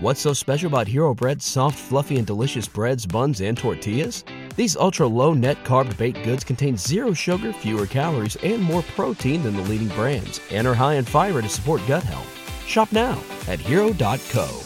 What's 0.00 0.20
so 0.20 0.32
special 0.32 0.68
about 0.68 0.86
Hero 0.86 1.12
Bread's 1.12 1.44
soft, 1.44 1.76
fluffy, 1.76 2.18
and 2.18 2.26
delicious 2.26 2.68
breads, 2.68 3.04
buns, 3.04 3.40
and 3.40 3.58
tortillas? 3.58 4.22
These 4.54 4.76
ultra 4.76 5.08
low 5.08 5.34
net 5.34 5.64
carb 5.64 5.96
baked 5.96 6.22
goods 6.22 6.44
contain 6.44 6.76
zero 6.76 7.12
sugar, 7.12 7.52
fewer 7.52 7.84
calories, 7.84 8.36
and 8.36 8.62
more 8.62 8.82
protein 8.94 9.42
than 9.42 9.56
the 9.56 9.62
leading 9.62 9.88
brands, 9.88 10.40
and 10.52 10.68
are 10.68 10.74
high 10.74 10.94
in 10.94 11.04
fiber 11.04 11.42
to 11.42 11.48
support 11.48 11.82
gut 11.88 12.04
health. 12.04 12.28
Shop 12.64 12.92
now 12.92 13.20
at 13.48 13.58
hero.co. 13.58 14.62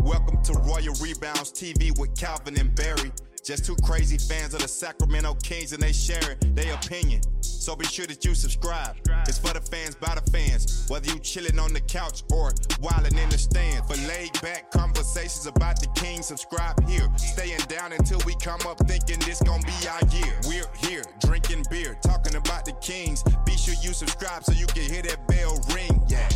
Welcome 0.00 0.42
to 0.42 0.52
Royal 0.52 0.94
Rebounds 1.00 1.50
TV 1.50 1.98
with 1.98 2.14
Calvin 2.14 2.60
and 2.60 2.74
Barry. 2.74 3.10
Just 3.42 3.64
two 3.64 3.76
crazy 3.82 4.18
fans 4.18 4.52
of 4.52 4.60
the 4.60 4.68
Sacramento 4.68 5.38
Kings 5.42 5.72
and 5.72 5.82
they 5.82 5.92
sharing 5.92 6.36
their 6.54 6.74
opinion. 6.74 7.22
So 7.62 7.76
be 7.76 7.84
sure 7.84 8.08
that 8.08 8.24
you 8.24 8.34
subscribe. 8.34 8.96
It's 9.28 9.38
for 9.38 9.54
the 9.54 9.60
fans 9.60 9.94
by 9.94 10.16
the 10.16 10.30
fans. 10.32 10.84
Whether 10.88 11.12
you 11.12 11.20
chilling 11.20 11.60
on 11.60 11.72
the 11.72 11.80
couch 11.80 12.24
or 12.32 12.52
wilding 12.80 13.16
in 13.16 13.28
the 13.28 13.38
stand. 13.38 13.86
For 13.86 13.94
laid 14.08 14.32
back 14.42 14.72
conversations 14.72 15.46
about 15.46 15.78
the 15.78 15.86
Kings, 15.94 16.26
subscribe 16.26 16.84
here. 16.88 17.08
Staying 17.16 17.60
down 17.68 17.92
until 17.92 18.18
we 18.26 18.34
come 18.42 18.58
up 18.66 18.84
thinking 18.88 19.20
this 19.20 19.40
gonna 19.42 19.62
be 19.62 19.86
our 19.86 20.00
year. 20.10 20.40
We're 20.48 20.88
here 20.88 21.04
drinking 21.24 21.66
beer, 21.70 21.96
talking 22.02 22.34
about 22.34 22.64
the 22.64 22.72
Kings. 22.80 23.22
Be 23.46 23.56
sure 23.56 23.74
you 23.80 23.92
subscribe 23.92 24.42
so 24.42 24.50
you 24.54 24.66
can 24.66 24.82
hear 24.82 25.02
that 25.02 25.28
bell 25.28 25.56
ring. 25.72 26.02
Yeah. 26.08 26.28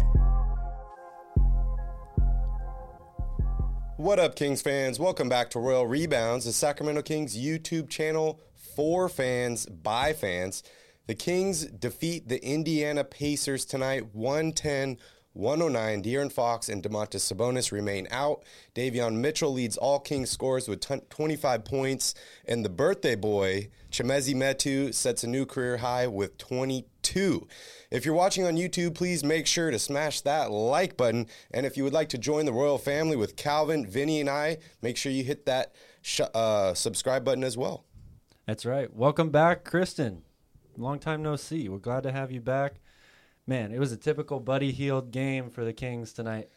What 3.97 4.21
up, 4.21 4.37
Kings 4.37 4.63
fans? 4.63 5.01
Welcome 5.01 5.29
back 5.29 5.51
to 5.51 5.59
Royal 5.59 5.89
Rebounds, 5.89 6.45
the 6.45 6.53
Sacramento 6.53 7.03
Kings 7.03 7.37
YouTube 7.37 7.89
channel 7.89 8.39
for 8.77 9.09
fans 9.09 9.67
by 9.67 10.13
fans. 10.13 10.63
The 11.07 11.15
Kings 11.15 11.67
defeat 11.67 12.29
the 12.29 12.45
Indiana 12.45 13.05
Pacers 13.05 13.65
tonight 13.65 14.13
110 14.13 14.99
109. 15.35 16.03
De'Aaron 16.03 16.33
Fox 16.33 16.69
and 16.69 16.83
Domantas 16.83 17.33
Sabonis 17.33 17.71
remain 17.71 18.09
out. 18.11 18.43
Davion 18.75 19.19
Mitchell 19.19 19.53
leads 19.53 19.77
all 19.77 20.01
Kings 20.01 20.31
scores 20.31 20.67
with 20.67 20.81
25 20.81 21.65
points. 21.65 22.15
And 22.45 22.65
the 22.65 22.71
birthday 22.71 23.15
boy, 23.15 23.69
Chimezie 23.93 24.35
Metu, 24.35 24.93
sets 24.93 25.23
a 25.23 25.29
new 25.29 25.47
career 25.47 25.77
high 25.77 26.09
with 26.09 26.39
22. 26.39 27.47
If 27.93 28.05
you're 28.05 28.15
watching 28.15 28.45
on 28.45 28.57
YouTube, 28.57 28.95
please 28.95 29.23
make 29.23 29.47
sure 29.47 29.71
to 29.71 29.79
smash 29.79 30.23
that 30.23 30.51
like 30.51 30.97
button. 30.97 31.29
And 31.53 31.67
if 31.67 31.77
you 31.77 31.85
would 31.85 31.93
like 31.93 32.09
to 32.09 32.19
join 32.19 32.47
the 32.47 32.53
royal 32.53 32.79
family 32.79 33.17
with 33.17 33.37
Calvin, 33.37 33.87
Vinny, 33.87 34.21
and 34.21 34.31
I, 34.31 34.57
make 34.83 34.97
sure 34.97 35.13
you 35.13 35.23
hit 35.23 35.47
that 35.47 35.73
sh- 36.03 36.23
uh, 36.35 36.75
subscribe 36.75 37.25
button 37.25 37.45
as 37.45 37.57
well. 37.57 37.85
That's 38.47 38.67
right. 38.67 38.93
Welcome 38.93 39.31
back, 39.31 39.63
Kristen. 39.65 40.23
Long 40.79 40.99
time 40.99 41.23
no 41.23 41.37
see. 41.37 41.69
We're 41.69 41.79
glad 41.79 42.03
to 42.03 42.13
have 42.13 42.31
you 42.31 42.41
back. 42.41 42.81
Man, 43.47 43.73
it 43.73 43.79
was 43.79 43.93
a 43.93 43.97
typical 43.97 44.41
Buddy 44.41 44.73
Hield 44.73 45.11
game 45.11 45.51
for 45.51 45.65
the 45.65 45.73
Kings 45.73 46.13
tonight. 46.13 46.49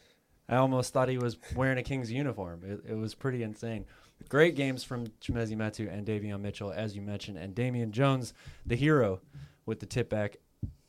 I 0.48 0.56
almost 0.56 0.92
thought 0.92 1.08
he 1.08 1.18
was 1.18 1.38
wearing 1.54 1.78
a 1.78 1.82
Kings 1.82 2.10
uniform. 2.10 2.62
It, 2.64 2.92
it 2.92 2.96
was 2.96 3.14
pretty 3.14 3.42
insane. 3.42 3.86
Great 4.28 4.56
games 4.56 4.84
from 4.84 5.06
Chimezie 5.22 5.56
Metu 5.56 5.90
and 5.90 6.06
Davion 6.06 6.40
Mitchell, 6.40 6.72
as 6.72 6.94
you 6.94 7.02
mentioned, 7.02 7.38
and 7.38 7.54
Damian 7.54 7.92
Jones, 7.92 8.34
the 8.66 8.76
hero, 8.76 9.20
with 9.64 9.80
the 9.80 9.86
tip 9.86 10.10
back 10.10 10.36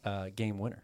uh, 0.04 0.30
game 0.36 0.58
winner 0.58 0.84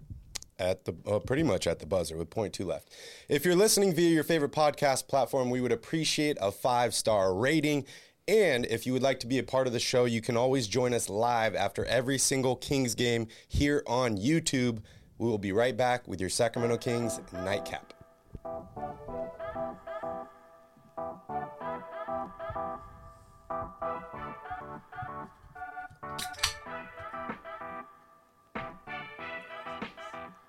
at 0.59 0.85
the 0.85 0.95
uh, 1.05 1.19
pretty 1.19 1.43
much 1.43 1.67
at 1.67 1.79
the 1.79 1.85
buzzer 1.85 2.17
with 2.17 2.29
point 2.29 2.53
two 2.53 2.65
left. 2.65 2.93
If 3.29 3.45
you're 3.45 3.55
listening 3.55 3.93
via 3.93 4.09
your 4.09 4.23
favorite 4.23 4.51
podcast 4.51 5.07
platform, 5.07 5.49
we 5.49 5.61
would 5.61 5.71
appreciate 5.71 6.37
a 6.41 6.51
five 6.51 6.93
star 6.93 7.33
rating. 7.33 7.85
And 8.27 8.65
if 8.65 8.85
you 8.85 8.91
would 8.91 9.01
like 9.01 9.21
to 9.21 9.27
be 9.27 9.39
a 9.39 9.43
part 9.43 9.67
of 9.67 9.73
the 9.73 9.79
show, 9.79 10.03
you 10.03 10.19
can 10.19 10.35
always 10.35 10.67
join 10.67 10.93
us 10.93 11.09
live 11.09 11.55
after 11.55 11.85
every 11.85 12.17
single 12.17 12.57
Kings 12.57 12.93
game 12.93 13.27
here 13.47 13.83
on 13.87 14.17
YouTube. 14.17 14.81
We 15.17 15.29
will 15.29 15.37
be 15.37 15.53
right 15.53 15.75
back 15.75 16.05
with 16.09 16.19
your 16.19 16.29
Sacramento 16.29 16.77
Kings 16.77 17.21
nightcap. 17.31 17.93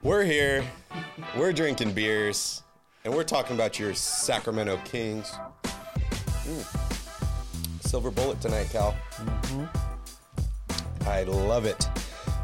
We're 0.02 0.24
here, 0.24 0.64
we're 1.36 1.52
drinking 1.52 1.92
beers, 1.92 2.62
and 3.04 3.14
we're 3.14 3.24
talking 3.24 3.54
about 3.54 3.78
your 3.78 3.94
Sacramento 3.94 4.80
Kings. 4.84 5.30
Mm. 6.44 6.87
Silver 7.88 8.10
bullet 8.10 8.38
tonight, 8.42 8.68
Cal. 8.70 8.94
Mm-hmm. 9.16 11.08
I 11.08 11.22
love 11.22 11.64
it. 11.64 11.88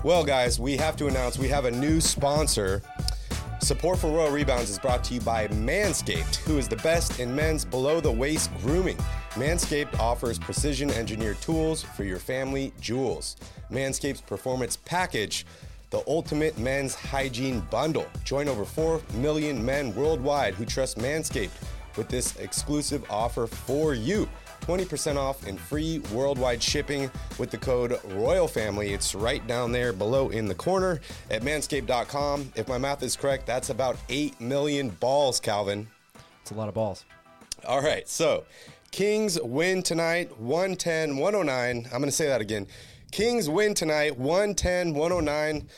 Well, 0.03 0.25
guys, 0.25 0.59
we 0.59 0.75
have 0.79 0.97
to 0.97 1.07
announce 1.07 1.39
we 1.39 1.49
have 1.49 1.67
a 1.67 1.71
new 1.71 2.01
sponsor. 2.01 2.81
Support 3.61 3.99
for 3.99 4.11
Royal 4.11 4.31
Rebounds 4.31 4.71
is 4.71 4.79
brought 4.79 5.05
to 5.05 5.15
you 5.15 5.21
by 5.21 5.49
Manscaped, 5.49 6.37
who 6.37 6.57
is 6.57 6.67
the 6.67 6.77
best 6.77 7.21
in 7.21 7.35
men's 7.35 7.63
below 7.63 8.01
the 8.01 8.11
waist 8.11 8.51
grooming. 8.63 8.97
Manscaped 9.33 9.99
offers 9.99 10.39
precision 10.39 10.91
engineered 10.91 11.39
tools 11.43 11.83
for 11.83 12.05
your 12.05 12.19
family 12.19 12.73
jewels. 12.81 13.37
Manscaped's 13.71 14.23
Performance 14.23 14.79
Package, 14.79 15.45
the 15.91 16.03
ultimate 16.09 16.57
men's 16.57 16.95
hygiene 16.95 17.61
bundle. 17.71 18.07
Join 18.25 18.49
over 18.49 18.65
4 18.65 18.99
million 19.17 19.63
men 19.63 19.95
worldwide 19.95 20.55
who 20.55 20.65
trust 20.65 20.97
Manscaped 20.97 21.51
with 21.99 22.09
this 22.09 22.37
exclusive 22.37 23.05
offer 23.11 23.47
for 23.47 23.93
you. 23.93 24.27
20% 24.65 25.17
off 25.17 25.47
and 25.47 25.61
free 25.61 25.99
worldwide 26.13 26.63
shipping 26.63 27.11
with 27.39 27.51
the 27.51 27.59
code 27.59 27.99
Royal 28.13 28.49
Family. 28.49 28.95
It's 28.95 29.15
right 29.15 29.47
down 29.47 29.73
there 29.73 29.93
below 29.93 30.31
in 30.31 30.47
the 30.47 30.55
corner 30.55 31.01
at 31.31 31.43
manscaped.com. 31.43 32.53
If 32.57 32.67
my 32.67 32.79
math 32.79 33.03
is 33.03 33.15
correct, 33.15 33.45
that's 33.45 33.69
about 33.69 33.99
8 34.09 34.41
million 34.41 34.89
balls, 34.89 35.39
Calvin. 35.39 35.87
It's 36.41 36.51
a 36.51 36.55
lot 36.55 36.69
of 36.69 36.75
balls. 36.75 37.05
All 37.67 37.83
right, 37.83 38.09
so 38.09 38.45
Kings 38.91 39.39
win 39.43 39.83
tonight 39.83 40.39
110 40.39 41.19
109. 41.19 41.85
I'm 41.85 41.91
going 41.91 42.05
to 42.05 42.11
say 42.11 42.29
that 42.29 42.41
again. 42.41 42.67
Kings 43.11 43.51
win 43.51 43.75
tonight 43.75 44.19
110 44.19 44.95
109. 44.95 45.69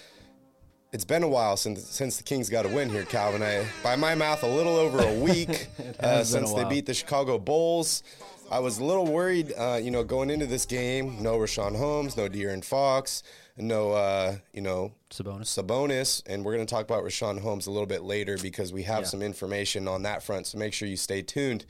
It's 0.93 1.05
been 1.05 1.25
a 1.25 1.29
while 1.29 1.57
since 1.57 1.85
since 1.85 2.19
the 2.19 2.23
Kings 2.23 2.49
got 2.49 2.65
a 2.65 2.69
win 2.69 2.89
here, 2.89 3.05
Calvin. 3.05 3.43
I, 3.43 3.67
by 3.83 3.97
my 3.97 4.15
math, 4.15 4.45
a 4.45 4.49
little 4.49 4.77
over 4.77 5.01
a 5.01 5.19
week 5.19 5.69
uh, 6.01 6.23
since 6.23 6.53
they 6.53 6.65
beat 6.65 6.87
the 6.87 6.95
Chicago 6.95 7.39
Bulls. 7.39 8.03
I 8.51 8.61
was 8.61 8.79
a 8.79 8.85
little 8.85 9.07
worried, 9.07 9.53
uh, 9.59 9.79
you 9.83 9.91
know, 9.91 10.05
going 10.05 10.31
into 10.31 10.47
this 10.47 10.67
game. 10.67 11.21
No 11.21 11.37
Richaun 11.37 11.77
Holmes, 11.77 12.17
no 12.17 12.29
De'Aaron 12.29 12.65
Fox, 12.65 13.23
no, 13.57 13.91
uh, 13.93 14.37
you 14.53 14.61
know, 14.61 14.93
Sabonis. 15.11 15.47
Sabonis, 15.47 16.23
and 16.27 16.45
we're 16.45 16.55
going 16.55 16.65
to 16.67 16.73
talk 16.73 16.85
about 16.85 17.03
Richaun 17.03 17.41
Holmes 17.41 17.67
a 17.67 17.71
little 17.73 17.87
bit 17.87 18.03
later 18.03 18.39
because 18.41 18.73
we 18.73 18.85
have 18.85 19.01
Yeah. 19.01 19.07
some 19.09 19.23
information 19.23 19.89
on 19.89 20.03
that 20.03 20.23
front. 20.23 20.47
So 20.47 20.59
make 20.59 20.73
sure 20.73 20.87
you 20.87 20.97
stay 20.97 21.23
tuned. 21.23 21.67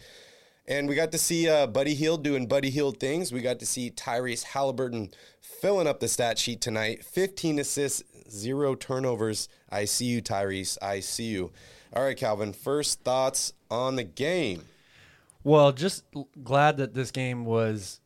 And 0.69 0.89
we 0.89 0.95
got 0.97 1.13
to 1.13 1.19
see 1.19 1.49
uh, 1.49 1.67
Buddy 1.67 1.95
Hield 1.95 2.23
doing 2.23 2.47
Buddy 2.47 2.71
Hield 2.71 3.01
things. 3.01 3.33
We 3.33 3.41
got 3.41 3.59
to 3.61 3.67
see 3.67 3.91
Tyrese 3.91 4.45
Haliburton 4.47 5.13
filling 5.41 5.87
up 5.87 6.01
the 6.01 6.09
stat 6.09 6.39
sheet 6.39 6.61
tonight. 6.61 7.05
15 7.05 7.59
assists, 7.61 8.03
zero 8.29 8.75
turnovers. 8.75 9.49
I 9.71 9.87
see 9.87 10.07
you, 10.07 10.21
Tyrese. 10.21 10.77
I 10.83 11.01
see 11.01 11.27
you. 11.29 11.53
All 11.95 12.03
right, 12.03 12.17
Calvin. 12.17 12.53
First 12.53 13.01
thoughts 13.03 13.53
on 13.71 13.97
the 13.97 14.05
game. 14.05 14.63
Well, 15.47 15.71
just 15.71 16.03
l- 16.17 16.29
glad 16.43 16.79
that 16.79 16.93
this 16.93 17.13
game 17.13 17.45
was 17.45 18.01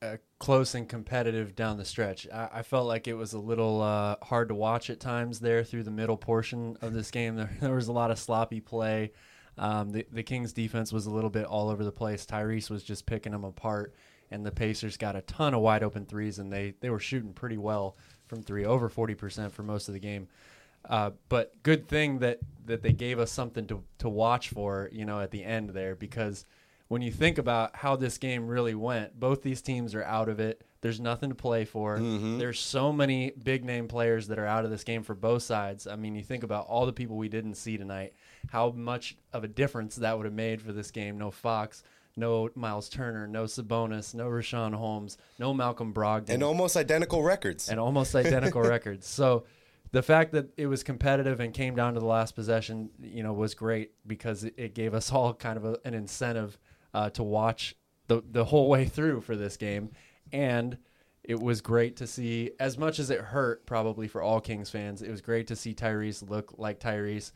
uh, 0.00 0.16
close 0.38 0.74
and 0.74 0.88
competitive 0.88 1.54
down 1.54 1.76
the 1.76 1.84
stretch. 1.84 2.26
I, 2.32 2.48
I 2.50 2.62
felt 2.62 2.86
like 2.86 3.06
it 3.06 3.12
was 3.12 3.34
a 3.34 3.38
little 3.38 3.82
uh, 3.82 4.16
hard 4.22 4.48
to 4.48 4.54
watch 4.54 4.88
at 4.88 4.98
times 4.98 5.38
there 5.38 5.62
through 5.62 5.82
the 5.82 5.90
middle 5.90 6.16
portion 6.16 6.78
of 6.80 6.94
this 6.94 7.10
game. 7.10 7.36
There, 7.36 7.50
there 7.60 7.74
was 7.74 7.88
a 7.88 7.92
lot 7.92 8.10
of 8.10 8.18
sloppy 8.18 8.62
play. 8.62 9.12
Um, 9.58 9.90
the, 9.90 10.06
the 10.10 10.22
Kings 10.22 10.54
defense 10.54 10.90
was 10.90 11.04
a 11.04 11.10
little 11.10 11.28
bit 11.28 11.44
all 11.44 11.68
over 11.68 11.84
the 11.84 11.92
place. 11.92 12.24
Tyrese 12.24 12.70
was 12.70 12.82
just 12.82 13.04
picking 13.04 13.32
them 13.32 13.44
apart, 13.44 13.94
and 14.30 14.46
the 14.46 14.50
Pacers 14.50 14.96
got 14.96 15.14
a 15.14 15.20
ton 15.20 15.52
of 15.52 15.60
wide 15.60 15.82
open 15.82 16.06
threes, 16.06 16.38
and 16.38 16.50
they, 16.50 16.72
they 16.80 16.88
were 16.88 16.98
shooting 16.98 17.34
pretty 17.34 17.58
well 17.58 17.98
from 18.28 18.42
three, 18.42 18.64
over 18.64 18.88
40% 18.88 19.52
for 19.52 19.62
most 19.62 19.88
of 19.88 19.92
the 19.94 20.00
game. 20.00 20.26
Uh, 20.88 21.10
but 21.28 21.62
good 21.62 21.86
thing 21.86 22.20
that, 22.20 22.38
that 22.64 22.80
they 22.80 22.94
gave 22.94 23.18
us 23.18 23.30
something 23.30 23.66
to, 23.66 23.84
to 23.98 24.08
watch 24.08 24.48
for, 24.48 24.88
you 24.90 25.04
know, 25.04 25.20
at 25.20 25.30
the 25.30 25.44
end 25.44 25.68
there, 25.68 25.94
because 25.94 26.46
when 26.88 27.02
you 27.02 27.12
think 27.12 27.38
about 27.38 27.76
how 27.76 27.96
this 27.96 28.18
game 28.18 28.48
really 28.48 28.74
went, 28.74 29.18
both 29.18 29.42
these 29.42 29.60
teams 29.62 29.94
are 29.94 30.04
out 30.04 30.28
of 30.28 30.40
it. 30.40 30.62
There's 30.80 31.00
nothing 31.00 31.28
to 31.28 31.34
play 31.34 31.64
for. 31.64 31.98
Mm-hmm. 31.98 32.38
There's 32.38 32.60
so 32.60 32.92
many 32.92 33.32
big 33.32 33.64
name 33.64 33.88
players 33.88 34.28
that 34.28 34.38
are 34.38 34.46
out 34.46 34.64
of 34.64 34.70
this 34.70 34.84
game 34.84 35.02
for 35.02 35.14
both 35.14 35.42
sides. 35.42 35.86
I 35.86 35.96
mean, 35.96 36.14
you 36.14 36.22
think 36.22 36.44
about 36.44 36.66
all 36.66 36.86
the 36.86 36.92
people 36.92 37.16
we 37.16 37.28
didn't 37.28 37.54
see 37.54 37.76
tonight, 37.76 38.14
how 38.48 38.70
much 38.70 39.16
of 39.32 39.44
a 39.44 39.48
difference 39.48 39.96
that 39.96 40.16
would 40.16 40.24
have 40.24 40.34
made 40.34 40.62
for 40.62 40.72
this 40.72 40.90
game. 40.90 41.18
No 41.18 41.30
Fox, 41.30 41.82
no 42.16 42.48
Miles 42.54 42.88
Turner, 42.88 43.26
no 43.26 43.44
Sabonis, 43.44 44.14
no 44.14 44.26
Richaun 44.28 44.72
Holmes, 44.74 45.18
no 45.38 45.52
Malcolm 45.52 45.92
Brogdon 45.92 46.30
And 46.30 46.42
almost 46.42 46.76
identical 46.76 47.22
records. 47.22 47.68
and 47.68 47.78
almost 47.78 48.14
identical 48.14 48.62
records. 48.76 49.06
So 49.06 49.44
the 49.90 50.02
fact 50.02 50.32
that 50.32 50.48
it 50.56 50.66
was 50.66 50.82
competitive 50.82 51.40
and 51.40 51.52
came 51.52 51.74
down 51.74 51.94
to 51.94 52.00
the 52.00 52.06
last 52.06 52.34
possession, 52.34 52.90
you 53.02 53.22
know, 53.22 53.32
was 53.32 53.54
great 53.54 53.92
because 54.06 54.44
it, 54.44 54.54
it 54.56 54.74
gave 54.74 54.94
us 54.94 55.12
all 55.12 55.34
kind 55.34 55.56
of 55.56 55.64
a, 55.64 55.78
an 55.84 55.94
incentive 55.94 56.58
uh, 56.94 57.10
to 57.10 57.22
watch 57.22 57.74
the 58.06 58.22
the 58.30 58.44
whole 58.44 58.68
way 58.68 58.86
through 58.86 59.20
for 59.20 59.36
this 59.36 59.56
game, 59.56 59.90
and 60.32 60.78
it 61.22 61.38
was 61.40 61.60
great 61.60 61.96
to 61.96 62.06
see. 62.06 62.52
As 62.58 62.78
much 62.78 62.98
as 62.98 63.10
it 63.10 63.20
hurt, 63.20 63.66
probably 63.66 64.08
for 64.08 64.22
all 64.22 64.40
Kings 64.40 64.70
fans, 64.70 65.02
it 65.02 65.10
was 65.10 65.20
great 65.20 65.46
to 65.48 65.56
see 65.56 65.74
Tyrese 65.74 66.28
look 66.28 66.54
like 66.58 66.80
Tyrese. 66.80 67.32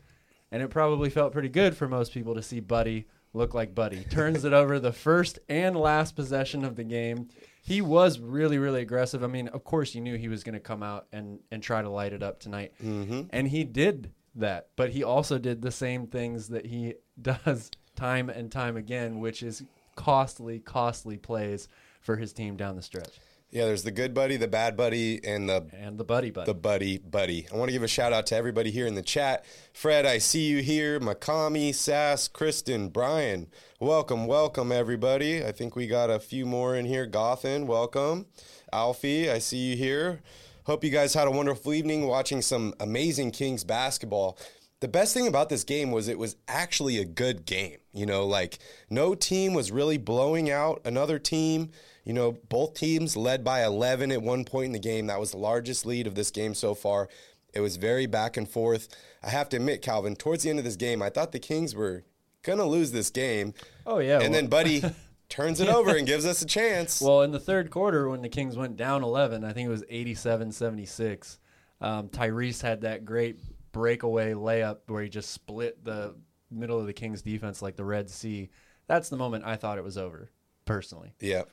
and 0.51 0.61
it 0.61 0.69
probably 0.69 1.09
felt 1.09 1.33
pretty 1.33 1.49
good 1.49 1.75
for 1.75 1.87
most 1.87 2.13
people 2.13 2.35
to 2.35 2.41
see 2.41 2.59
Buddy 2.59 3.07
look 3.33 3.53
like 3.53 3.75
Buddy. 3.75 4.03
Turns 4.09 4.45
it 4.45 4.53
over 4.53 4.79
the 4.79 4.91
first 4.91 5.39
and 5.49 5.75
last 5.75 6.15
possession 6.15 6.63
of 6.63 6.75
the 6.75 6.83
game. 6.83 7.29
He 7.61 7.81
was 7.81 8.19
really, 8.19 8.57
really 8.57 8.81
aggressive. 8.81 9.23
I 9.23 9.27
mean, 9.27 9.47
of 9.49 9.63
course, 9.63 9.95
you 9.95 10.01
knew 10.01 10.17
he 10.17 10.27
was 10.27 10.43
going 10.43 10.53
to 10.53 10.59
come 10.59 10.83
out 10.83 11.07
and, 11.11 11.39
and 11.51 11.63
try 11.63 11.81
to 11.81 11.89
light 11.89 12.13
it 12.13 12.21
up 12.21 12.39
tonight. 12.39 12.73
Mm-hmm. 12.83 13.21
And 13.29 13.47
he 13.47 13.63
did 13.63 14.11
that. 14.35 14.69
But 14.75 14.91
he 14.91 15.03
also 15.03 15.37
did 15.37 15.61
the 15.61 15.71
same 15.71 16.07
things 16.07 16.49
that 16.49 16.65
he 16.65 16.95
does 17.21 17.71
time 17.95 18.29
and 18.29 18.51
time 18.51 18.77
again, 18.77 19.19
which 19.19 19.43
is 19.43 19.63
costly, 19.95 20.59
costly 20.59 21.17
plays 21.17 21.67
for 22.01 22.17
his 22.17 22.33
team 22.33 22.55
down 22.55 22.75
the 22.75 22.81
stretch. 22.81 23.19
Yeah, 23.53 23.65
there's 23.65 23.83
the 23.83 23.91
good 23.91 24.15
buddy, 24.15 24.35
the 24.35 24.47
bad 24.47 24.75
buddy, 24.75 25.23
and 25.23 25.47
the 25.47 25.67
and 25.73 25.99
the 25.99 26.03
buddy 26.03 26.31
buddy. 26.31 26.47
The 26.47 26.55
buddy 26.55 26.97
buddy. 26.97 27.45
I 27.53 27.55
want 27.55 27.69
to 27.69 27.71
give 27.71 27.83
a 27.83 27.87
shout 27.87 28.11
out 28.11 28.25
to 28.27 28.35
everybody 28.35 28.71
here 28.71 28.87
in 28.87 28.95
the 28.95 29.03
chat. 29.03 29.45
Fred, 29.73 30.07
I 30.07 30.17
see 30.17 30.47
you 30.47 30.63
here. 30.63 30.99
Makami, 30.99 31.75
Sass, 31.75 32.27
Kristen, 32.27 32.89
Brian. 32.89 33.45
Welcome, 33.79 34.25
welcome 34.25 34.71
everybody. 34.71 35.45
I 35.45 35.51
think 35.51 35.75
we 35.75 35.85
got 35.85 36.09
a 36.09 36.19
few 36.19 36.47
more 36.47 36.75
in 36.75 36.85
here. 36.85 37.05
Gothen, 37.05 37.67
welcome. 37.67 38.25
Alfie, 38.71 39.29
I 39.29 39.37
see 39.37 39.57
you 39.57 39.77
here. 39.77 40.21
Hope 40.63 40.83
you 40.83 40.89
guys 40.89 41.13
had 41.13 41.27
a 41.27 41.31
wonderful 41.31 41.75
evening 41.75 42.07
watching 42.07 42.41
some 42.41 42.73
amazing 42.79 43.29
Kings 43.29 43.63
basketball. 43.63 44.35
The 44.83 44.89
best 44.89 45.13
thing 45.13 45.27
about 45.27 45.47
this 45.47 45.63
game 45.63 45.91
was 45.91 46.09
it 46.09 46.19
was 46.19 46.35
actually 46.45 46.97
a 46.97 47.05
good 47.05 47.45
game. 47.45 47.77
You 47.93 48.05
know, 48.05 48.25
like 48.27 48.59
no 48.89 49.15
team 49.15 49.53
was 49.53 49.71
really 49.71 49.97
blowing 49.97 50.51
out 50.51 50.81
another 50.83 51.19
team. 51.19 51.71
You 52.03 52.11
know, 52.11 52.33
both 52.49 52.73
teams 52.73 53.15
led 53.15 53.45
by 53.45 53.63
11 53.63 54.11
at 54.11 54.21
one 54.21 54.43
point 54.43 54.65
in 54.65 54.71
the 54.73 54.79
game. 54.79 55.07
That 55.07 55.21
was 55.21 55.31
the 55.31 55.37
largest 55.37 55.85
lead 55.85 56.05
of 56.05 56.15
this 56.15 56.31
game 56.31 56.53
so 56.53 56.75
far. 56.75 57.07
It 57.53 57.61
was 57.61 57.77
very 57.77 58.07
back 58.07 58.35
and 58.35 58.45
forth. 58.45 58.89
I 59.23 59.29
have 59.29 59.47
to 59.49 59.55
admit, 59.55 59.81
Calvin, 59.81 60.17
towards 60.17 60.43
the 60.43 60.49
end 60.49 60.59
of 60.59 60.65
this 60.65 60.75
game, 60.75 61.01
I 61.01 61.09
thought 61.09 61.31
the 61.31 61.39
Kings 61.39 61.73
were 61.73 62.03
going 62.41 62.59
to 62.59 62.65
lose 62.65 62.91
this 62.91 63.09
game. 63.09 63.53
Oh, 63.85 63.99
yeah. 63.99 64.15
And 64.15 64.23
well, 64.23 64.31
then 64.33 64.47
Buddy 64.47 64.83
turns 65.29 65.61
it 65.61 65.69
over 65.69 65.95
and 65.95 66.05
gives 66.05 66.25
us 66.25 66.41
a 66.41 66.45
chance. 66.45 66.99
Well, 66.99 67.21
in 67.21 67.31
the 67.31 67.39
third 67.39 67.71
quarter, 67.71 68.09
when 68.09 68.21
the 68.21 68.27
Kings 68.27 68.57
went 68.57 68.75
down 68.75 69.01
11, 69.01 69.45
I 69.45 69.53
think 69.53 69.65
it 69.65 69.71
was 69.71 69.85
87 69.87 70.51
76. 70.51 71.39
Um, 71.79 72.09
Tyrese 72.09 72.61
had 72.61 72.81
that 72.81 73.05
great 73.05 73.39
breakaway 73.73 74.33
layup 74.33 74.77
where 74.87 75.03
he 75.03 75.09
just 75.09 75.31
split 75.31 75.83
the 75.83 76.15
middle 76.49 76.79
of 76.79 76.85
the 76.85 76.93
Kings 76.93 77.21
defense 77.21 77.61
like 77.61 77.75
the 77.75 77.83
Red 77.83 78.09
Sea. 78.09 78.49
That's 78.87 79.09
the 79.09 79.17
moment 79.17 79.43
I 79.45 79.57
thought 79.57 79.77
it 79.77 79.83
was 79.83 79.97
over, 79.97 80.31
personally. 80.63 81.13
Yeah. 81.19 81.43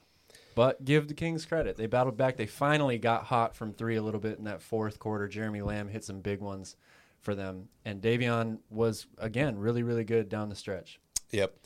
But 0.54 0.84
give 0.84 1.08
the 1.08 1.14
Kings 1.14 1.44
credit. 1.44 1.76
They 1.76 1.86
battled 1.86 2.16
back. 2.16 2.36
They 2.36 2.46
finally 2.46 2.98
got 2.98 3.24
hot 3.24 3.56
from 3.56 3.72
three 3.72 3.96
a 3.96 4.02
little 4.02 4.20
bit 4.20 4.38
in 4.38 4.44
that 4.44 4.62
fourth 4.62 4.98
quarter. 4.98 5.26
Jeremy 5.26 5.62
Lamb 5.62 5.88
hit 5.88 6.04
some 6.04 6.20
big 6.20 6.40
ones 6.40 6.76
for 7.20 7.34
them. 7.34 7.68
And 7.84 8.02
Davion 8.02 8.58
was, 8.68 9.06
again, 9.18 9.58
really, 9.58 9.82
really 9.82 10.04
good 10.04 10.28
down 10.28 10.48
the 10.48 10.54
stretch. 10.54 11.00
Yep. 11.30 11.56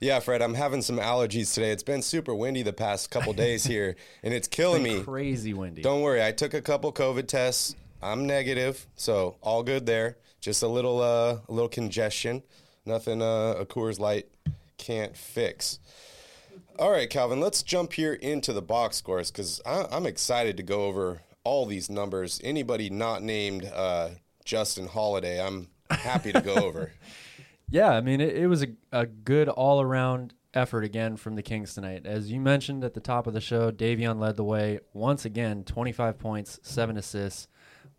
Yeah, 0.00 0.20
Fred, 0.20 0.42
I'm 0.42 0.54
having 0.54 0.82
some 0.82 0.98
allergies 0.98 1.54
today. 1.54 1.70
It's 1.70 1.82
been 1.82 2.02
super 2.02 2.34
windy 2.34 2.62
the 2.62 2.72
past 2.72 3.10
couple 3.10 3.32
days 3.32 3.64
here, 3.66 3.96
and 4.22 4.34
it's 4.34 4.48
killing 4.48 4.84
it's 4.84 4.98
me. 4.98 5.02
Crazy 5.02 5.54
windy. 5.54 5.82
Don't 5.82 6.02
worry. 6.02 6.22
I 6.22 6.32
took 6.32 6.52
a 6.52 6.60
couple 6.60 6.92
COVID 6.92 7.26
tests. 7.26 7.74
I'm 8.04 8.26
negative, 8.26 8.86
so 8.96 9.36
all 9.40 9.62
good 9.62 9.86
there. 9.86 10.18
Just 10.40 10.62
a 10.62 10.68
little, 10.68 11.00
uh, 11.00 11.38
a 11.48 11.52
little 11.52 11.70
congestion. 11.70 12.42
Nothing 12.84 13.22
uh, 13.22 13.54
a 13.58 13.64
Coors 13.64 13.98
Light 13.98 14.26
can't 14.76 15.16
fix. 15.16 15.78
All 16.78 16.90
right, 16.90 17.08
Calvin, 17.08 17.40
let's 17.40 17.62
jump 17.62 17.94
here 17.94 18.12
into 18.12 18.52
the 18.52 18.60
box 18.60 18.96
scores 18.96 19.30
because 19.30 19.62
I'm 19.64 20.04
excited 20.06 20.56
to 20.58 20.62
go 20.62 20.84
over 20.84 21.22
all 21.44 21.64
these 21.64 21.88
numbers. 21.88 22.40
Anybody 22.44 22.90
not 22.90 23.22
named 23.22 23.64
uh, 23.64 24.10
Justin 24.44 24.88
Holiday, 24.88 25.40
I'm 25.40 25.68
happy 25.88 26.32
to 26.32 26.40
go 26.42 26.54
over. 26.62 26.92
Yeah, 27.70 27.90
I 27.90 28.02
mean, 28.02 28.20
it, 28.20 28.36
it 28.36 28.46
was 28.48 28.62
a, 28.62 28.68
a 28.92 29.06
good 29.06 29.48
all 29.48 29.80
around 29.80 30.34
effort 30.52 30.84
again 30.84 31.16
from 31.16 31.36
the 31.36 31.42
Kings 31.42 31.74
tonight. 31.74 32.06
As 32.06 32.30
you 32.30 32.40
mentioned 32.40 32.84
at 32.84 32.94
the 32.94 33.00
top 33.00 33.26
of 33.26 33.34
the 33.34 33.40
show, 33.40 33.70
Davion 33.70 34.18
led 34.18 34.36
the 34.36 34.44
way 34.44 34.80
once 34.92 35.24
again 35.24 35.64
25 35.64 36.18
points, 36.18 36.60
seven 36.62 36.96
assists, 36.96 37.48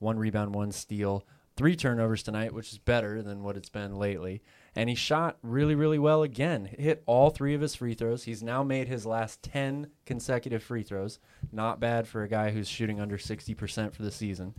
one 0.06 0.18
rebound, 0.18 0.56
one 0.56 0.72
steal, 0.72 1.26
three 1.58 1.76
turnovers 1.76 2.24
tonight, 2.24 2.54
which 2.54 2.72
is 2.72 2.78
better 2.78 3.22
than 3.22 3.44
what 3.44 3.58
it's 3.58 3.70
been 3.70 3.96
lately 3.96 4.42
and 4.76 4.90
he 4.90 4.96
shot 4.96 5.38
really, 5.42 5.74
really 5.74 5.98
well 5.98 6.22
again. 6.22 6.66
Hit 6.66 7.02
all 7.06 7.30
three 7.30 7.56
of 7.56 7.62
his 7.62 7.76
free 7.76 7.94
throws. 7.94 8.24
He's 8.24 8.44
now 8.44 8.62
made 8.62 8.88
his 8.88 9.06
last 9.06 9.42
10 9.42 9.88
consecutive 10.06 10.62
free 10.62 10.84
throws. 10.84 11.20
Not 11.52 11.80
bad 11.80 12.08
for 12.08 12.24
a 12.24 12.28
guy 12.28 12.52
who's 12.52 12.68
shooting 12.68 13.00
under 13.00 13.18
60% 13.18 13.94
for 13.94 14.04
the 14.04 14.12
season. 14.12 14.54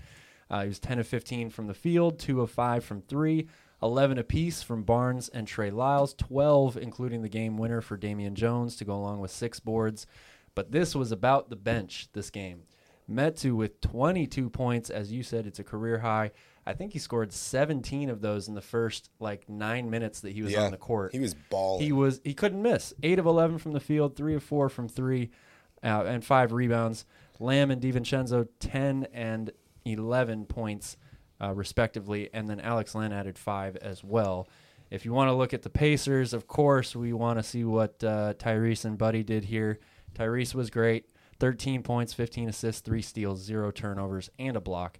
Uh, 0.48 0.62
he 0.62 0.68
was 0.68 0.78
10 0.78 1.00
of 1.00 1.06
15 1.06 1.50
from 1.50 1.66
the 1.66 1.74
field, 1.74 2.18
2 2.18 2.40
of 2.40 2.50
5 2.50 2.82
from 2.84 3.02
3, 3.02 3.46
11 3.82 4.18
apiece 4.18 4.62
from 4.62 4.84
Barnes 4.84 5.28
and 5.28 5.46
Trey 5.46 5.70
Lyles, 5.70 6.14
12 6.14 6.78
including 6.78 7.20
the 7.20 7.28
game 7.28 7.58
winner 7.58 7.82
for 7.82 7.98
Damian 7.98 8.34
Jones 8.34 8.76
to 8.76 8.86
go 8.86 8.94
along 8.94 9.20
with 9.20 9.30
six 9.30 9.60
boards. 9.60 10.06
But 10.54 10.72
this 10.72 10.94
was 10.94 11.12
about 11.12 11.50
the 11.50 11.56
bench 11.56 12.08
this 12.14 12.30
game. 12.30 12.62
Metu 13.10 13.54
with 13.54 13.80
22 13.80 14.50
points. 14.50 14.90
As 14.90 15.12
you 15.12 15.22
said, 15.22 15.46
it's 15.46 15.58
a 15.58 15.64
career 15.64 15.98
high. 15.98 16.32
I 16.66 16.72
think 16.72 16.92
he 16.92 16.98
scored 16.98 17.32
17 17.32 18.10
of 18.10 18.20
those 18.20 18.48
in 18.48 18.54
the 18.54 18.60
first 18.60 19.10
like 19.20 19.48
nine 19.48 19.88
minutes 19.88 20.20
that 20.20 20.32
he 20.32 20.42
was 20.42 20.52
yeah, 20.52 20.64
on 20.64 20.72
the 20.72 20.76
court. 20.76 21.12
He 21.12 21.20
was 21.20 21.34
balling. 21.34 21.84
He 21.84 21.92
was 21.92 22.20
he 22.24 22.34
couldn't 22.34 22.60
miss. 22.60 22.92
Eight 23.02 23.20
of 23.20 23.26
11 23.26 23.58
from 23.58 23.72
the 23.72 23.80
field, 23.80 24.16
three 24.16 24.34
of 24.34 24.42
four 24.42 24.68
from 24.68 24.88
three, 24.88 25.30
uh, 25.84 26.04
and 26.06 26.24
five 26.24 26.52
rebounds. 26.52 27.04
Lamb 27.38 27.70
and 27.70 27.80
DiVincenzo 27.80 28.48
10 28.58 29.08
and 29.12 29.52
11 29.84 30.46
points 30.46 30.96
uh, 31.40 31.52
respectively, 31.52 32.30
and 32.32 32.48
then 32.48 32.60
Alex 32.60 32.94
Len 32.94 33.12
added 33.12 33.38
five 33.38 33.76
as 33.76 34.02
well. 34.02 34.48
If 34.90 35.04
you 35.04 35.12
want 35.12 35.28
to 35.28 35.34
look 35.34 35.52
at 35.52 35.62
the 35.62 35.70
Pacers, 35.70 36.32
of 36.32 36.46
course, 36.46 36.96
we 36.96 37.12
want 37.12 37.38
to 37.38 37.42
see 37.42 37.64
what 37.64 38.02
uh, 38.02 38.34
Tyrese 38.34 38.84
and 38.84 38.96
Buddy 38.96 39.22
did 39.22 39.44
here. 39.44 39.78
Tyrese 40.14 40.54
was 40.54 40.70
great. 40.70 41.10
13 41.38 41.82
points, 41.82 42.12
15 42.12 42.48
assists, 42.48 42.80
three 42.80 43.02
steals, 43.02 43.42
zero 43.42 43.70
turnovers, 43.70 44.30
and 44.38 44.56
a 44.56 44.60
block. 44.60 44.98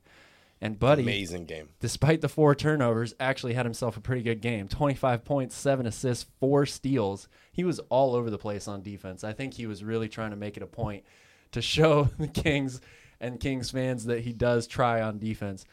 And 0.61 0.79
Buddy, 0.79 1.03
amazing 1.03 1.45
game. 1.45 1.69
Despite 1.81 2.23
the 2.23 2.29
four 2.29 2.55
turnovers, 2.55 3.15
actually 3.21 3.53
had 3.55 3.67
himself 3.67 3.97
a 3.97 4.01
pretty 4.01 4.23
good 4.23 4.41
game. 4.41 4.69
25 4.69 5.25
points, 5.25 5.55
seven 5.55 5.87
assists, 5.87 6.27
four 6.41 6.65
steals. 6.65 7.29
He 7.53 7.63
was 7.63 7.79
all 7.91 8.15
over 8.15 8.31
the 8.31 8.39
place 8.39 8.67
on 8.67 8.83
defense. 8.83 9.23
I 9.23 9.35
think 9.35 9.55
he 9.55 9.67
was 9.67 9.85
really 9.85 10.09
trying 10.09 10.31
to 10.31 10.37
make 10.37 10.57
it 10.57 10.63
a 10.63 10.67
point 10.67 11.05
to 11.53 11.61
show 11.61 12.05
the 12.19 12.29
Kings 12.29 12.81
and 13.21 13.39
Kings 13.39 13.71
fans 13.71 14.07
that 14.07 14.21
he 14.21 14.33
does 14.33 14.67
try 14.67 15.03
on 15.03 15.19
defense. 15.19 15.67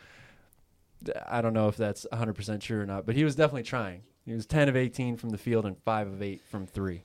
I 1.28 1.42
don't 1.42 1.54
know 1.54 1.68
if 1.70 1.78
that's 1.78 2.06
100% 2.12 2.60
true 2.62 2.82
or 2.82 2.86
not, 2.86 3.06
but 3.06 3.16
he 3.16 3.24
was 3.24 3.36
definitely 3.36 3.64
trying. 3.64 4.04
He 4.26 4.34
was 4.34 4.46
10 4.46 4.70
of 4.70 4.76
18 4.76 5.18
from 5.18 5.30
the 5.30 5.38
field 5.38 5.66
and 5.66 5.78
5 5.78 6.08
of 6.08 6.22
8 6.22 6.42
from 6.50 6.66
3. 6.66 7.04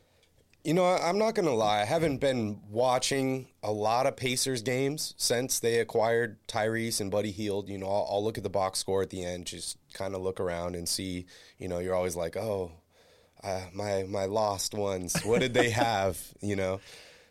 You 0.65 0.75
know, 0.75 0.85
I'm 0.85 1.19
not 1.19 1.35
going 1.35 1.47
to 1.47 1.55
lie. 1.55 1.81
I 1.81 1.85
haven't 1.85 2.19
been 2.19 2.61
watching 2.69 3.49
a 3.63 3.71
lot 3.71 4.07
of 4.07 4.17
Pacers 4.17 4.61
games 4.61 5.15
since 5.17 5.61
they 5.61 5.79
acquired 5.79 6.37
Tyrese 6.49 7.01
and 7.01 7.11
Buddy 7.11 7.31
Hield. 7.31 7.69
You 7.69 7.79
know, 7.79 7.87
I'll, 7.87 8.09
I'll 8.11 8.25
look 8.25 8.37
at 8.37 8.45
the 8.45 8.51
box 8.51 8.81
score 8.81 9.01
at 9.01 9.11
the 9.11 9.25
end, 9.25 9.47
just 9.47 9.79
kind 9.95 10.15
of 10.15 10.21
look 10.21 10.41
around 10.41 10.75
and 10.75 10.89
see. 10.89 11.27
You 11.59 11.69
know, 11.69 11.79
you're 11.79 11.95
always 11.95 12.17
like, 12.17 12.37
oh, 12.37 12.73
uh, 13.43 13.63
my 13.73 14.03
my 14.03 14.25
lost 14.25 14.75
ones. 14.75 15.17
What 15.25 15.41
did 15.41 15.55
they 15.55 15.71
have? 15.71 16.21
you 16.41 16.57
know, 16.57 16.81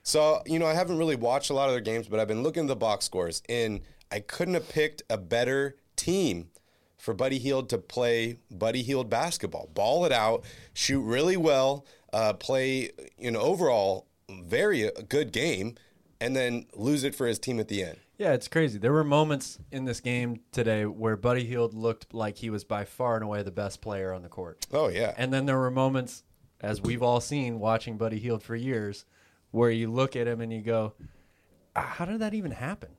so 0.03 0.41
you 0.46 0.57
know, 0.57 0.65
I 0.65 0.74
haven't 0.74 0.98
really 0.98 1.17
watched 1.17 1.50
a 1.50 1.53
lot 1.53 1.67
of 1.67 1.74
their 1.74 1.81
games, 1.81 2.07
but 2.07 2.19
I've 2.19 2.29
been 2.29 2.43
looking 2.43 2.63
at 2.63 2.67
the 2.69 2.75
box 2.77 3.05
scores, 3.05 3.43
and 3.50 3.81
I 4.10 4.22
couldn't 4.22 4.53
have 4.53 4.69
picked 4.69 5.03
a 5.10 5.17
better 5.17 5.75
team 5.98 6.50
for 6.98 7.13
Buddy 7.13 7.39
Hield 7.39 7.69
to 7.69 7.77
play 7.77 8.38
Buddy 8.50 8.84
Hield 8.84 9.10
basketball. 9.10 9.69
Ball 9.74 10.05
it 10.05 10.12
out, 10.12 10.43
shoot 10.74 11.01
really 11.01 11.38
well 11.38 11.86
uh, 12.14 12.34
play 12.34 12.92
you 13.18 13.32
know 13.32 13.40
overall 13.40 14.08
very 14.30 14.86
uh, 14.86 15.02
good 15.08 15.32
game, 15.32 15.76
and 16.20 16.36
then 16.36 16.66
lose 16.76 17.04
it 17.04 17.16
for 17.16 17.28
his 17.28 17.40
team 17.40 17.60
at 17.60 17.68
the 17.68 17.84
end. 17.84 17.98
Yeah, 18.18 18.34
it's 18.34 18.48
crazy. 18.48 18.80
There 18.80 18.94
were 18.94 19.04
moments 19.04 19.60
in 19.72 19.86
this 19.86 20.00
game 20.00 20.40
today 20.52 20.86
where 20.86 21.16
Buddy 21.16 21.46
Hield 21.46 21.76
looked 21.76 22.14
like 22.14 22.38
he 22.38 22.50
was 22.50 22.64
by 22.64 22.84
far 22.84 23.16
and 23.16 23.24
away 23.24 23.44
the 23.44 23.52
best 23.52 23.80
player 23.80 24.12
on 24.12 24.24
the 24.24 24.30
court. 24.30 24.66
Oh 24.74 24.88
yeah. 24.88 25.14
And 25.18 25.32
then 25.32 25.46
there 25.46 25.58
were 25.58 25.70
moments, 25.70 26.24
as 26.60 26.82
we've 26.82 27.04
all 27.04 27.22
seen 27.22 27.60
watching 27.60 27.98
Buddy 27.98 28.18
Hield 28.18 28.42
for 28.42 28.56
years, 28.56 29.06
where 29.52 29.70
you 29.70 29.92
look 29.92 30.16
at 30.16 30.28
him 30.28 30.42
and 30.42 30.52
you 30.52 30.62
go, 30.62 30.94
ah, 31.76 31.82
"How 31.82 32.06
did 32.06 32.20
that 32.20 32.34
even 32.34 32.52
happen?" 32.52 32.90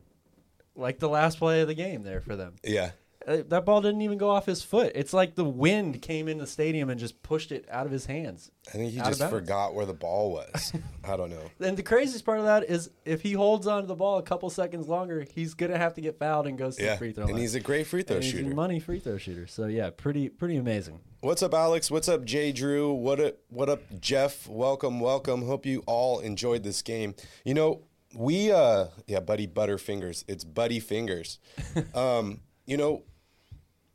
Like 0.77 1.01
the 1.01 1.09
last 1.09 1.39
play 1.39 1.63
of 1.63 1.69
the 1.69 1.75
game 1.75 2.05
there 2.05 2.21
for 2.21 2.37
them. 2.37 2.55
Yeah. 2.63 2.93
Uh, 3.29 3.43
that 3.49 3.67
ball 3.67 3.83
didn't 3.83 4.01
even 4.01 4.17
go 4.17 4.31
off 4.31 4.47
his 4.47 4.63
foot. 4.63 4.91
It's 4.95 5.13
like 5.13 5.35
the 5.35 5.45
wind 5.45 6.01
came 6.01 6.29
in 6.29 6.39
the 6.39 6.47
stadium 6.47 6.89
and 6.89 6.99
just 6.99 7.23
pushed 7.23 7.53
it 7.53 7.67
out 7.71 7.85
of 7.85 7.93
his 7.93 8.07
hands. 8.07 8.51
I 8.69 8.71
think 8.71 8.93
he 8.93 8.99
just 8.99 9.23
forgot 9.29 9.75
where 9.75 9.85
the 9.85 9.93
ball 9.93 10.33
was. 10.33 10.73
I 11.05 11.17
don't 11.17 11.31
know. 11.31 11.51
And 11.61 11.77
the 11.77 11.83
craziest 11.83 12.25
part 12.25 12.39
of 12.39 12.45
that 12.47 12.65
is 12.65 12.91
if 13.05 13.21
he 13.21 13.33
holds 13.33 13.67
on 13.67 13.83
to 13.83 13.87
the 13.87 13.95
ball 13.95 14.19
a 14.19 14.23
couple 14.23 14.49
seconds 14.49 14.89
longer, 14.89 15.27
he's 15.35 15.53
gonna 15.53 15.77
have 15.77 15.93
to 15.95 16.01
get 16.01 16.19
fouled 16.19 16.47
and 16.47 16.57
goes 16.57 16.77
to 16.77 16.85
yeah. 16.85 16.93
the 16.93 16.99
free 16.99 17.13
throw 17.13 17.25
line. 17.25 17.33
And 17.33 17.41
he's 17.41 17.55
a 17.55 17.61
great 17.61 17.87
free 17.87 18.03
throw 18.03 18.17
and 18.17 18.25
shooter. 18.25 18.45
He's 18.45 18.53
a 18.53 18.55
money 18.55 18.81
free 18.81 18.99
throw 19.01 19.19
shooter. 19.19 19.47
So 19.47 19.67
yeah, 19.67 19.91
pretty 19.91 20.31
pretty 20.31 20.57
amazing. 20.57 21.01
What's 21.21 21.43
up, 21.43 21.53
Alex? 21.53 21.91
What's 21.91 22.09
up, 22.09 22.25
Jay 22.25 22.53
Drew? 22.53 22.93
What 22.95 23.21
up, 23.21 23.37
what 23.49 23.69
up, 23.69 23.83
Jeff? 24.01 24.49
Welcome, 24.49 25.01
welcome. 25.01 25.43
Hope 25.43 25.67
you 25.67 25.83
all 25.87 26.21
enjoyed 26.21 26.63
this 26.63 26.81
game. 26.81 27.15
You 27.45 27.55
know, 27.55 27.83
we 28.15 28.51
uh 28.51 28.87
yeah, 29.07 29.21
buddy 29.21 29.47
Butterfingers. 29.47 30.25
It's 30.29 30.45
Buddy 30.45 30.81
Fingers. 30.81 31.39
um, 31.95 32.41
you 32.65 32.77
know, 32.77 33.03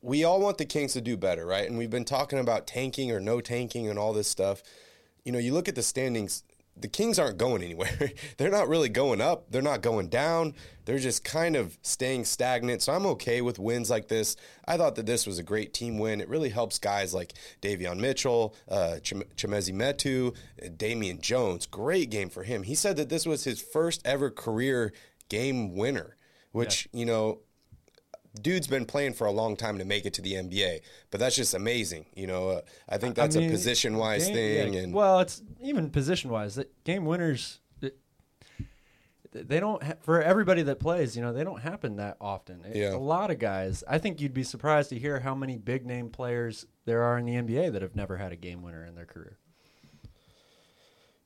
we 0.04 0.22
all 0.22 0.38
want 0.38 0.58
the 0.58 0.66
Kings 0.66 0.92
to 0.92 1.00
do 1.00 1.16
better, 1.16 1.46
right? 1.46 1.66
And 1.66 1.78
we've 1.78 1.90
been 1.90 2.04
talking 2.04 2.38
about 2.38 2.66
tanking 2.66 3.10
or 3.10 3.20
no 3.20 3.40
tanking 3.40 3.88
and 3.88 3.98
all 3.98 4.12
this 4.12 4.28
stuff. 4.28 4.62
You 5.24 5.32
know, 5.32 5.38
you 5.38 5.54
look 5.54 5.66
at 5.66 5.76
the 5.76 5.82
standings, 5.82 6.42
the 6.76 6.88
Kings 6.88 7.18
aren't 7.18 7.38
going 7.38 7.62
anywhere. 7.62 8.12
They're 8.36 8.50
not 8.50 8.68
really 8.68 8.90
going 8.90 9.22
up. 9.22 9.50
They're 9.50 9.62
not 9.62 9.80
going 9.80 10.08
down. 10.08 10.56
They're 10.84 10.98
just 10.98 11.24
kind 11.24 11.56
of 11.56 11.78
staying 11.80 12.26
stagnant. 12.26 12.82
So 12.82 12.92
I'm 12.92 13.06
okay 13.06 13.40
with 13.40 13.58
wins 13.58 13.88
like 13.88 14.08
this. 14.08 14.36
I 14.68 14.76
thought 14.76 14.96
that 14.96 15.06
this 15.06 15.26
was 15.26 15.38
a 15.38 15.42
great 15.42 15.72
team 15.72 15.96
win. 15.96 16.20
It 16.20 16.28
really 16.28 16.50
helps 16.50 16.78
guys 16.78 17.14
like 17.14 17.32
Davion 17.62 17.98
Mitchell, 17.98 18.54
uh, 18.68 18.98
Ch- 18.98 19.14
Chimezie 19.36 19.72
Metu, 19.72 20.36
Damian 20.76 21.22
Jones. 21.22 21.64
Great 21.64 22.10
game 22.10 22.28
for 22.28 22.42
him. 22.42 22.64
He 22.64 22.74
said 22.74 22.96
that 22.98 23.08
this 23.08 23.24
was 23.24 23.44
his 23.44 23.62
first 23.62 24.02
ever 24.04 24.28
career 24.28 24.92
game 25.30 25.74
winner, 25.74 26.18
which, 26.52 26.88
yeah. 26.92 27.00
you 27.00 27.06
know, 27.06 27.38
dude's 28.40 28.66
been 28.66 28.84
playing 28.84 29.14
for 29.14 29.26
a 29.26 29.32
long 29.32 29.56
time 29.56 29.78
to 29.78 29.84
make 29.84 30.06
it 30.06 30.14
to 30.14 30.22
the 30.22 30.34
NBA, 30.34 30.80
but 31.10 31.20
that's 31.20 31.36
just 31.36 31.54
amazing. 31.54 32.06
You 32.14 32.26
know, 32.26 32.48
uh, 32.50 32.60
I 32.88 32.98
think 32.98 33.14
that's 33.14 33.36
I 33.36 33.40
mean, 33.40 33.50
a 33.50 33.52
position 33.52 33.96
wise 33.96 34.28
thing. 34.28 34.74
Yeah, 34.74 34.80
and 34.80 34.92
well, 34.94 35.20
it's 35.20 35.42
even 35.62 35.90
position 35.90 36.30
wise. 36.30 36.58
Game 36.84 37.04
winners, 37.04 37.60
they 39.34 39.58
don't 39.58 39.82
ha- 39.82 39.94
for 40.00 40.22
everybody 40.22 40.62
that 40.62 40.78
plays. 40.78 41.16
You 41.16 41.22
know, 41.22 41.32
they 41.32 41.44
don't 41.44 41.60
happen 41.60 41.96
that 41.96 42.16
often. 42.20 42.64
It, 42.64 42.76
yeah. 42.76 42.94
a 42.94 42.96
lot 42.96 43.30
of 43.30 43.38
guys. 43.38 43.82
I 43.88 43.98
think 43.98 44.20
you'd 44.20 44.34
be 44.34 44.44
surprised 44.44 44.90
to 44.90 44.98
hear 44.98 45.20
how 45.20 45.34
many 45.34 45.58
big 45.58 45.84
name 45.84 46.08
players 46.08 46.66
there 46.84 47.02
are 47.02 47.18
in 47.18 47.26
the 47.26 47.34
NBA 47.34 47.72
that 47.72 47.82
have 47.82 47.96
never 47.96 48.16
had 48.16 48.32
a 48.32 48.36
game 48.36 48.62
winner 48.62 48.84
in 48.84 48.94
their 48.94 49.06
career. 49.06 49.38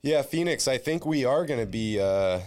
Yeah, 0.01 0.21
Phoenix. 0.21 0.67
I 0.67 0.77
think 0.77 1.05
we 1.05 1.25
are 1.25 1.45
going 1.45 1.59
to 1.59 1.65
be, 1.65 1.99
uh, 1.99 2.39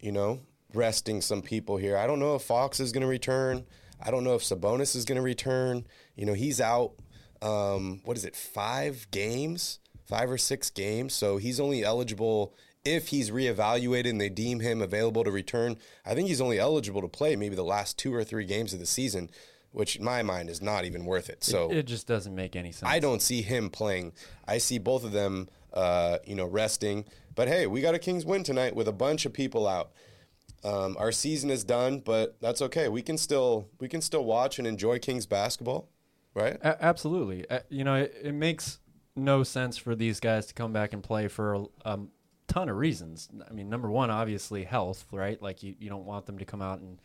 you 0.00 0.12
know, 0.12 0.40
resting 0.74 1.20
some 1.20 1.42
people 1.42 1.76
here. 1.76 1.96
I 1.96 2.06
don't 2.06 2.18
know 2.18 2.34
if 2.34 2.42
Fox 2.42 2.80
is 2.80 2.90
going 2.90 3.02
to 3.02 3.06
return. 3.06 3.64
I 4.00 4.10
don't 4.10 4.24
know 4.24 4.34
if 4.34 4.42
Sabonis 4.42 4.94
is 4.94 5.04
going 5.04 5.16
to 5.16 5.22
return. 5.22 5.86
You 6.14 6.26
know, 6.26 6.34
he's 6.34 6.60
out. 6.60 6.92
Um, 7.42 8.00
what 8.04 8.16
is 8.16 8.24
it? 8.24 8.36
Five 8.36 9.06
games, 9.10 9.78
five 10.06 10.30
or 10.30 10.38
six 10.38 10.70
games. 10.70 11.14
So 11.14 11.36
he's 11.36 11.60
only 11.60 11.84
eligible 11.84 12.54
if 12.84 13.08
he's 13.08 13.30
reevaluated 13.30 14.10
and 14.10 14.20
they 14.20 14.28
deem 14.28 14.60
him 14.60 14.80
available 14.80 15.24
to 15.24 15.30
return. 15.30 15.76
I 16.04 16.14
think 16.14 16.28
he's 16.28 16.40
only 16.40 16.58
eligible 16.58 17.02
to 17.02 17.08
play 17.08 17.36
maybe 17.36 17.56
the 17.56 17.64
last 17.64 17.98
two 17.98 18.14
or 18.14 18.22
three 18.24 18.44
games 18.44 18.72
of 18.72 18.78
the 18.78 18.86
season, 18.86 19.30
which 19.72 19.96
in 19.96 20.04
my 20.04 20.22
mind 20.22 20.48
is 20.48 20.62
not 20.62 20.84
even 20.84 21.04
worth 21.04 21.28
it. 21.28 21.42
So 21.42 21.70
it, 21.70 21.78
it 21.78 21.86
just 21.86 22.06
doesn't 22.06 22.34
make 22.34 22.54
any 22.54 22.72
sense. 22.72 22.90
I 22.90 23.00
don't 23.00 23.20
see 23.20 23.42
him 23.42 23.70
playing. 23.70 24.12
I 24.46 24.58
see 24.58 24.78
both 24.78 25.04
of 25.04 25.12
them, 25.12 25.48
uh, 25.74 26.18
you 26.24 26.36
know, 26.36 26.46
resting. 26.46 27.04
But 27.34 27.48
hey, 27.48 27.66
we 27.66 27.80
got 27.80 27.94
a 27.94 27.98
Kings 27.98 28.24
win 28.24 28.44
tonight 28.44 28.74
with 28.76 28.88
a 28.88 28.92
bunch 28.92 29.26
of 29.26 29.32
people 29.32 29.66
out. 29.66 29.90
Um, 30.64 30.96
our 30.98 31.12
season 31.12 31.50
is 31.50 31.64
done, 31.64 32.00
but 32.00 32.36
that's 32.40 32.60
okay. 32.62 32.88
We 32.88 33.02
can 33.02 33.18
still 33.18 33.68
we 33.78 33.88
can 33.88 34.00
still 34.00 34.24
watch 34.24 34.58
and 34.58 34.66
enjoy 34.66 34.98
Kings 34.98 35.26
basketball, 35.26 35.88
right? 36.34 36.56
A- 36.62 36.82
absolutely. 36.84 37.48
Uh, 37.48 37.60
you 37.68 37.84
know, 37.84 37.94
it, 37.96 38.14
it, 38.22 38.32
makes 38.32 38.80
no 39.14 39.42
sense 39.42 39.76
for 39.76 39.94
these 39.94 40.18
guys 40.18 40.46
to 40.46 40.54
come 40.54 40.72
back 40.72 40.92
and 40.92 41.02
play 41.02 41.28
for 41.28 41.54
a 41.54 41.64
um, 41.84 42.08
ton 42.48 42.68
of 42.68 42.76
reasons. 42.76 43.28
I 43.48 43.52
mean, 43.52 43.68
number 43.68 43.90
one, 43.90 44.10
obviously 44.10 44.64
health, 44.64 45.06
right? 45.12 45.40
Like 45.40 45.62
you, 45.62 45.74
you 45.78 45.88
don't 45.88 46.04
want 46.04 46.26
them 46.26 46.38
to 46.38 46.44
come 46.44 46.62
out 46.62 46.80
and 46.80 47.00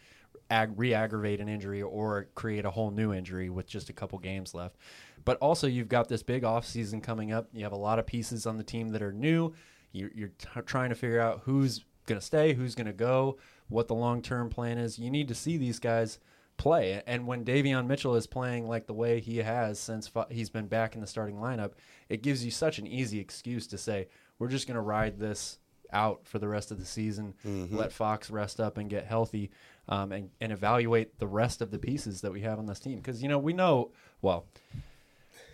ag- 0.50 0.74
re-aggravate 0.75 1.39
an 1.39 1.50
injury 1.50 1.81
or 1.81 2.29
create 2.36 2.65
a 2.65 2.72
whole 2.72 2.91
new 2.91 3.13
injury 3.13 3.50
with 3.50 3.67
just 3.67 3.89
a 3.89 3.93
couple 3.93 4.20
games 4.20 4.53
left. 4.53 4.77
But 5.24 5.38
also, 5.38 5.67
you've 5.67 5.89
got 5.89 6.08
this 6.08 6.24
big 6.24 6.43
off 6.43 6.65
season 6.65 7.01
coming 7.01 7.31
up. 7.31 7.48
You 7.53 7.63
have 7.63 7.74
a 7.74 7.77
lot 7.77 8.00
of 8.00 8.08
pieces 8.08 8.46
on 8.46 8.58
the 8.58 8.63
team 8.63 8.89
that 8.89 9.01
are 9.01 9.13
new. 9.13 9.53
You're, 9.91 10.12
you're 10.15 10.31
t- 10.38 10.48
trying 10.65 10.89
to 10.89 10.96
figure 10.96 11.20
out 11.20 11.41
who's 11.43 11.84
going 12.12 12.20
to 12.20 12.25
stay, 12.25 12.53
who's 12.53 12.75
going 12.75 12.88
to 12.88 12.94
go, 12.94 13.38
what 13.70 13.88
the 13.88 13.96
long 13.96 14.22
term 14.22 14.50
plan 14.50 14.77
is. 14.77 15.00
You 15.00 15.10
need 15.10 15.27
to 15.30 15.36
see 15.36 15.58
these 15.58 15.80
guys 15.80 16.20
play. 16.58 17.01
And 17.08 17.25
when 17.25 17.44
Davion 17.44 17.88
Mitchell 17.88 18.15
is 18.15 18.27
playing 18.27 18.68
like 18.68 18.86
the 18.86 18.94
way 18.94 19.20
he 19.20 19.38
has 19.38 19.80
since 19.80 20.12
he's 20.30 20.50
been 20.50 20.68
back 20.68 20.96
in 20.96 21.01
the 21.01 21.08
starting 21.08 21.38
lineup, 21.38 21.72
it 22.10 22.22
gives 22.22 22.46
you 22.46 22.51
such 22.51 22.77
an 22.77 22.86
easy 22.86 23.20
excuse 23.20 23.65
to 23.68 23.77
say, 23.77 24.08
we're 24.38 24.48
just 24.48 24.68
going 24.68 24.75
to 24.75 24.82
ride 24.82 25.18
this 25.18 25.58
out 25.94 26.22
for 26.24 26.39
the 26.39 26.48
rest 26.48 26.72
of 26.72 26.80
the 26.80 26.86
season, 26.86 27.34
mm-hmm. 27.46 27.75
let 27.75 27.91
Fox 27.91 28.30
rest 28.30 28.60
up 28.60 28.77
and 28.77 28.89
get 28.89 29.06
healthy, 29.06 29.51
um, 29.89 30.12
and, 30.12 30.30
and 30.39 30.51
evaluate 30.51 31.20
the 31.20 31.27
rest 31.27 31.62
of 31.62 31.72
the 31.72 31.80
pieces 31.80 32.22
that 32.22 32.32
we 32.32 32.41
have 32.41 32.60
on 32.60 32.65
this 32.65 32.80
team. 32.80 32.98
Because, 32.98 33.22
you 33.22 33.30
know, 33.30 33.39
we 33.39 33.53
know, 33.53 33.91
well, 34.22 34.46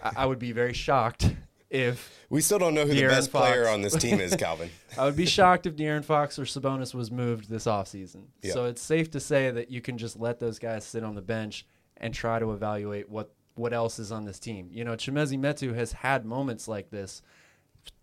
I, 0.03 0.11
I 0.17 0.25
would 0.25 0.39
be 0.39 0.51
very 0.51 0.73
shocked 0.73 1.33
if 1.69 2.25
we 2.29 2.41
still 2.41 2.59
don't 2.59 2.74
know 2.74 2.86
who 2.86 2.93
De'Aaron 2.93 3.09
the 3.09 3.15
best 3.15 3.31
Fox, 3.31 3.47
player 3.47 3.67
on 3.67 3.81
this 3.81 3.95
team 3.95 4.19
is, 4.19 4.36
Calvin. 4.36 4.69
I 4.97 5.05
would 5.05 5.15
be 5.15 5.25
shocked 5.25 5.65
if 5.65 5.75
De'Aaron 5.75 6.05
Fox 6.05 6.39
or 6.39 6.43
Sabonis 6.43 6.93
was 6.93 7.12
moved 7.12 7.50
this 7.50 7.65
offseason. 7.65 8.24
Yeah. 8.41 8.53
So 8.53 8.65
it's 8.65 8.81
safe 8.81 9.12
to 9.12 9.19
say 9.19 9.51
that 9.51 9.69
you 9.69 9.81
can 9.81 9.97
just 9.97 10.17
let 10.17 10.39
those 10.39 10.59
guys 10.59 10.86
sit 10.86 11.03
on 11.03 11.15
the 11.15 11.21
bench 11.21 11.65
and 11.97 12.13
try 12.13 12.39
to 12.39 12.53
evaluate 12.53 13.09
what 13.09 13.31
what 13.55 13.74
else 13.74 14.00
is 14.00 14.12
on 14.12 14.25
this 14.25 14.39
team. 14.39 14.69
You 14.71 14.86
know, 14.86 14.93
Chimezie 14.93 15.39
Metu 15.39 15.74
has 15.75 15.91
had 15.91 16.25
moments 16.25 16.67
like 16.67 16.91
this 16.91 17.21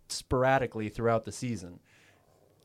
sporadically 0.09 0.89
throughout 0.89 1.25
the 1.25 1.33
season. 1.33 1.81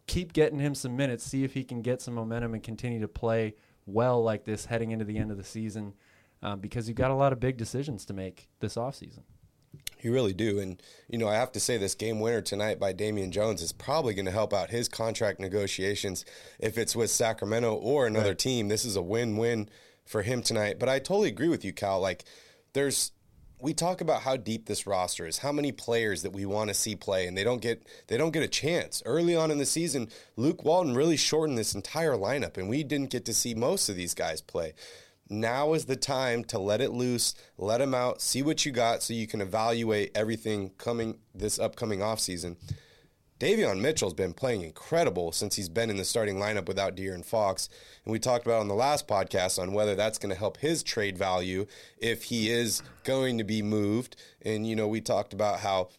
Keep 0.08 0.34
getting 0.34 0.60
him 0.60 0.74
some 0.74 0.98
minutes, 0.98 1.24
see 1.24 1.44
if 1.44 1.54
he 1.54 1.64
can 1.64 1.82
get 1.82 2.02
some 2.02 2.16
momentum 2.16 2.56
and 2.56 2.64
continue 2.64 3.00
to 3.00 3.08
play 3.08 3.54
well 3.86 4.24
like 4.24 4.44
this 4.44 4.66
heading 4.66 4.92
into 4.92 5.06
the 5.06 5.18
end 5.18 5.30
of 5.30 5.38
the 5.38 5.44
season, 5.44 5.94
um, 6.42 6.60
because 6.60 6.88
you've 6.88 6.98
got 6.98 7.12
a 7.12 7.16
lot 7.16 7.32
of 7.32 7.40
big 7.40 7.58
decisions 7.58 8.06
to 8.06 8.14
make 8.14 8.50
this 8.60 8.76
offseason. 8.76 9.22
You 10.02 10.14
really 10.14 10.34
do. 10.34 10.60
And, 10.60 10.82
you 11.10 11.18
know, 11.18 11.28
I 11.28 11.36
have 11.36 11.52
to 11.54 11.60
say 11.60 11.78
this 11.78 11.96
game 11.96 12.20
winner 12.20 12.42
tonight 12.42 12.80
by 12.80 12.94
Damian 12.94 13.32
Jones 13.32 13.62
is 13.62 13.72
probably 13.72 14.14
going 14.14 14.26
to 14.26 14.32
help 14.32 14.54
out 14.54 14.70
his 14.70 14.88
contract 14.88 15.40
negotiations 15.40 16.26
if 16.60 16.78
it's 16.78 16.96
with 16.96 17.12
Sacramento 17.12 17.74
or 17.74 18.08
another 18.08 18.30
right. 18.30 18.40
team. 18.40 18.68
This 18.68 18.86
is 18.86 18.96
a 18.96 19.02
win 19.02 19.38
win 19.38 19.70
for 20.06 20.22
him 20.22 20.42
tonight. 20.42 20.80
But 20.80 20.90
I 20.90 21.00
totally 21.00 21.30
agree 21.30 21.50
with 21.50 21.66
you, 21.66 21.74
Cal. 21.74 22.00
Like, 22.00 22.24
there's. 22.74 23.12
We 23.62 23.74
talk 23.74 24.00
about 24.00 24.22
how 24.22 24.38
deep 24.38 24.68
this 24.68 24.88
roster 24.88 25.28
is, 25.28 25.40
how 25.40 25.52
many 25.52 25.74
players 25.74 26.22
that 26.22 26.32
we 26.32 26.46
want 26.46 26.70
to 26.70 26.74
see 26.74 26.96
play, 26.96 27.28
and 27.28 27.38
they 27.38 27.44
don't 27.44 27.62
get 27.62 27.86
they 28.08 28.16
don't 28.16 28.32
get 28.32 28.42
a 28.42 28.48
chance. 28.48 29.04
Early 29.06 29.36
on 29.36 29.52
in 29.52 29.58
the 29.58 29.66
season, 29.66 30.08
Luke 30.38 30.64
Walton 30.64 30.96
really 30.96 31.18
shortened 31.18 31.58
this 31.58 31.76
entire 31.76 32.14
lineup, 32.14 32.56
and 32.56 32.70
we 32.70 32.86
didn't 32.86 33.10
get 33.10 33.26
to 33.26 33.34
see 33.34 33.54
most 33.54 33.90
of 33.90 33.98
these 33.98 34.14
guys 34.14 34.40
play 34.40 34.76
now 35.30 35.74
is 35.74 35.86
the 35.86 35.96
time 35.96 36.44
to 36.46 36.60
let 36.60 36.82
it 36.82 36.92
loose, 36.92 37.36
let 37.58 37.78
them 37.78 37.94
out, 37.94 38.22
see 38.22 38.42
what 38.42 38.66
you 38.66 38.72
got 38.72 39.04
so 39.04 39.14
you 39.14 39.28
can 39.28 39.42
evaluate 39.42 40.12
everything 40.16 40.72
coming 40.78 41.20
this 41.34 41.60
upcoming 41.60 42.00
offseason. 42.00 42.58
Davion 43.40 43.80
Mitchell's 43.80 44.14
been 44.14 44.34
playing 44.34 44.64
incredible 44.64 45.32
since 45.32 45.56
he's 45.56 45.70
been 45.70 45.90
in 45.90 45.96
the 45.96 46.04
starting 46.04 46.36
lineup 46.36 46.68
without 46.68 46.96
De'Aaron 46.96 47.24
Fox. 47.24 47.70
And 48.04 48.12
we 48.12 48.20
talked 48.20 48.46
about 48.46 48.60
on 48.60 48.68
the 48.68 48.74
last 48.74 49.08
podcast 49.08 49.62
on 49.62 49.72
whether 49.72 49.96
that's 49.96 50.18
going 50.18 50.34
to 50.34 50.38
help 50.38 50.58
his 50.58 50.84
trade 50.84 51.18
value 51.18 51.66
if 51.98 52.24
he 52.24 52.50
is 52.50 52.84
going 53.06 53.38
to 53.38 53.46
be 53.46 53.62
moved. 53.62 54.18
And, 54.42 54.68
you 54.68 54.76
know, 54.76 54.90
we 54.90 55.00
talked 55.00 55.32
about 55.32 55.62
how 55.62 55.90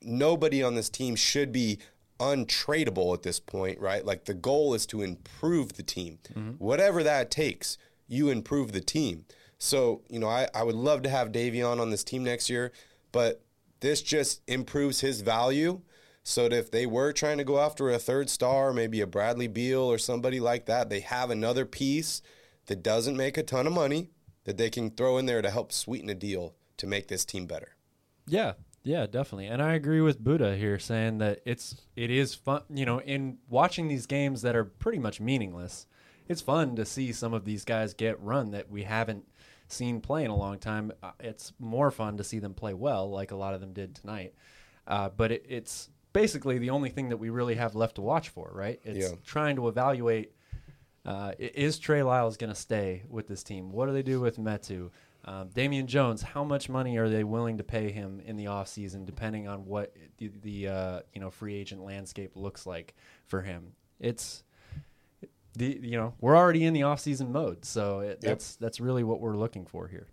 nobody 0.00 0.62
on 0.62 0.76
this 0.76 0.88
team 0.88 1.16
should 1.16 1.50
be 1.50 1.80
untradeable 2.20 3.12
at 3.14 3.24
this 3.24 3.40
point, 3.40 3.80
right? 3.80 4.04
Like 4.04 4.24
the 4.24 4.34
goal 4.34 4.72
is 4.72 4.86
to 4.86 5.02
improve 5.02 5.72
the 5.72 5.82
team, 5.82 6.18
mm-hmm. 6.32 6.52
whatever 6.52 7.02
that 7.02 7.32
takes 7.32 7.78
you 8.08 8.28
improve 8.28 8.72
the 8.72 8.80
team. 8.80 9.24
So, 9.58 10.02
you 10.08 10.18
know, 10.18 10.28
I, 10.28 10.48
I 10.54 10.62
would 10.62 10.74
love 10.74 11.02
to 11.02 11.08
have 11.08 11.32
Davion 11.32 11.80
on 11.80 11.90
this 11.90 12.04
team 12.04 12.24
next 12.24 12.50
year, 12.50 12.72
but 13.12 13.42
this 13.80 14.02
just 14.02 14.42
improves 14.46 15.00
his 15.00 15.20
value. 15.20 15.80
So 16.22 16.48
that 16.48 16.56
if 16.56 16.72
they 16.72 16.86
were 16.86 17.12
trying 17.12 17.38
to 17.38 17.44
go 17.44 17.60
after 17.60 17.88
a 17.88 18.00
third 18.00 18.28
star, 18.28 18.72
maybe 18.72 19.00
a 19.00 19.06
Bradley 19.06 19.46
Beal 19.46 19.82
or 19.82 19.96
somebody 19.96 20.40
like 20.40 20.66
that, 20.66 20.90
they 20.90 20.98
have 20.98 21.30
another 21.30 21.64
piece 21.64 22.20
that 22.66 22.82
doesn't 22.82 23.16
make 23.16 23.38
a 23.38 23.44
ton 23.44 23.66
of 23.68 23.72
money 23.72 24.10
that 24.42 24.56
they 24.56 24.68
can 24.68 24.90
throw 24.90 25.18
in 25.18 25.26
there 25.26 25.40
to 25.40 25.50
help 25.50 25.70
sweeten 25.70 26.10
a 26.10 26.14
deal 26.16 26.54
to 26.78 26.86
make 26.88 27.06
this 27.06 27.24
team 27.24 27.46
better. 27.46 27.76
Yeah, 28.26 28.54
yeah, 28.82 29.06
definitely. 29.06 29.46
And 29.46 29.62
I 29.62 29.74
agree 29.74 30.00
with 30.00 30.22
Buddha 30.22 30.56
here 30.56 30.78
saying 30.78 31.18
that 31.18 31.40
it's 31.44 31.82
it 31.94 32.10
is 32.10 32.34
fun, 32.34 32.62
you 32.68 32.86
know, 32.86 33.00
in 33.00 33.38
watching 33.48 33.86
these 33.88 34.06
games 34.06 34.42
that 34.42 34.56
are 34.56 34.64
pretty 34.64 34.98
much 34.98 35.20
meaningless 35.20 35.86
it's 36.28 36.40
fun 36.40 36.76
to 36.76 36.84
see 36.84 37.12
some 37.12 37.34
of 37.34 37.44
these 37.44 37.64
guys 37.64 37.94
get 37.94 38.22
run 38.22 38.52
that 38.52 38.70
we 38.70 38.82
haven't 38.82 39.24
seen 39.68 40.00
play 40.00 40.24
in 40.24 40.30
a 40.30 40.36
long 40.36 40.58
time. 40.58 40.92
Uh, 41.02 41.10
it's 41.20 41.52
more 41.58 41.90
fun 41.90 42.16
to 42.18 42.24
see 42.24 42.38
them 42.38 42.54
play 42.54 42.74
well, 42.74 43.10
like 43.10 43.30
a 43.30 43.36
lot 43.36 43.54
of 43.54 43.60
them 43.60 43.72
did 43.72 43.94
tonight. 43.94 44.34
Uh, 44.86 45.08
but 45.08 45.32
it, 45.32 45.44
it's 45.48 45.90
basically 46.12 46.58
the 46.58 46.70
only 46.70 46.90
thing 46.90 47.08
that 47.08 47.16
we 47.16 47.30
really 47.30 47.56
have 47.56 47.74
left 47.74 47.96
to 47.96 48.00
watch 48.00 48.28
for, 48.28 48.50
right? 48.54 48.80
It's 48.84 49.10
yeah. 49.10 49.16
trying 49.24 49.56
to 49.56 49.68
evaluate 49.68 50.32
uh, 51.06 51.32
is 51.38 51.78
Trey 51.78 52.02
Lyles 52.02 52.36
going 52.36 52.52
to 52.52 52.58
stay 52.58 53.04
with 53.08 53.28
this 53.28 53.44
team? 53.44 53.70
What 53.70 53.86
do 53.86 53.92
they 53.92 54.02
do 54.02 54.20
with 54.20 54.38
Metu? 54.38 54.90
Um, 55.24 55.48
Damian 55.54 55.86
Jones, 55.86 56.22
how 56.22 56.42
much 56.42 56.68
money 56.68 56.98
are 56.98 57.08
they 57.08 57.24
willing 57.24 57.58
to 57.58 57.64
pay 57.64 57.90
him 57.90 58.20
in 58.24 58.36
the 58.36 58.46
offseason, 58.46 59.06
depending 59.06 59.46
on 59.48 59.66
what 59.66 59.96
the, 60.18 60.30
the 60.42 60.68
uh, 60.68 61.00
you 61.12 61.20
know 61.20 61.30
free 61.30 61.54
agent 61.54 61.82
landscape 61.82 62.32
looks 62.34 62.66
like 62.66 62.94
for 63.26 63.40
him? 63.42 63.72
It's 63.98 64.42
the 65.56 65.78
you 65.82 65.96
know 65.96 66.14
we're 66.20 66.36
already 66.36 66.64
in 66.64 66.74
the 66.74 66.82
off 66.82 67.00
season 67.00 67.32
mode, 67.32 67.64
so 67.64 68.00
it, 68.00 68.20
that's 68.20 68.56
that's 68.56 68.80
really 68.80 69.02
what 69.02 69.20
we're 69.20 69.36
looking 69.36 69.66
for 69.66 69.88
here. 69.88 70.06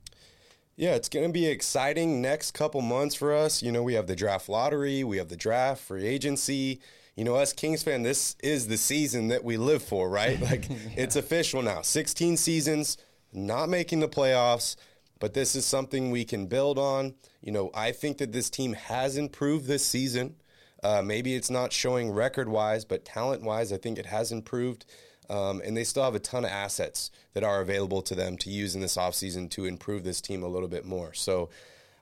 Yeah, 0.76 0.96
it's 0.96 1.10
going 1.10 1.28
to 1.28 1.32
be 1.32 1.46
exciting 1.46 2.20
next 2.22 2.52
couple 2.52 2.82
months 2.82 3.14
for 3.14 3.32
us. 3.32 3.62
You 3.62 3.72
know, 3.72 3.84
we 3.84 3.94
have 3.94 4.08
the 4.08 4.16
draft 4.16 4.50
lottery, 4.50 5.04
we 5.04 5.18
have 5.18 5.30
the 5.30 5.38
draft, 5.38 5.82
free 5.82 6.08
agency. 6.08 6.82
You 7.16 7.24
know, 7.24 7.36
us 7.36 7.54
Kings 7.54 7.84
fan, 7.84 8.02
this 8.02 8.36
is 8.42 8.68
the 8.68 8.78
season 8.78 9.28
that 9.28 9.44
we 9.44 9.56
live 9.56 9.84
for, 9.84 10.10
right? 10.10 10.42
Like 10.42 10.68
yeah. 10.68 10.78
it's 10.98 11.16
official 11.16 11.62
now. 11.62 11.82
16 11.82 12.38
seasons, 12.38 12.98
not 13.32 13.70
making 13.70 14.00
the 14.00 14.08
playoffs, 14.08 14.76
but 15.20 15.36
this 15.36 15.56
is 15.56 15.64
something 15.64 16.10
we 16.10 16.26
can 16.26 16.48
build 16.48 16.80
on. 16.80 17.14
You 17.42 17.52
know, 17.52 17.70
I 17.76 17.92
think 17.92 18.18
that 18.18 18.32
this 18.32 18.50
team 18.50 18.74
has 18.74 19.16
improved 19.16 19.68
this 19.68 19.86
season. 19.86 20.38
Uh, 20.84 21.02
maybe 21.04 21.36
it's 21.36 21.52
not 21.52 21.72
showing 21.72 22.12
record 22.12 22.50
wise, 22.50 22.84
but 22.84 23.06
talent 23.06 23.44
wise, 23.44 23.72
I 23.72 23.78
think 23.78 24.00
it 24.00 24.08
has 24.08 24.32
improved. 24.32 24.86
Um, 25.34 25.62
and 25.66 25.76
they 25.76 25.84
still 25.84 26.04
have 26.04 26.14
a 26.16 26.20
ton 26.20 26.46
of 26.46 26.52
assets 26.52 27.10
that 27.34 27.44
are 27.44 27.62
available 27.62 28.02
to 28.04 28.14
them 28.14 28.38
to 28.38 28.50
use 28.52 28.76
in 28.76 28.82
this 28.82 28.98
offseason 28.98 29.50
to 29.52 29.66
improve 29.66 30.04
this 30.04 30.22
team 30.22 30.44
a 30.44 30.48
little 30.48 30.68
bit 30.68 30.86
more. 30.86 31.14
So 31.14 31.50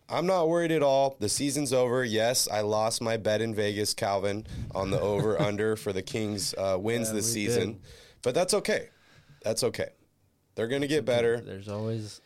I'm 0.09 0.25
not 0.25 0.49
worried 0.49 0.71
at 0.71 0.83
all. 0.83 1.15
The 1.19 1.29
season's 1.29 1.71
over. 1.71 2.03
Yes, 2.03 2.49
I 2.51 2.59
lost 2.61 3.01
my 3.01 3.15
bet 3.15 3.39
in 3.41 3.55
Vegas, 3.55 3.93
Calvin, 3.93 4.45
on 4.75 4.91
the 4.91 4.99
over 4.99 5.41
under 5.49 5.77
for 5.77 5.93
the 5.93 6.01
Kings 6.01 6.53
uh, 6.57 6.77
wins 6.77 7.07
Yeah, 7.09 7.13
this 7.15 7.31
season. 7.31 7.73
did. 7.73 7.81
But 8.21 8.35
that's 8.35 8.53
okay. 8.55 8.89
That's 9.43 9.63
okay. 9.63 9.89
They're 10.55 10.67
going 10.67 10.81
to 10.81 10.87
get 10.87 11.05
better. 11.05 11.39
There's 11.39 11.69
always 11.69 12.19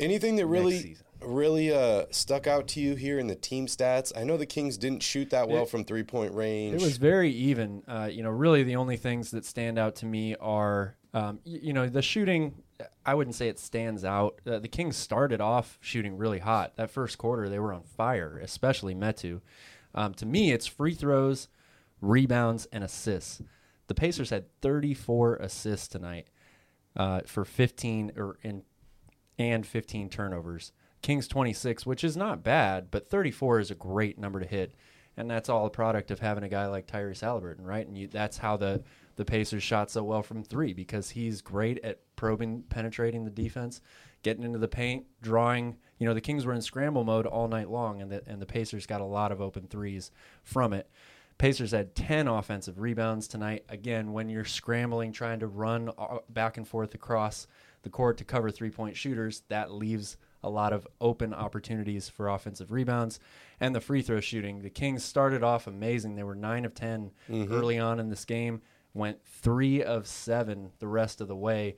Anything 0.00 0.34
that 0.36 0.46
really. 0.46 0.96
Really 1.24 1.72
uh, 1.72 2.06
stuck 2.10 2.46
out 2.46 2.68
to 2.68 2.80
you 2.80 2.94
here 2.94 3.18
in 3.18 3.26
the 3.26 3.34
team 3.34 3.66
stats? 3.66 4.12
I 4.16 4.24
know 4.24 4.36
the 4.36 4.46
Kings 4.46 4.76
didn't 4.76 5.02
shoot 5.02 5.30
that 5.30 5.48
well 5.48 5.62
It- 5.64 5.68
from 5.68 5.84
three 5.84 6.02
point 6.02 6.34
range. 6.34 6.74
It 6.74 6.82
was 6.82 6.96
very 6.98 7.30
even. 7.30 7.82
Uh, 7.86 8.08
you 8.10 8.22
know, 8.22 8.30
really 8.30 8.62
the 8.62 8.76
only 8.76 8.96
things 8.96 9.30
that 9.32 9.44
stand 9.44 9.78
out 9.78 9.96
to 9.96 10.06
me 10.06 10.34
are, 10.36 10.96
um, 11.14 11.40
y- 11.44 11.60
you 11.62 11.72
know, 11.72 11.88
the 11.88 12.02
shooting. 12.02 12.62
I 13.06 13.14
wouldn't 13.14 13.36
say 13.36 13.48
it 13.48 13.58
stands 13.60 14.04
out. 14.04 14.40
Uh, 14.46 14.58
the 14.58 14.68
Kings 14.68 14.96
started 14.96 15.40
off 15.40 15.78
shooting 15.80 16.16
really 16.16 16.40
hot. 16.40 16.74
That 16.76 16.90
first 16.90 17.16
quarter, 17.18 17.48
they 17.48 17.58
were 17.60 17.72
on 17.72 17.82
fire, 17.82 18.38
especially 18.42 18.94
Metu. 18.94 19.40
Um, 19.94 20.14
to 20.14 20.26
me, 20.26 20.50
it's 20.52 20.66
free 20.66 20.94
throws, 20.94 21.48
rebounds, 22.00 22.66
and 22.72 22.82
assists. 22.82 23.40
The 23.88 23.94
Pacers 23.94 24.30
had 24.30 24.46
34 24.62 25.36
assists 25.36 25.86
tonight 25.86 26.28
uh, 26.96 27.20
for 27.26 27.44
15 27.44 28.12
or 28.16 28.38
in 28.42 28.62
and 29.38 29.66
15 29.66 30.08
turnovers. 30.08 30.72
Kings 31.02 31.26
26, 31.28 31.84
which 31.84 32.04
is 32.04 32.16
not 32.16 32.42
bad, 32.44 32.90
but 32.90 33.08
34 33.08 33.60
is 33.60 33.70
a 33.70 33.74
great 33.74 34.18
number 34.18 34.40
to 34.40 34.46
hit. 34.46 34.74
And 35.16 35.30
that's 35.30 35.48
all 35.48 35.66
a 35.66 35.70
product 35.70 36.10
of 36.10 36.20
having 36.20 36.44
a 36.44 36.48
guy 36.48 36.66
like 36.66 36.86
Tyrese 36.86 37.22
Haliburton, 37.22 37.66
right? 37.66 37.86
And 37.86 37.98
you, 37.98 38.08
that's 38.08 38.38
how 38.38 38.56
the, 38.56 38.82
the 39.16 39.24
Pacers 39.24 39.62
shot 39.62 39.90
so 39.90 40.02
well 40.02 40.22
from 40.22 40.42
three 40.42 40.72
because 40.72 41.10
he's 41.10 41.42
great 41.42 41.78
at 41.84 42.00
probing, 42.16 42.62
penetrating 42.70 43.24
the 43.24 43.30
defense, 43.30 43.82
getting 44.22 44.42
into 44.42 44.58
the 44.58 44.68
paint, 44.68 45.04
drawing. 45.20 45.76
You 45.98 46.06
know, 46.06 46.14
the 46.14 46.20
Kings 46.20 46.46
were 46.46 46.54
in 46.54 46.62
scramble 46.62 47.04
mode 47.04 47.26
all 47.26 47.46
night 47.46 47.68
long, 47.68 48.00
and 48.00 48.10
the, 48.10 48.22
and 48.26 48.40
the 48.40 48.46
Pacers 48.46 48.86
got 48.86 49.02
a 49.02 49.04
lot 49.04 49.32
of 49.32 49.40
open 49.40 49.66
threes 49.66 50.12
from 50.44 50.72
it. 50.72 50.88
Pacers 51.36 51.72
had 51.72 51.94
10 51.94 52.28
offensive 52.28 52.78
rebounds 52.78 53.26
tonight. 53.26 53.64
Again, 53.68 54.12
when 54.12 54.28
you're 54.28 54.44
scrambling, 54.44 55.12
trying 55.12 55.40
to 55.40 55.46
run 55.46 55.90
uh, 55.98 56.18
back 56.30 56.56
and 56.56 56.66
forth 56.66 56.94
across 56.94 57.46
the 57.82 57.90
court 57.90 58.16
to 58.18 58.24
cover 58.24 58.50
three 58.50 58.70
point 58.70 58.96
shooters, 58.96 59.42
that 59.48 59.72
leaves 59.72 60.16
a 60.42 60.50
lot 60.50 60.72
of 60.72 60.86
open 61.00 61.32
opportunities 61.32 62.08
for 62.08 62.28
offensive 62.28 62.72
rebounds. 62.72 63.20
And 63.60 63.74
the 63.74 63.80
free 63.80 64.02
throw 64.02 64.20
shooting, 64.20 64.62
the 64.62 64.70
Kings 64.70 65.04
started 65.04 65.42
off 65.42 65.66
amazing. 65.66 66.16
They 66.16 66.22
were 66.22 66.34
9 66.34 66.64
of 66.64 66.74
10 66.74 67.12
early 67.30 67.78
on 67.78 68.00
in 68.00 68.08
this 68.08 68.24
game, 68.24 68.62
went 68.94 69.24
3 69.24 69.82
of 69.82 70.06
7 70.06 70.72
the 70.78 70.88
rest 70.88 71.20
of 71.20 71.28
the 71.28 71.36
way. 71.36 71.76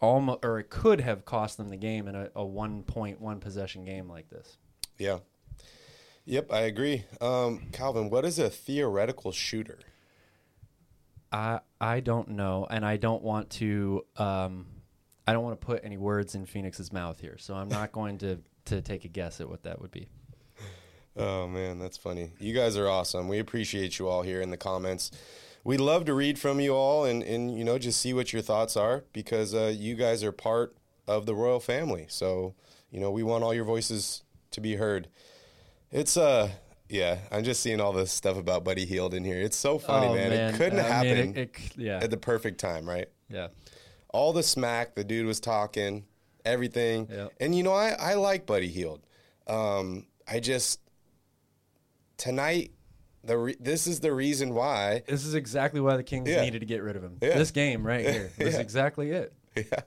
Almost, 0.00 0.44
or 0.44 0.58
it 0.58 0.68
could 0.70 1.00
have 1.00 1.24
cost 1.24 1.56
them 1.56 1.68
the 1.68 1.76
game 1.76 2.06
in 2.06 2.14
a, 2.14 2.30
a 2.34 2.44
one 2.44 2.82
point, 2.82 3.20
one 3.20 3.40
possession 3.40 3.84
game 3.84 4.08
like 4.08 4.28
this. 4.28 4.58
yeah. 4.98 5.18
Yep, 6.28 6.52
I 6.52 6.62
agree. 6.62 7.04
Um, 7.20 7.68
Calvin, 7.70 8.10
what 8.10 8.24
is 8.24 8.40
a 8.40 8.50
theoretical 8.50 9.30
shooter? 9.30 9.78
I 11.30 11.60
I 11.80 12.00
don't 12.00 12.30
know, 12.30 12.66
and 12.68 12.84
I 12.84 12.96
don't 12.96 13.22
want 13.22 13.50
to 13.50 14.04
um, 14.16 14.66
I 15.26 15.32
don't 15.32 15.42
want 15.44 15.60
to 15.60 15.66
put 15.66 15.84
any 15.84 15.96
words 15.96 16.34
in 16.34 16.46
Phoenix's 16.46 16.92
mouth 16.92 17.20
here, 17.20 17.36
so 17.38 17.54
I'm 17.54 17.68
not 17.68 17.92
going 17.92 18.18
to 18.18 18.38
to 18.66 18.80
take 18.80 19.04
a 19.04 19.08
guess 19.08 19.40
at 19.40 19.48
what 19.48 19.62
that 19.64 19.80
would 19.80 19.90
be. 19.90 20.08
Oh 21.16 21.46
man, 21.48 21.78
that's 21.78 21.96
funny. 21.96 22.32
You 22.38 22.52
guys 22.52 22.76
are 22.76 22.88
awesome. 22.88 23.28
We 23.28 23.38
appreciate 23.38 23.98
you 23.98 24.08
all 24.08 24.22
here 24.22 24.40
in 24.42 24.50
the 24.50 24.56
comments. 24.56 25.10
We 25.64 25.78
love 25.78 26.04
to 26.04 26.14
read 26.14 26.38
from 26.38 26.60
you 26.60 26.74
all 26.74 27.04
and, 27.04 27.22
and 27.22 27.56
you 27.56 27.64
know 27.64 27.78
just 27.78 28.00
see 28.00 28.12
what 28.12 28.32
your 28.32 28.42
thoughts 28.42 28.76
are 28.76 29.04
because 29.12 29.54
uh, 29.54 29.72
you 29.74 29.94
guys 29.94 30.22
are 30.22 30.32
part 30.32 30.76
of 31.08 31.24
the 31.26 31.34
royal 31.34 31.60
family. 31.60 32.06
So 32.08 32.54
you 32.90 33.00
know 33.00 33.10
we 33.10 33.22
want 33.22 33.44
all 33.44 33.54
your 33.54 33.64
voices 33.64 34.22
to 34.52 34.60
be 34.60 34.76
heard. 34.76 35.08
It's 35.90 36.16
uh 36.16 36.50
yeah, 36.88 37.18
I'm 37.32 37.42
just 37.42 37.62
seeing 37.62 37.80
all 37.80 37.92
this 37.92 38.12
stuff 38.12 38.36
about 38.36 38.62
Buddy 38.62 38.84
Hield 38.84 39.12
in 39.12 39.24
here. 39.24 39.40
It's 39.40 39.56
so 39.56 39.76
funny, 39.78 40.06
Oh, 40.06 40.14
man. 40.14 40.30
It 40.32 40.54
couldn't 40.54 40.78
I 40.78 40.82
mean, 40.82 40.92
happen 40.92 41.36
it- 41.36 41.36
it 41.38 41.76
yeah, 41.76 41.98
at 42.00 42.10
the 42.10 42.16
perfect 42.16 42.60
time, 42.60 42.88
right? 42.88 43.08
yeah. 43.28 43.48
All 44.16 44.32
the 44.32 44.42
smack 44.42 44.94
the 44.94 45.04
dude 45.04 45.26
was 45.26 45.40
talking, 45.40 46.04
everything. 46.44 47.08
Yep. 47.10 47.32
And 47.40 47.54
you 47.54 47.62
know, 47.62 47.74
I, 47.74 47.90
I 47.98 48.14
like 48.14 48.46
Buddy 48.46 48.68
Hield. 48.68 49.00
Um, 49.46 50.06
I 50.26 50.40
just 50.40 50.80
tonight 52.16 52.72
the 53.22 53.36
re- 53.36 53.56
this 53.60 53.86
is 53.86 54.00
the 54.00 54.12
reason 54.12 54.54
why. 54.54 55.02
This 55.06 55.24
is 55.24 55.34
exactly 55.34 55.80
why 55.80 55.96
the 55.96 56.02
Kings 56.04 56.28
Yeah. 56.28 56.42
needed 56.42 56.60
to 56.60 56.66
get 56.66 56.82
rid 56.82 56.96
of 56.96 57.02
him. 57.02 57.18
Yeah. 57.20 57.36
This 57.36 57.50
game 57.50 57.86
right 57.86 58.00
here. 58.08 58.30
This 58.38 58.48
is 58.48 58.54
Yeah. 58.54 58.60
exactly 58.60 59.10
it. 59.10 59.32
Yeah. 59.56 59.80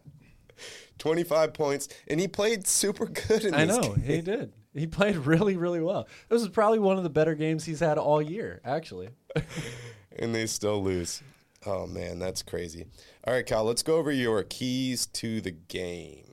25 0.97 1.53
points 1.53 1.87
and 2.07 2.19
he 2.19 2.27
played 2.27 2.67
super 2.67 3.05
good 3.05 3.45
in 3.45 3.53
I 3.53 3.65
this 3.65 3.77
know 3.77 3.93
game. 3.95 4.03
he 4.03 4.21
did. 4.21 4.53
He 4.73 4.85
played 4.87 5.15
really, 5.15 5.55
really 5.57 5.79
well. 5.81 6.07
This 6.27 6.41
is 6.41 6.49
probably 6.49 6.79
one 6.79 6.97
of 6.97 7.03
the 7.03 7.09
better 7.09 7.33
games 7.33 7.63
he's 7.65 7.79
had 7.79 7.97
all 7.97 8.21
year, 8.21 8.61
actually. 8.65 9.09
and 10.17 10.35
they 10.35 10.45
still 10.45 10.83
lose. 10.83 11.23
Oh 11.65 11.85
man, 11.87 12.19
that's 12.19 12.41
crazy. 12.41 12.85
All 13.25 13.33
right, 13.33 13.45
Kyle, 13.45 13.63
let's 13.65 13.83
go 13.83 13.97
over 13.97 14.11
your 14.11 14.43
keys 14.43 15.05
to 15.07 15.41
the 15.41 15.51
game. 15.51 16.29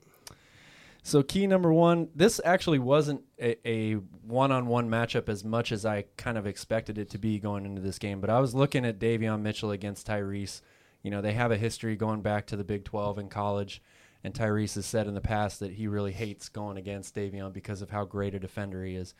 So 1.03 1.23
key 1.23 1.47
number 1.47 1.71
one, 1.71 2.09
this 2.15 2.41
actually 2.43 2.79
wasn't 2.79 3.21
a, 3.39 3.55
a 3.65 3.93
one-on-one 3.93 4.89
matchup 4.89 5.29
as 5.29 5.41
much 5.43 5.71
as 5.71 5.85
I 5.85 6.03
kind 6.17 6.37
of 6.37 6.45
expected 6.45 6.97
it 6.97 7.09
to 7.11 7.17
be 7.17 7.39
going 7.39 7.65
into 7.65 7.81
this 7.81 7.97
game. 7.97 8.19
But 8.19 8.29
I 8.29 8.41
was 8.41 8.53
looking 8.53 8.85
at 8.85 8.99
Davion 8.99 9.41
Mitchell 9.41 9.71
against 9.71 10.07
Tyrese. 10.07 10.61
You 11.03 11.11
know, 11.11 11.21
they 11.21 11.31
have 11.31 11.51
a 11.51 11.57
history 11.57 11.95
going 11.95 12.21
back 12.21 12.47
to 12.47 12.57
the 12.57 12.65
Big 12.65 12.83
12 12.83 13.19
in 13.19 13.29
college, 13.29 13.81
and 14.21 14.33
Tyrese 14.33 14.75
has 14.75 14.85
said 14.85 15.07
in 15.07 15.13
the 15.13 15.21
past 15.21 15.61
that 15.61 15.71
he 15.71 15.87
really 15.87 16.11
hates 16.11 16.49
going 16.49 16.75
against 16.75 17.15
Davion 17.15 17.53
because 17.53 17.81
of 17.81 17.89
how 17.89 18.03
great 18.03 18.35
a 18.35 18.39
defender 18.39 18.83
he 18.83 18.95
is. 18.95 19.13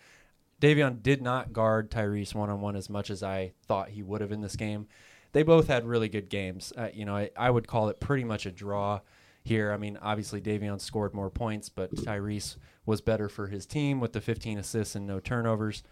Davion 0.61 1.01
did 1.01 1.21
not 1.21 1.53
guard 1.53 1.89
Tyrese 1.89 2.35
one-on-one 2.35 2.75
as 2.75 2.89
much 2.89 3.09
as 3.09 3.23
I 3.23 3.53
thought 3.65 3.91
he 3.91 4.03
would 4.03 4.19
have 4.19 4.33
in 4.33 4.41
this 4.41 4.57
game. 4.57 4.87
They 5.33 5.43
both 5.43 5.67
had 5.67 5.85
really 5.85 6.09
good 6.09 6.29
games. 6.29 6.73
Uh, 6.77 6.89
you 6.93 7.05
know, 7.05 7.15
I, 7.15 7.29
I 7.35 7.49
would 7.49 7.67
call 7.67 7.89
it 7.89 7.99
pretty 7.99 8.23
much 8.23 8.45
a 8.45 8.51
draw 8.51 9.01
here. 9.43 9.71
I 9.71 9.77
mean, 9.77 9.97
obviously 10.01 10.41
Davion 10.41 10.79
scored 10.79 11.13
more 11.13 11.29
points, 11.29 11.69
but 11.69 11.93
Tyrese 11.95 12.57
was 12.85 13.01
better 13.01 13.29
for 13.29 13.47
his 13.47 13.65
team 13.65 13.99
with 13.99 14.13
the 14.13 14.21
15 14.21 14.57
assists 14.57 14.95
and 14.95 15.05
no 15.05 15.19
turnovers. 15.19 15.83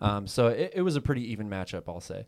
Um, 0.00 0.26
so 0.26 0.48
it, 0.48 0.72
it 0.76 0.82
was 0.82 0.96
a 0.96 1.00
pretty 1.00 1.30
even 1.32 1.48
matchup, 1.48 1.84
I'll 1.88 2.00
say. 2.00 2.26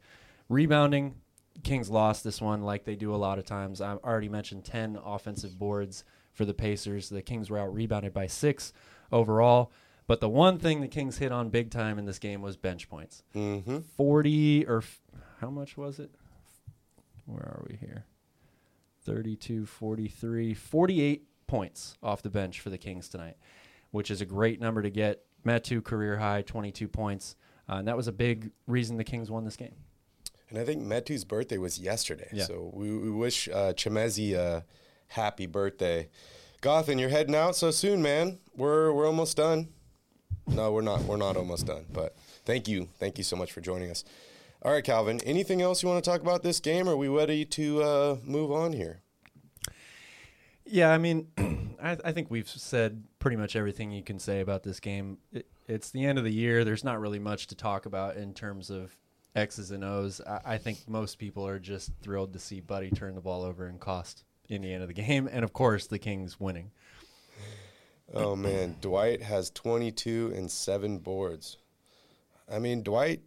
Rebounding, 0.49 1.17
Kings 1.63 1.91
lost 1.91 2.25
this 2.25 2.41
one 2.41 2.63
like 2.63 2.85
they 2.85 2.97
do 2.97 3.15
a 3.15 3.17
lot 3.17 3.39
of 3.39 3.45
times. 3.45 3.81
I 3.81 3.95
already 3.95 4.29
mentioned 4.29 4.65
10 4.65 4.99
offensive 5.05 5.59
boards 5.59 6.05
for 6.33 6.45
the 6.45 6.55
Pacers. 6.55 7.09
The 7.09 7.23
Kings 7.23 7.51
were 7.51 7.59
out 7.59 7.75
rebounded 7.75 8.13
by 8.13 8.27
six 8.27 8.73
overall. 9.13 9.73
But 10.07 10.21
the 10.21 10.29
one 10.29 10.59
thing 10.59 10.81
the 10.81 10.89
Kings 10.89 11.19
hit 11.19 11.33
on 11.33 11.51
big 11.51 11.71
time 11.71 11.99
in 11.99 12.07
this 12.07 12.19
game 12.19 12.41
was 12.41 12.57
bench 12.57 12.89
points. 12.89 13.23
Mm-hmm. 13.35 13.81
40 13.97 14.67
or 14.67 14.79
f- 14.79 15.01
how 15.41 15.51
much 15.51 15.77
was 15.77 15.99
it? 15.99 16.11
Where 17.29 17.43
are 17.43 17.67
we 17.69 17.77
here? 17.77 18.05
32, 19.05 19.67
43, 19.67 20.55
48 20.55 21.25
points 21.47 21.97
off 22.03 22.23
the 22.23 22.31
bench 22.31 22.61
for 22.61 22.71
the 22.71 22.79
Kings 22.79 23.09
tonight, 23.09 23.37
which 23.91 24.11
is 24.11 24.21
a 24.21 24.27
great 24.27 24.61
number 24.61 24.83
to 24.83 24.91
get. 24.91 25.25
Metu 25.47 25.83
career 25.83 26.19
high, 26.19 26.43
22 26.43 26.89
points. 26.89 27.37
Uh, 27.69 27.77
and 27.77 27.89
that 27.89 27.97
was 27.97 28.09
a 28.09 28.13
big 28.13 28.51
reason 28.67 28.97
the 28.97 29.05
Kings 29.05 29.31
won 29.31 29.45
this 29.45 29.57
game. 29.57 29.75
And 30.49 30.59
I 30.59 30.65
think 30.65 30.83
Metu's 30.83 31.25
birthday 31.25 31.59
was 31.59 31.79
yesterday. 31.79 32.29
Yeah. 32.33 32.45
So 32.45 32.71
we, 32.73 32.97
we 32.97 33.11
wish 33.11 33.49
uh, 33.49 33.75
Chimezie 33.75 34.35
a 34.35 34.65
happy 35.09 35.47
birthday. 35.47 36.09
Gothan, 36.63 36.99
you're 36.99 37.11
heading 37.11 37.35
out 37.35 37.55
so 37.55 37.71
soon, 37.71 38.03
man. 38.03 38.39
We're 38.57 38.93
we're 38.93 39.07
almost 39.07 39.37
done. 39.37 39.69
No, 40.47 40.73
we're 40.73 40.81
not. 40.81 41.03
We're 41.03 41.19
not 41.19 41.37
almost 41.37 41.67
done. 41.67 41.85
But 41.93 42.17
thank 42.45 42.67
you, 42.67 42.89
thank 42.99 43.19
you 43.19 43.25
so 43.25 43.37
much 43.37 43.53
for 43.53 43.61
joining 43.61 43.91
us. 43.91 44.05
All 44.61 44.73
right, 44.73 44.83
Calvin. 44.83 45.21
Anything 45.25 45.63
else 45.63 45.83
you 45.83 45.89
want 45.89 46.03
to 46.03 46.11
talk 46.11 46.21
about 46.21 46.43
this 46.43 46.59
game? 46.59 46.89
Or 46.89 46.93
are 46.93 46.97
we 46.97 47.07
ready 47.07 47.45
to 47.45 47.83
uh, 47.83 48.17
move 48.25 48.51
on 48.51 48.73
here? 48.73 49.03
Yeah, 50.67 50.91
I 50.91 50.99
mean, 50.99 51.29
I, 51.83 51.97
I 52.05 52.13
think 52.13 52.29
we've 52.29 52.49
said 52.49 53.05
pretty 53.21 53.37
much 53.37 53.55
everything 53.55 53.93
you 53.93 54.03
can 54.03 54.19
say 54.19 54.41
about 54.41 54.65
this 54.65 54.81
game. 54.81 55.19
It, 55.33 55.47
it's 55.69 55.91
the 55.91 56.05
end 56.05 56.19
of 56.19 56.25
the 56.25 56.33
year. 56.33 56.65
There's 56.65 56.83
not 56.83 57.01
really 57.01 57.21
much 57.21 57.47
to 57.49 57.55
talk 57.55 57.87
about 57.87 58.17
in 58.17 58.35
terms 58.35 58.69
of 58.69 58.97
X's 59.37 59.71
and 59.71 59.85
O's. 59.85 60.21
I, 60.27 60.41
I 60.45 60.59
think 60.59 60.89
most 60.89 61.19
people 61.19 61.47
are 61.47 61.61
just 61.61 61.93
thrilled 62.03 62.33
to 62.33 62.41
see 62.41 62.59
Buddy 62.61 62.91
turn 62.91 63.15
the 63.15 63.21
ball 63.21 63.43
over 63.43 63.67
and 63.67 63.79
cost 63.79 64.25
Indiana 64.49 64.89
the 64.89 64.93
game, 64.95 65.29
and 65.31 65.45
of 65.45 65.53
course 65.53 65.87
the 65.87 66.01
Kings 66.01 66.41
winning. 66.41 66.73
Oh 68.13 68.35
man, 68.35 68.77
Dwight 68.81 69.23
has 69.23 69.51
22 69.51 70.33
and 70.35 70.51
seven 70.51 70.99
boards. 70.99 71.59
I 72.51 72.59
mean, 72.59 72.83
Dwight 72.83 73.21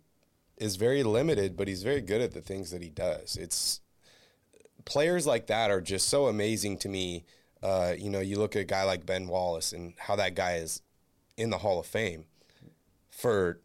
is 0.61 0.75
very 0.75 1.01
limited, 1.01 1.57
but 1.57 1.67
he's 1.67 1.81
very 1.81 2.01
good 2.01 2.21
at 2.21 2.33
the 2.33 2.41
things 2.41 2.69
that 2.69 2.83
he 2.83 2.89
does. 2.89 3.35
It's 3.35 3.81
players 4.85 5.25
like 5.25 5.47
that 5.47 5.71
are 5.71 5.81
just 5.81 6.07
so 6.07 6.27
amazing 6.27 6.77
to 6.79 6.89
me. 6.89 7.25
Uh, 7.63 7.93
you 7.97 8.09
know, 8.09 8.19
you 8.19 8.37
look 8.37 8.55
at 8.55 8.61
a 8.61 8.65
guy 8.65 8.83
like 8.83 9.05
Ben 9.05 9.27
Wallace 9.27 9.73
and 9.73 9.93
how 9.97 10.15
that 10.15 10.35
guy 10.35 10.55
is 10.55 10.81
in 11.35 11.49
the 11.49 11.57
Hall 11.57 11.79
of 11.79 11.87
Fame 11.87 12.25
for 13.09 13.59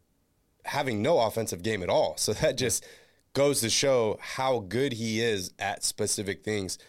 having 0.65 1.01
no 1.01 1.19
offensive 1.19 1.63
game 1.63 1.83
at 1.83 1.89
all. 1.89 2.15
So 2.17 2.33
that 2.33 2.57
just 2.57 2.85
goes 3.33 3.61
to 3.61 3.69
show 3.69 4.17
how 4.19 4.59
good 4.59 4.93
he 4.93 5.21
is 5.21 5.53
at 5.59 5.83
specific 5.83 6.43
things. 6.43 6.79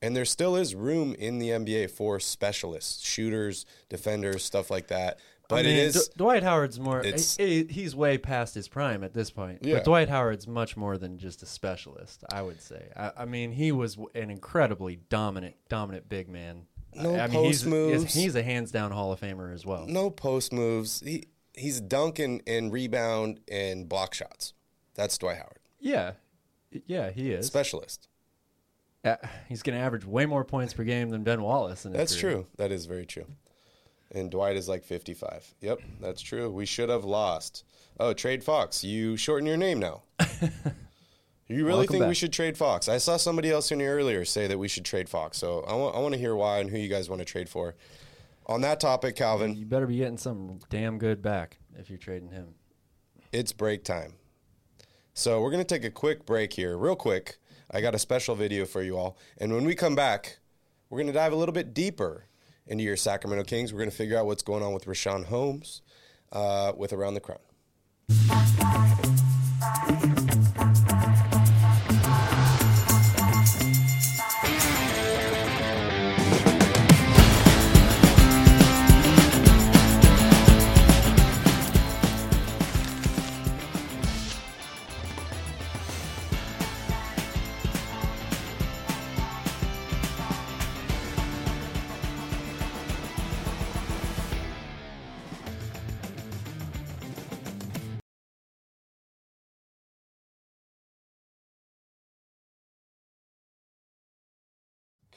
And 0.00 0.16
there 0.16 0.24
still 0.24 0.56
is 0.56 0.74
room 0.74 1.14
in 1.14 1.38
the 1.38 1.50
NBA 1.50 1.90
for 1.90 2.20
specialists, 2.20 3.04
shooters, 3.06 3.66
defenders, 3.90 4.44
stuff 4.44 4.70
like 4.70 4.88
that. 4.88 5.18
But 5.48 5.60
I 5.60 5.62
mean, 5.62 5.76
it 5.76 5.78
is 5.78 6.08
D- 6.08 6.14
Dwight 6.18 6.42
Howard's 6.42 6.78
more. 6.78 7.02
he- 7.02 7.64
he's 7.70 7.96
way 7.96 8.18
past 8.18 8.54
his 8.54 8.68
prime 8.68 9.02
at 9.02 9.14
this 9.14 9.30
point. 9.30 9.60
Yeah. 9.62 9.76
But 9.76 9.84
Dwight 9.84 10.08
Howard's 10.10 10.46
much 10.46 10.76
more 10.76 10.98
than 10.98 11.16
just 11.18 11.42
a 11.42 11.46
specialist. 11.46 12.22
I 12.30 12.42
would 12.42 12.60
say. 12.60 12.88
I, 12.94 13.12
I 13.18 13.24
mean, 13.24 13.52
he 13.52 13.72
was 13.72 13.96
an 14.14 14.30
incredibly 14.30 14.96
dominant, 15.08 15.56
dominant 15.70 16.08
big 16.08 16.28
man. 16.28 16.66
No 16.94 17.16
I 17.18 17.26
mean, 17.28 17.44
he's, 17.44 17.62
post 17.62 17.66
moves. 17.66 18.14
He's 18.14 18.34
a 18.34 18.42
hands 18.42 18.70
down 18.70 18.90
Hall 18.92 19.10
of 19.12 19.20
Famer 19.20 19.52
as 19.54 19.64
well. 19.64 19.86
no 19.86 20.10
post 20.10 20.52
moves. 20.52 21.00
He 21.00 21.28
he's 21.54 21.80
dunking 21.80 22.42
and 22.46 22.70
rebound 22.72 23.40
and 23.50 23.88
block 23.88 24.14
shots. 24.14 24.52
That's 24.94 25.16
Dwight 25.16 25.36
Howard, 25.38 25.58
Yeah, 25.80 26.12
yeah, 26.86 27.10
he 27.10 27.30
is. 27.32 27.46
specialist. 27.46 28.08
Uh, 29.04 29.16
he's 29.48 29.62
going 29.62 29.78
to 29.78 29.82
average 29.84 30.04
way 30.04 30.26
more 30.26 30.44
points 30.44 30.74
per 30.74 30.82
game 30.84 31.08
than 31.10 31.22
Ben 31.22 31.40
Wallace. 31.42 31.86
In 31.86 31.92
That's 31.92 32.18
career. 32.20 32.32
true. 32.34 32.46
That 32.56 32.70
is 32.72 32.86
very 32.86 33.06
true. 33.06 33.26
And 34.12 34.30
Dwight 34.30 34.56
is 34.56 34.68
like 34.68 34.84
55. 34.84 35.54
Yep, 35.60 35.80
that's 36.00 36.22
true. 36.22 36.50
We 36.50 36.64
should 36.66 36.88
have 36.88 37.04
lost. 37.04 37.64
Oh, 38.00 38.12
trade 38.12 38.42
Fox. 38.42 38.82
You 38.82 39.16
shorten 39.16 39.46
your 39.46 39.56
name 39.56 39.78
now. 39.78 40.02
you 41.48 41.64
really 41.64 41.80
Welcome 41.80 41.98
think 41.98 42.08
we 42.08 42.14
should 42.14 42.32
trade 42.32 42.56
Fox? 42.56 42.88
I 42.88 42.98
saw 42.98 43.16
somebody 43.16 43.50
else 43.50 43.70
in 43.70 43.80
here 43.80 43.96
earlier 43.98 44.24
say 44.24 44.46
that 44.46 44.58
we 44.58 44.68
should 44.68 44.84
trade 44.84 45.08
Fox. 45.08 45.36
So 45.36 45.64
I 45.68 45.74
want, 45.74 45.96
I 45.96 45.98
want 45.98 46.14
to 46.14 46.20
hear 46.20 46.34
why 46.34 46.58
and 46.58 46.70
who 46.70 46.78
you 46.78 46.88
guys 46.88 47.10
want 47.10 47.20
to 47.20 47.26
trade 47.26 47.48
for. 47.48 47.74
On 48.46 48.62
that 48.62 48.80
topic, 48.80 49.14
Calvin, 49.16 49.54
You 49.54 49.66
better 49.66 49.86
be 49.86 49.98
getting 49.98 50.16
something 50.16 50.62
damn 50.70 50.98
good 50.98 51.20
back 51.20 51.58
if 51.76 51.90
you're 51.90 51.98
trading 51.98 52.30
him. 52.30 52.54
it's 53.30 53.52
break 53.52 53.84
time. 53.84 54.14
So 55.12 55.42
we're 55.42 55.50
going 55.50 55.64
to 55.64 55.74
take 55.74 55.84
a 55.84 55.90
quick 55.90 56.24
break 56.24 56.54
here, 56.54 56.78
real 56.78 56.96
quick. 56.96 57.38
I 57.70 57.82
got 57.82 57.94
a 57.94 57.98
special 57.98 58.34
video 58.34 58.64
for 58.64 58.82
you 58.82 58.96
all. 58.96 59.18
And 59.36 59.52
when 59.52 59.64
we 59.64 59.74
come 59.74 59.94
back, 59.94 60.38
we're 60.88 60.98
going 60.98 61.08
to 61.08 61.12
dive 61.12 61.32
a 61.32 61.36
little 61.36 61.52
bit 61.52 61.74
deeper 61.74 62.24
into 62.68 62.84
your 62.84 62.96
Sacramento 62.96 63.44
Kings. 63.44 63.72
We're 63.72 63.78
going 63.78 63.90
to 63.90 63.96
figure 63.96 64.18
out 64.18 64.26
what's 64.26 64.42
going 64.42 64.62
on 64.62 64.72
with 64.72 64.84
Richaun 64.86 65.24
Holmes 65.24 65.82
uh, 66.32 66.72
with 66.76 66.92
Around 66.92 67.14
the 67.14 67.20
Crown. 67.20 67.38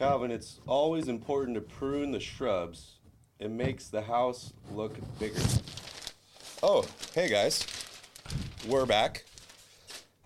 Calvin, 0.02 0.32
it's 0.32 0.60
always 0.66 1.08
important 1.08 1.54
to 1.54 1.62
prune 1.62 2.10
the 2.10 2.20
shrubs. 2.20 2.96
It 3.38 3.52
makes 3.52 3.90
the 3.90 4.02
house 4.02 4.52
look 4.72 4.98
bigger. 5.20 5.40
Oh, 6.64 6.88
hey 7.14 7.30
guys. 7.30 7.64
We're 8.68 8.88
back. 8.88 9.26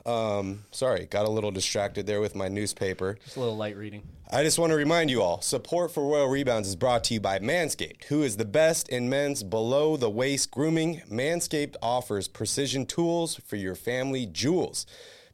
Um, 0.06 0.64
sorry, 0.72 1.08
got 1.08 1.26
a 1.26 1.30
little 1.30 1.52
distracted 1.52 2.08
there 2.08 2.22
with 2.22 2.36
my 2.36 2.48
newspaper. 2.48 3.18
Just 3.26 3.36
a 3.36 3.42
little 3.42 3.58
light 3.58 3.76
reading. 3.76 4.04
I 4.32 4.44
just 4.44 4.58
want 4.58 4.70
to 4.70 4.78
remind 4.78 5.12
you 5.12 5.22
all 5.22 5.42
support 5.42 5.92
for 5.92 6.10
Royal 6.10 6.30
Rebounds 6.30 6.70
is 6.70 6.78
brought 6.78 7.04
to 7.06 7.16
you 7.16 7.20
by 7.20 7.40
Manscaped, 7.40 8.06
who 8.06 8.24
is 8.24 8.38
the 8.38 8.46
best 8.46 8.88
in 8.88 9.10
men's 9.10 9.44
below 9.44 9.98
the 9.98 10.10
waist 10.10 10.52
grooming. 10.52 11.02
Manscaped 11.12 11.76
offers 11.82 12.30
precision 12.30 12.86
tools 12.86 13.36
for 13.46 13.58
your 13.58 13.76
family 13.76 14.26
jewels. 14.26 14.86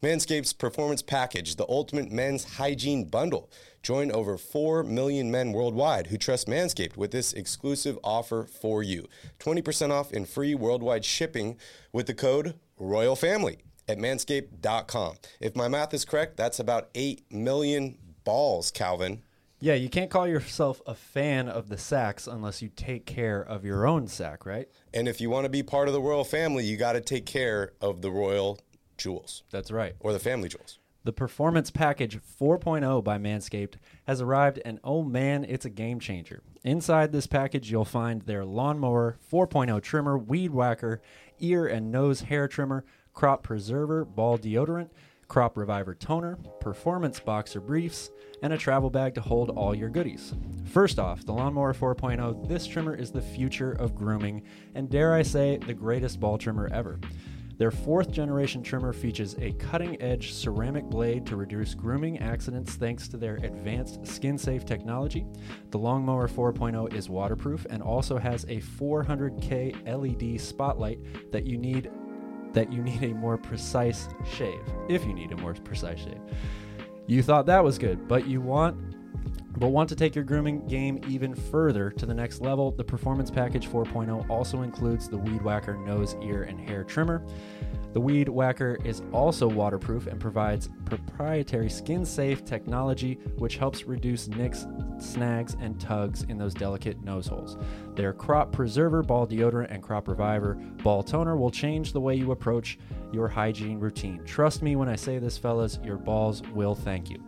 Manscaped's 0.02 0.54
performance 0.54 1.04
package, 1.04 1.58
the 1.58 1.70
ultimate 1.70 2.12
men's 2.12 2.56
hygiene 2.56 3.06
bundle. 3.06 3.52
Join 3.84 4.12
over 4.12 4.38
4 4.38 4.84
million 4.84 5.32
men 5.32 5.54
worldwide 5.54 6.08
who 6.08 6.18
trust 6.18 6.48
Manscaped 6.48 6.98
with 6.98 7.12
this 7.12 7.34
exclusive 7.34 7.98
offer 8.04 8.46
for 8.46 8.84
you 8.84 9.08
20% 9.40 9.90
off 9.90 10.12
and 10.12 10.28
free 10.28 10.54
worldwide 10.54 11.04
shipping 11.04 11.58
with 11.92 12.06
the 12.08 12.14
code 12.14 12.56
Royal 12.78 13.16
Family 13.16 13.60
at 13.88 13.98
manscaped.com. 13.98 15.16
If 15.40 15.56
my 15.56 15.68
math 15.68 15.94
is 15.94 16.06
correct, 16.06 16.38
that's 16.38 16.60
about 16.60 16.90
8 16.94 17.24
million 17.32 17.98
balls, 18.24 18.72
Calvin. 18.72 19.24
Yeah, 19.60 19.76
you 19.76 19.90
can't 19.90 20.10
call 20.10 20.28
yourself 20.28 20.82
a 20.88 20.96
fan 20.96 21.48
of 21.48 21.70
the 21.70 21.78
sacks 21.78 22.26
unless 22.26 22.62
you 22.64 22.70
take 22.70 23.06
care 23.06 23.42
of 23.42 23.64
your 23.64 23.86
own 23.86 24.08
sack, 24.08 24.46
right? 24.46 24.68
And 24.94 25.08
if 25.08 25.22
you 25.22 25.30
want 25.30 25.46
to 25.46 25.50
be 25.50 25.62
part 25.62 25.88
of 25.88 25.94
the 25.94 26.02
royal 26.02 26.24
family, 26.24 26.66
you 26.66 26.78
got 26.78 26.94
to 26.94 27.02
take 27.02 27.26
care 27.26 27.74
of 27.80 28.02
the 28.02 28.10
royal 28.10 28.60
jewels 28.98 29.44
That's 29.52 29.72
right. 29.72 29.94
or 30.00 30.14
the 30.14 30.20
family 30.20 30.50
jewels. 30.50 30.80
The 31.04 31.12
Performance 31.12 31.72
Package 31.72 32.20
4.0 32.40 33.04
by 33.04 33.18
Manscaped 33.18 33.74
has 34.06 34.22
arrived, 34.22 34.62
and 34.64 34.80
oh 34.84 35.02
man, 35.02 35.44
it's 35.44 35.66
a 35.66 35.70
game 35.72 36.00
changer. 36.00 36.44
Inside 36.64 37.12
this 37.12 37.26
package, 37.26 37.72
you'll 37.72 37.86
find 37.86 38.22
their 38.22 38.46
Lawnmower 38.46 39.18
4.0 39.32 39.82
trimmer, 39.82 40.16
Weed 40.16 40.52
Whacker, 40.52 41.02
ear 41.40 41.66
and 41.66 41.92
nose 41.92 42.22
hair 42.22 42.48
trimmer, 42.48 42.86
Crop 43.14 43.42
Preserver, 43.42 44.06
ball 44.06 44.38
deodorant, 44.38 44.92
Crop 45.28 45.58
Reviver 45.58 45.96
toner, 45.96 46.36
Performance 46.60 47.20
Boxer 47.20 47.62
briefs, 47.62 48.12
and 48.44 48.54
a 48.54 48.58
travel 48.58 48.92
bag 48.92 49.16
to 49.16 49.22
hold 49.22 49.50
all 49.50 49.74
your 49.74 49.90
goodies. 49.90 50.36
First 50.66 51.00
off, 51.00 51.26
the 51.26 51.34
Lawnmower 51.34 51.74
4.0, 51.74 52.48
this 52.48 52.68
trimmer 52.68 52.94
is 52.94 53.12
the 53.12 53.24
future 53.24 53.72
of 53.72 53.96
grooming, 53.96 54.44
and 54.76 54.88
dare 54.88 55.16
I 55.16 55.24
say, 55.24 55.58
the 55.58 55.74
greatest 55.74 56.20
ball 56.20 56.38
trimmer 56.38 56.70
ever. 56.72 57.00
Their 57.58 57.72
fourth 57.72 58.12
generation 58.12 58.64
trimmer 58.64 58.94
features 58.94 59.36
a 59.40 59.52
cutting 59.54 60.02
edge 60.02 60.34
ceramic 60.34 60.86
blade 60.86 61.26
to 61.28 61.36
reduce 61.36 61.74
grooming 61.74 62.20
accidents 62.20 62.76
thanks 62.76 63.08
to 63.10 63.18
their 63.18 63.36
advanced 63.36 64.06
skin 64.06 64.38
safe 64.38 64.66
technology. 64.66 65.26
The 65.70 65.78
Lawnmower 65.78 66.28
4.0 66.28 66.94
is 66.94 67.10
waterproof 67.10 67.66
and 67.70 67.84
also 67.84 68.18
has 68.18 68.44
a 68.46 68.58
400K 68.58 69.86
LED 69.86 70.42
spotlight 70.42 71.00
that 71.32 71.46
you 71.46 71.58
need 71.58 71.92
that 72.54 72.72
you 72.72 72.84
need 72.84 73.04
a 73.04 73.14
more 73.14 73.38
precise 73.38 74.10
shave 74.30 74.62
if 74.90 75.06
you 75.06 75.14
need 75.14 75.32
a 75.32 75.38
more 75.38 75.54
precise 75.54 76.00
shave. 76.00 76.20
You 77.08 77.24
thought 77.24 77.46
that 77.46 77.64
was 77.64 77.78
good, 77.78 78.08
but 78.08 78.28
you 78.28 78.42
want 78.42 78.78
but 79.58 79.68
want 79.68 79.90
to 79.90 79.96
take 79.96 80.16
your 80.16 80.24
grooming 80.24 80.66
game 80.68 81.00
even 81.08 81.36
further 81.36 81.92
to 81.92 82.06
the 82.06 82.14
next 82.14 82.42
level, 82.42 82.72
the 82.72 82.84
Performance 82.84 83.30
Package 83.30 83.68
4.0 83.68 84.28
also 84.30 84.64
includes 84.64 85.08
the 85.08 85.18
Weed 85.18 85.42
Whacker 85.44 85.78
nose, 85.78 86.16
ear, 86.24 86.44
and 86.44 86.60
hair 86.60 86.84
trimmer. 86.84 87.24
The 87.94 88.00
Weed 88.00 88.30
Whacker 88.30 88.80
is 88.86 89.02
also 89.12 89.48
waterproof 89.48 90.08
and 90.08 90.20
provides 90.20 90.70
proprietary 90.86 91.70
skin 91.70 92.06
safe 92.06 92.46
technology 92.46 93.20
which 93.38 93.58
helps 93.58 93.84
reduce 93.84 94.30
nicks, 94.30 94.66
snags, 94.98 95.58
and 95.60 95.80
tugs 95.80 96.24
in 96.24 96.38
those 96.38 96.54
delicate 96.54 97.04
nose 97.04 97.28
holes. 97.28 97.58
Their 97.96 98.14
Crop 98.14 98.54
Preserver 98.54 99.04
Ball 99.04 99.28
Deodorant 99.28 99.72
and 99.72 99.84
Crop 99.84 100.08
Reviver 100.08 100.56
Ball 100.84 101.04
Toner 101.04 101.36
will 101.36 101.52
change 101.52 101.92
the 101.92 102.00
way 102.00 102.16
you 102.16 102.32
approach 102.32 102.80
your 103.12 103.28
hygiene 103.28 103.78
routine. 103.80 104.24
Trust 104.26 104.62
me 104.62 104.78
when 104.78 104.88
I 104.88 104.96
say 104.96 105.20
this, 105.20 105.38
fellas, 105.38 105.78
your 105.84 105.98
balls 105.98 106.42
will 106.54 106.76
thank 106.76 107.10
you. 107.10 107.22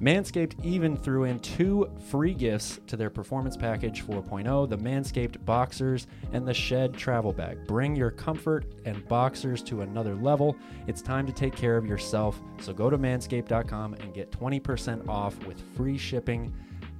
Manscaped 0.00 0.62
even 0.64 0.96
threw 0.96 1.24
in 1.24 1.38
two 1.38 1.90
free 2.10 2.34
gifts 2.34 2.80
to 2.86 2.96
their 2.96 3.10
performance 3.10 3.56
package 3.56 4.04
4.0 4.04 4.68
the 4.68 4.78
Manscaped 4.78 5.44
Boxers 5.44 6.06
and 6.32 6.46
the 6.46 6.54
Shed 6.54 6.94
Travel 6.94 7.32
Bag. 7.32 7.66
Bring 7.66 7.94
your 7.94 8.10
comfort 8.10 8.66
and 8.84 9.06
boxers 9.08 9.62
to 9.64 9.82
another 9.82 10.14
level. 10.14 10.56
It's 10.86 11.02
time 11.02 11.26
to 11.26 11.32
take 11.32 11.54
care 11.54 11.76
of 11.76 11.86
yourself. 11.86 12.40
So 12.60 12.72
go 12.72 12.90
to 12.90 12.98
manscaped.com 12.98 13.94
and 13.94 14.12
get 14.12 14.30
20% 14.30 15.08
off 15.08 15.38
with 15.46 15.62
free 15.76 15.98
shipping 15.98 16.52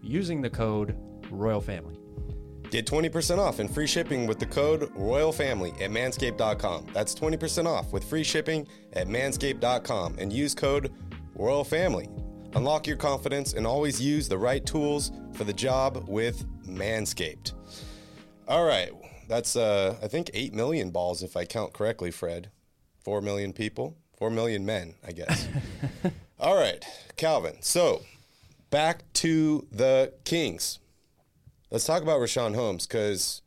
using 0.02 0.40
the 0.40 0.50
code 0.50 0.96
Royal 1.30 1.60
Family. 1.60 1.98
Get 2.70 2.86
20% 2.86 3.38
off 3.38 3.60
and 3.60 3.72
free 3.72 3.86
shipping 3.86 4.26
with 4.26 4.38
the 4.38 4.46
code 4.46 4.90
Royal 4.94 5.32
Family 5.32 5.70
at 5.80 5.90
manscaped.com. 5.90 6.86
That's 6.92 7.14
20% 7.14 7.66
off 7.66 7.92
with 7.92 8.04
free 8.04 8.24
shipping 8.24 8.66
at 8.94 9.06
manscaped.com 9.06 10.16
and 10.18 10.32
use 10.32 10.54
code 10.54 10.92
Royal 11.36 11.64
Family. 11.64 12.08
Unlock 12.56 12.86
your 12.86 12.96
confidence 12.96 13.52
and 13.52 13.66
always 13.66 14.00
use 14.00 14.28
the 14.28 14.38
right 14.38 14.64
tools 14.64 15.10
for 15.32 15.42
the 15.42 15.52
job 15.52 16.04
with 16.08 16.44
Manscaped. 16.64 17.52
All 18.46 18.64
right, 18.64 18.90
that's 19.28 19.56
uh, 19.56 19.96
I 20.00 20.06
think 20.06 20.30
8 20.32 20.54
million 20.54 20.90
balls 20.90 21.24
if 21.24 21.36
I 21.36 21.46
count 21.46 21.72
correctly, 21.72 22.12
Fred. 22.12 22.50
4 23.04 23.20
million 23.20 23.52
people, 23.52 23.96
4 24.18 24.30
million 24.30 24.64
men, 24.64 24.94
I 25.04 25.10
guess. 25.10 25.48
All 26.38 26.56
right, 26.56 26.84
Calvin. 27.16 27.56
So, 27.60 28.02
back 28.70 29.02
to 29.14 29.66
the 29.72 30.12
Kings. 30.24 30.78
let's 31.70 31.86
talk 31.86 32.02
about 32.02 32.20
Richaun 32.20 32.54
Holmes 32.54 32.86
because 32.86 33.42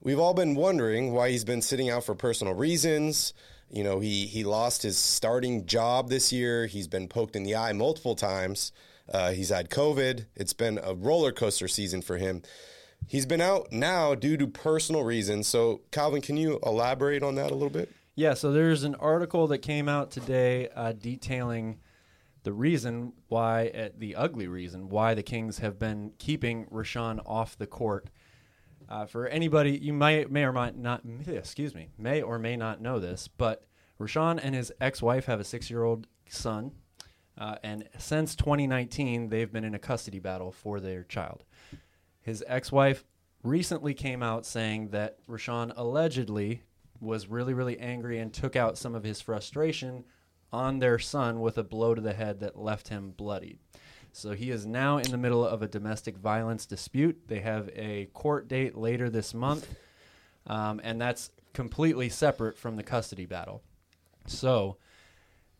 we've 0.00 0.18
all 0.18 0.34
been 0.34 0.54
wondering 0.54 1.12
why 1.12 1.30
he's 1.30 1.44
been 1.44 1.62
sitting 1.62 1.88
out 1.88 2.04
for 2.04 2.14
personal 2.14 2.54
reasons. 2.54 3.32
You 3.70 3.84
know, 3.84 4.00
he 4.00 4.26
he 4.26 4.44
lost 4.44 4.82
his 4.82 4.96
starting 4.96 5.66
job 5.66 6.08
this 6.08 6.32
year. 6.32 6.66
He's 6.66 6.88
been 6.88 7.08
poked 7.08 7.36
in 7.36 7.42
the 7.42 7.56
eye 7.56 7.72
multiple 7.72 8.14
times. 8.14 8.72
Uh, 9.12 9.32
he's 9.32 9.50
had 9.50 9.70
COVID. 9.70 10.26
It's 10.34 10.52
been 10.52 10.78
a 10.82 10.94
roller 10.94 11.32
coaster 11.32 11.68
season 11.68 12.02
for 12.02 12.16
him. 12.16 12.42
He's 13.06 13.26
been 13.26 13.40
out 13.40 13.70
now 13.70 14.14
due 14.14 14.36
to 14.36 14.46
personal 14.46 15.04
reasons. 15.04 15.46
So, 15.46 15.82
Calvin, 15.92 16.22
can 16.22 16.36
you 16.36 16.58
elaborate 16.64 17.22
on 17.22 17.36
that 17.36 17.50
a 17.50 17.54
little 17.54 17.70
bit? 17.70 17.92
Yeah, 18.14 18.34
so 18.34 18.50
there's 18.50 18.82
an 18.82 18.94
article 18.96 19.46
that 19.48 19.58
came 19.58 19.88
out 19.88 20.10
today 20.10 20.68
uh, 20.74 20.92
detailing 20.92 21.78
the 22.42 22.52
reason 22.52 23.12
why, 23.28 23.68
uh, 23.68 23.88
the 23.96 24.16
ugly 24.16 24.48
reason 24.48 24.88
why 24.88 25.14
the 25.14 25.22
Kings 25.22 25.58
have 25.58 25.78
been 25.78 26.12
keeping 26.18 26.64
Richaun 26.66 27.20
off 27.26 27.58
the 27.58 27.66
court. 27.66 28.08
Uh, 28.88 29.04
for 29.06 29.26
anybody, 29.26 29.76
you 29.76 29.92
might 29.92 30.30
may 30.30 30.44
or 30.44 30.52
might 30.52 30.76
not, 30.76 31.02
excuse 31.26 31.74
me, 31.74 31.88
may 31.98 32.22
or 32.22 32.38
may 32.38 32.56
not 32.56 32.80
know 32.80 33.00
this, 33.00 33.28
but 33.28 33.64
Richaun 33.98 34.38
and 34.42 34.54
his 34.54 34.72
ex-wife 34.80 35.24
have 35.26 35.40
a 35.40 35.44
six-year-old 35.44 36.06
son, 36.28 36.72
uh, 37.38 37.56
and 37.62 37.88
since 37.98 38.34
2019, 38.36 39.28
they've 39.28 39.52
been 39.52 39.64
in 39.64 39.74
a 39.74 39.78
custody 39.78 40.18
battle 40.18 40.52
for 40.52 40.80
their 40.80 41.02
child. 41.02 41.44
His 42.20 42.44
ex-wife 42.46 43.04
recently 43.42 43.94
came 43.94 44.22
out 44.22 44.46
saying 44.46 44.88
that 44.88 45.18
Richaun 45.26 45.72
allegedly 45.76 46.62
was 47.00 47.28
really, 47.28 47.54
really 47.54 47.78
angry 47.78 48.18
and 48.18 48.32
took 48.32 48.56
out 48.56 48.78
some 48.78 48.94
of 48.94 49.04
his 49.04 49.20
frustration 49.20 50.04
on 50.52 50.78
their 50.78 50.98
son 50.98 51.40
with 51.40 51.58
a 51.58 51.64
blow 51.64 51.94
to 51.94 52.00
the 52.00 52.14
head 52.14 52.40
that 52.40 52.58
left 52.58 52.88
him 52.88 53.10
bloodied. 53.10 53.58
So 54.16 54.32
he 54.32 54.50
is 54.50 54.64
now 54.64 54.96
in 54.96 55.10
the 55.10 55.18
middle 55.18 55.46
of 55.46 55.60
a 55.60 55.68
domestic 55.68 56.16
violence 56.16 56.64
dispute. 56.64 57.28
They 57.28 57.40
have 57.40 57.68
a 57.76 58.06
court 58.14 58.48
date 58.48 58.74
later 58.74 59.10
this 59.10 59.34
month, 59.34 59.68
um, 60.46 60.80
and 60.82 60.98
that's 60.98 61.30
completely 61.52 62.08
separate 62.08 62.56
from 62.56 62.76
the 62.76 62.82
custody 62.82 63.26
battle. 63.26 63.62
So 64.26 64.78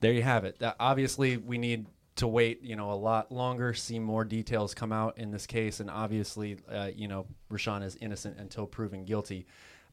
there 0.00 0.12
you 0.12 0.22
have 0.22 0.46
it. 0.46 0.58
That 0.60 0.76
obviously, 0.80 1.36
we 1.36 1.58
need 1.58 1.84
to 2.16 2.26
wait, 2.26 2.62
you 2.62 2.76
know, 2.76 2.92
a 2.92 2.94
lot 2.94 3.30
longer, 3.30 3.74
see 3.74 3.98
more 3.98 4.24
details 4.24 4.72
come 4.72 4.90
out 4.90 5.18
in 5.18 5.30
this 5.30 5.46
case, 5.46 5.80
and 5.80 5.90
obviously, 5.90 6.56
uh, 6.72 6.88
you 6.94 7.08
know, 7.08 7.26
Richaun 7.52 7.84
is 7.84 7.98
innocent 8.00 8.38
until 8.38 8.66
proven 8.66 9.04
guilty. 9.04 9.46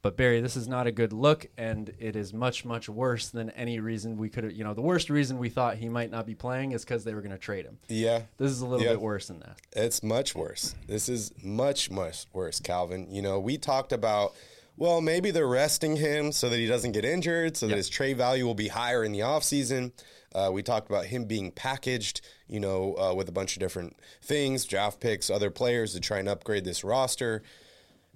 But 0.04 0.18
Barry, 0.18 0.42
this 0.42 0.58
is 0.58 0.68
not 0.68 0.86
a 0.86 0.92
good 0.92 1.14
look, 1.14 1.48
and 1.58 1.94
it 1.98 2.18
is 2.18 2.34
much, 2.34 2.66
much 2.66 2.90
worse 2.90 3.30
than 3.30 3.50
any 3.52 3.80
reason 3.80 4.18
we 4.18 4.28
could 4.28 4.44
have. 4.44 4.52
You 4.52 4.66
know, 4.66 4.74
the 4.74 4.82
worst 4.82 5.10
reason 5.10 5.38
we 5.40 5.48
thought 5.48 5.78
he 5.78 5.88
might 5.88 6.12
not 6.12 6.26
be 6.26 6.36
playing 6.36 6.74
is 6.74 6.84
because 6.84 7.06
they 7.06 7.14
were 7.14 7.22
going 7.22 7.32
to 7.32 7.38
trade 7.38 7.64
him. 7.64 7.80
Yeah. 7.88 8.24
This 8.38 8.52
is 8.52 8.60
a 8.60 8.66
little 8.68 8.86
Yeah. 8.86 8.92
bit 8.92 9.02
worse 9.02 9.28
than 9.30 9.40
that. 9.40 9.60
It's 9.72 10.04
much 10.04 10.36
worse. 10.36 10.76
This 10.88 11.08
is 11.08 11.32
much, 11.42 11.90
much 11.90 12.26
worse, 12.34 12.60
Calvin. 12.60 13.08
You 13.10 13.22
know, 13.22 13.40
we 13.40 13.58
talked 13.58 13.94
about, 13.94 14.34
well, 14.76 15.00
maybe 15.00 15.32
they're 15.32 15.48
resting 15.48 15.96
him 15.96 16.34
so 16.34 16.50
that 16.50 16.58
he 16.58 16.68
doesn't 16.68 16.92
get 16.92 17.06
injured, 17.06 17.56
so 17.56 17.68
that 17.70 17.78
his 17.78 17.88
trade 17.88 18.18
value 18.18 18.46
will 18.46 18.56
be 18.56 18.68
higher 18.68 19.06
in 19.06 19.14
the 19.14 19.20
offseason. 19.20 19.94
Uh, 20.36 20.50
we 20.52 20.62
talked 20.62 20.90
about 20.90 21.06
him 21.06 21.24
being 21.24 21.50
packaged, 21.50 22.20
you 22.50 22.60
know, 22.60 22.94
uh, 22.98 23.14
with 23.16 23.30
a 23.30 23.32
bunch 23.32 23.56
of 23.56 23.62
different 23.62 23.96
things, 24.22 24.66
draft 24.66 25.00
picks, 25.00 25.30
other 25.30 25.50
players 25.50 25.94
to 25.94 26.02
try 26.02 26.20
and 26.20 26.28
upgrade 26.28 26.66
this 26.66 26.84
roster. 26.84 27.42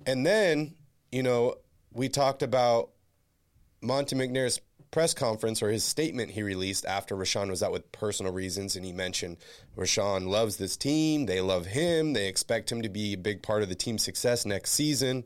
And 0.06 0.26
then, 0.26 0.76
you 1.14 1.24
know, 1.24 1.56
we 1.92 2.10
talked 2.10 2.44
about 2.44 2.90
Monte 3.82 4.16
McNair's 4.16 4.60
press 4.92 5.14
conference 5.14 5.62
or 5.62 5.70
his 5.70 5.84
statement 5.84 6.32
he 6.32 6.44
released 6.44 6.86
after 6.86 7.16
Richaun 7.16 7.50
was 7.50 7.62
out 7.62 7.72
with 7.72 7.92
personal 7.92 8.32
reasons, 8.32 8.76
and 8.76 8.86
he 8.86 8.94
mentioned 8.94 9.38
Richaun 9.76 10.28
loves 10.28 10.58
this 10.58 10.78
team, 10.78 11.26
they 11.26 11.42
love 11.42 11.68
him, 11.68 12.14
they 12.14 12.28
expect 12.28 12.72
him 12.72 12.82
to 12.82 12.90
be 12.90 13.14
a 13.14 13.18
big 13.18 13.44
part 13.44 13.64
of 13.64 13.70
the 13.70 13.76
team's 13.76 14.04
success 14.04 14.46
next 14.46 14.72
season. 14.72 15.26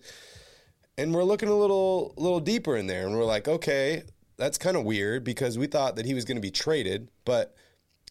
And 0.97 1.13
we're 1.13 1.23
looking 1.23 1.49
a 1.49 1.55
little 1.55 2.13
little 2.17 2.39
deeper 2.39 2.75
in 2.75 2.87
there, 2.87 3.05
and 3.05 3.15
we're 3.15 3.25
like, 3.25 3.47
okay, 3.47 4.03
that's 4.37 4.57
kind 4.57 4.75
of 4.75 4.83
weird 4.83 5.23
because 5.23 5.57
we 5.57 5.67
thought 5.67 5.95
that 5.95 6.05
he 6.05 6.13
was 6.13 6.25
going 6.25 6.37
to 6.37 6.41
be 6.41 6.51
traded, 6.51 7.09
but 7.25 7.55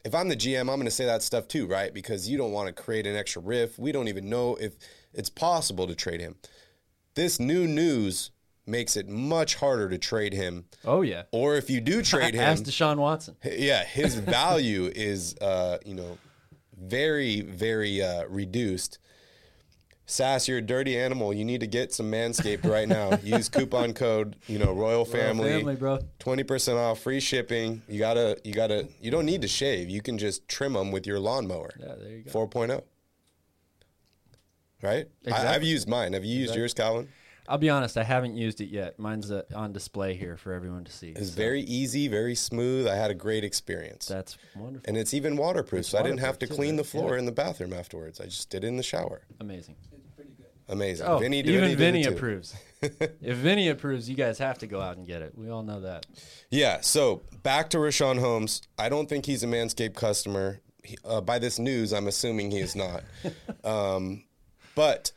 if 0.05 0.15
I'm 0.15 0.29
the 0.29 0.37
GM, 0.37 0.61
I'm 0.61 0.67
going 0.67 0.85
to 0.85 0.91
say 0.91 1.05
that 1.05 1.23
stuff 1.23 1.47
too, 1.49 1.67
right? 1.67 1.93
Because 1.93 2.29
you 2.29 2.39
don't 2.39 2.53
want 2.53 2.69
to 2.69 2.83
create 2.83 3.07
an 3.07 3.17
extra 3.17 3.43
riff. 3.43 3.79
We 3.79 3.93
don't 3.93 4.09
even 4.09 4.31
know 4.31 4.57
if 4.57 4.75
it's 5.13 5.29
possible 5.29 5.87
to 5.87 5.95
trade 5.95 6.21
him. 6.21 6.37
This 7.15 7.39
new 7.39 7.67
news 7.67 8.31
makes 8.71 8.97
it 8.97 9.09
much 9.09 9.57
harder 9.57 9.89
to 9.89 9.99
trade 9.99 10.33
him. 10.33 10.65
Oh 10.85 11.03
yeah. 11.03 11.25
Or 11.33 11.57
if 11.57 11.69
you 11.69 11.81
do 11.81 12.03
trade 12.13 12.35
him, 12.35 12.41
Ask 12.41 12.63
Deshaun 12.65 12.97
Watson. 12.97 13.37
yeah, 13.45 13.85
his 13.85 14.15
value 14.15 14.87
is, 14.95 15.37
uh, 15.39 15.79
you 15.85 15.95
know, 15.95 16.19
very, 16.79 17.41
very 17.43 18.03
uh, 18.03 18.25
reduced. 18.29 18.99
Sass, 20.07 20.49
you're 20.49 20.59
a 20.59 20.63
dirty 20.63 20.99
animal. 20.99 21.33
You 21.33 21.45
need 21.45 21.61
to 21.61 21.69
get 21.69 21.93
some 21.95 22.11
Manscaped 22.11 22.65
right 22.69 22.89
now. 22.89 23.17
Use 23.23 23.49
coupon 23.49 23.93
code, 23.93 24.35
you 24.49 24.59
know, 24.59 24.73
Royal 24.73 25.05
Family. 25.05 25.51
family, 25.51 25.77
bro. 25.77 26.01
Twenty 26.19 26.43
percent 26.43 26.79
off, 26.79 26.99
free 26.99 27.21
shipping. 27.21 27.83
You 27.89 28.01
gotta, 28.01 28.37
you 28.43 28.53
gotta, 28.53 28.89
you 29.01 29.13
don't 29.13 29.25
need 29.27 29.43
to 29.43 29.49
shave. 29.49 29.89
You 29.89 30.03
can 30.03 30.19
just 30.19 30.49
trim 30.49 30.73
them 30.73 30.91
with 30.91 31.07
your 31.07 31.21
lawnmower. 31.21 31.71
Yeah, 31.79 31.95
there 31.97 32.11
you 32.11 32.23
go. 32.25 32.47
4.0. 32.49 32.83
Right? 34.83 35.07
I, 35.27 35.29
Exactly. 35.29 35.49
I've 35.49 35.63
used 35.63 35.89
mine. 35.89 36.15
Have 36.15 36.25
you 36.25 36.39
used 36.41 36.57
yours, 36.57 36.75
Calvin? 36.75 37.09
I'll 37.51 37.59
be 37.59 37.69
honest, 37.69 37.97
I 37.97 38.05
haven't 38.05 38.37
used 38.37 38.61
it 38.61 38.69
yet. 38.69 38.97
Mine's 38.99 39.31
uh, 39.33 39.43
on 39.57 39.73
display 39.73 40.15
here 40.15 40.37
for 40.37 40.53
everyone 40.53 40.85
to 40.85 40.93
see. 40.93 41.09
It's 41.11 41.31
so 41.31 41.37
very 41.37 41.63
easy, 41.63 42.07
very 42.07 42.37
smooth. 42.37 42.87
I 42.87 42.95
had 42.95 43.11
a 43.11 43.15
great 43.15 43.43
experience. 43.43 44.07
That's 44.07 44.39
wonderful. 44.55 44.85
and 44.87 44.97
it's 44.97 45.13
even 45.15 45.37
waterproof, 45.37 45.85
so 45.85 45.99
I 45.99 46.03
didn't 46.03 46.21
have 46.21 46.39
to 46.39 46.47
too, 46.47 46.55
clean 46.55 46.77
the 46.77 46.85
floor 46.85 47.15
Yeah. 47.15 47.19
in 47.19 47.25
the 47.27 47.33
bathroom 47.33 47.73
afterwards. 47.73 48.21
I 48.21 48.27
just 48.27 48.51
did 48.51 48.63
it 48.63 48.69
in 48.69 48.77
the 48.77 48.85
shower. 48.85 49.23
Amazing. 49.41 49.75
It's 49.93 50.11
pretty 50.15 50.31
good. 50.37 50.47
Amazing. 50.69 51.07
Oh, 51.09 51.19
Vinny 51.19 51.43
did, 51.43 51.57
even 51.57 51.77
Vinny 51.77 52.05
approves. 52.05 52.55
if 52.83 53.37
Vinny 53.37 53.69
approves, 53.69 54.09
you 54.09 54.15
guys 54.15 54.39
have 54.39 54.59
to 54.59 54.69
go 54.69 54.81
out 54.81 54.97
and 54.97 55.05
get 55.05 55.21
it. 55.21 55.37
We 55.37 55.51
all 55.51 55.65
know 55.65 55.81
that. 55.81 56.07
Yeah. 56.51 56.83
So 56.83 57.23
back 57.43 57.71
to 57.71 57.79
Richaun 57.79 58.21
Holmes. 58.21 58.63
I 58.79 58.89
don't 58.89 59.09
think 59.09 59.27
he's 59.27 59.43
a 59.43 59.49
Manscaped 59.49 59.95
customer. 59.95 60.61
He, 60.85 60.97
uh, 61.05 61.21
by 61.21 61.41
this 61.41 61.59
news, 61.59 61.93
I'm 61.93 62.07
assuming 62.07 62.53
he 62.53 62.61
is 62.61 62.77
not. 62.77 63.03
um, 63.65 64.23
but 64.77 65.11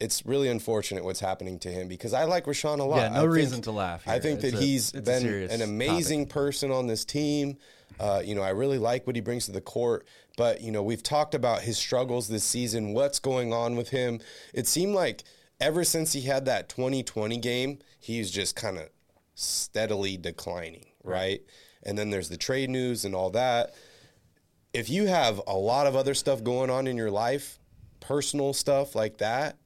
it's 0.00 0.24
really 0.24 0.48
unfortunate 0.48 1.02
what's 1.04 1.20
happening 1.20 1.58
to 1.60 1.68
him 1.70 1.88
because 1.88 2.12
I 2.12 2.24
like 2.24 2.44
Richaun 2.46 2.78
a 2.78 2.84
lot. 2.84 2.98
Yeah, 2.98 3.08
no 3.08 3.14
I 3.14 3.20
think- 3.22 3.32
reason 3.32 3.62
to 3.62 3.72
laugh 3.72 4.06
I 4.06 4.18
think 4.20 4.42
It's 4.42 4.52
that 4.52 4.58
a- 4.58 4.64
he's 4.64 4.92
been 4.92 5.26
an 5.50 5.60
amazing 5.62 6.26
person 6.26 6.70
on 6.70 6.86
this 6.86 7.04
team. 7.04 7.56
Uh, 7.98 8.22
you 8.24 8.34
know, 8.34 8.42
I 8.42 8.50
really 8.50 8.78
like 8.78 9.06
what 9.06 9.16
he 9.16 9.20
brings 9.22 9.46
to 9.46 9.52
the 9.52 9.60
court. 9.60 10.06
But 10.36 10.60
you 10.60 10.70
know, 10.70 10.82
we've 10.84 11.02
talked 11.02 11.34
about 11.34 11.62
his 11.62 11.78
struggles 11.78 12.28
this 12.28 12.44
season. 12.44 12.92
What's 12.94 13.18
going 13.18 13.52
on 13.52 13.74
with 13.74 13.88
him? 13.88 14.20
It 14.54 14.68
seemed 14.68 14.94
like 14.94 15.24
ever 15.60 15.82
since 15.82 16.12
he 16.12 16.20
had 16.20 16.44
that 16.44 16.68
2020 16.68 17.36
game, 17.38 17.80
he's 17.98 18.30
just 18.30 18.54
kind 18.54 18.78
of 18.78 18.88
steadily 19.34 20.16
declining, 20.16 20.86
right? 21.02 21.42
And 21.82 21.98
then 21.98 22.10
there's 22.10 22.28
the 22.28 22.36
trade 22.36 22.70
news 22.70 23.04
and 23.04 23.16
all 23.16 23.30
that. 23.30 23.74
If 24.72 24.88
you 24.90 25.06
have 25.06 25.40
a 25.48 25.56
lot 25.56 25.88
of 25.88 25.96
other 25.96 26.14
stuff 26.14 26.44
going 26.44 26.70
on 26.70 26.86
in 26.86 26.96
your 26.96 27.10
life, 27.10 27.58
personal 27.98 28.52
stuff 28.52 28.94
like 28.94 29.18
that, 29.18 29.56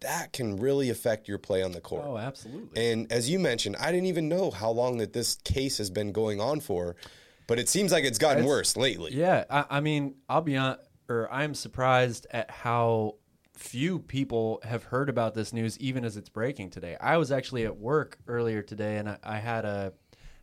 that 0.00 0.32
can 0.32 0.56
really 0.56 0.90
affect 0.90 1.26
your 1.28 1.38
play 1.38 1.62
on 1.62 1.72
the 1.72 1.80
court. 1.80 2.04
Oh, 2.06 2.18
absolutely. 2.18 2.92
And 2.92 3.10
as 3.10 3.30
you 3.30 3.38
mentioned, 3.38 3.76
I 3.80 3.90
didn't 3.92 4.06
even 4.06 4.28
know 4.28 4.50
how 4.50 4.70
long 4.70 4.98
that 4.98 5.12
this 5.12 5.36
case 5.44 5.78
has 5.78 5.90
been 5.90 6.12
going 6.12 6.40
on 6.40 6.60
for, 6.60 6.96
but 7.46 7.58
it 7.58 7.68
seems 7.68 7.92
like 7.92 8.04
it's 8.04 8.18
gotten 8.18 8.38
It's- 8.38 8.48
worse 8.48 8.76
lately. 8.76 9.12
Yeah, 9.14 9.44
I, 9.48 9.64
I 9.70 9.80
mean, 9.80 10.16
I'll 10.28 10.42
be 10.42 10.56
on, 10.56 10.76
or 11.08 11.32
I'm 11.32 11.54
surprised 11.54 12.26
at 12.30 12.50
how 12.50 13.16
few 13.54 13.98
people 14.00 14.60
have 14.64 14.84
heard 14.84 15.08
about 15.08 15.32
this 15.34 15.52
news, 15.54 15.78
even 15.78 16.04
as 16.04 16.16
it's 16.18 16.28
breaking 16.28 16.68
today. 16.70 16.96
I 17.00 17.16
was 17.16 17.32
actually 17.32 17.64
at 17.64 17.76
work 17.78 18.18
earlier 18.28 18.60
today, 18.60 18.98
and 18.98 19.08
I, 19.08 19.18
I 19.22 19.38
had 19.38 19.64
a, 19.64 19.92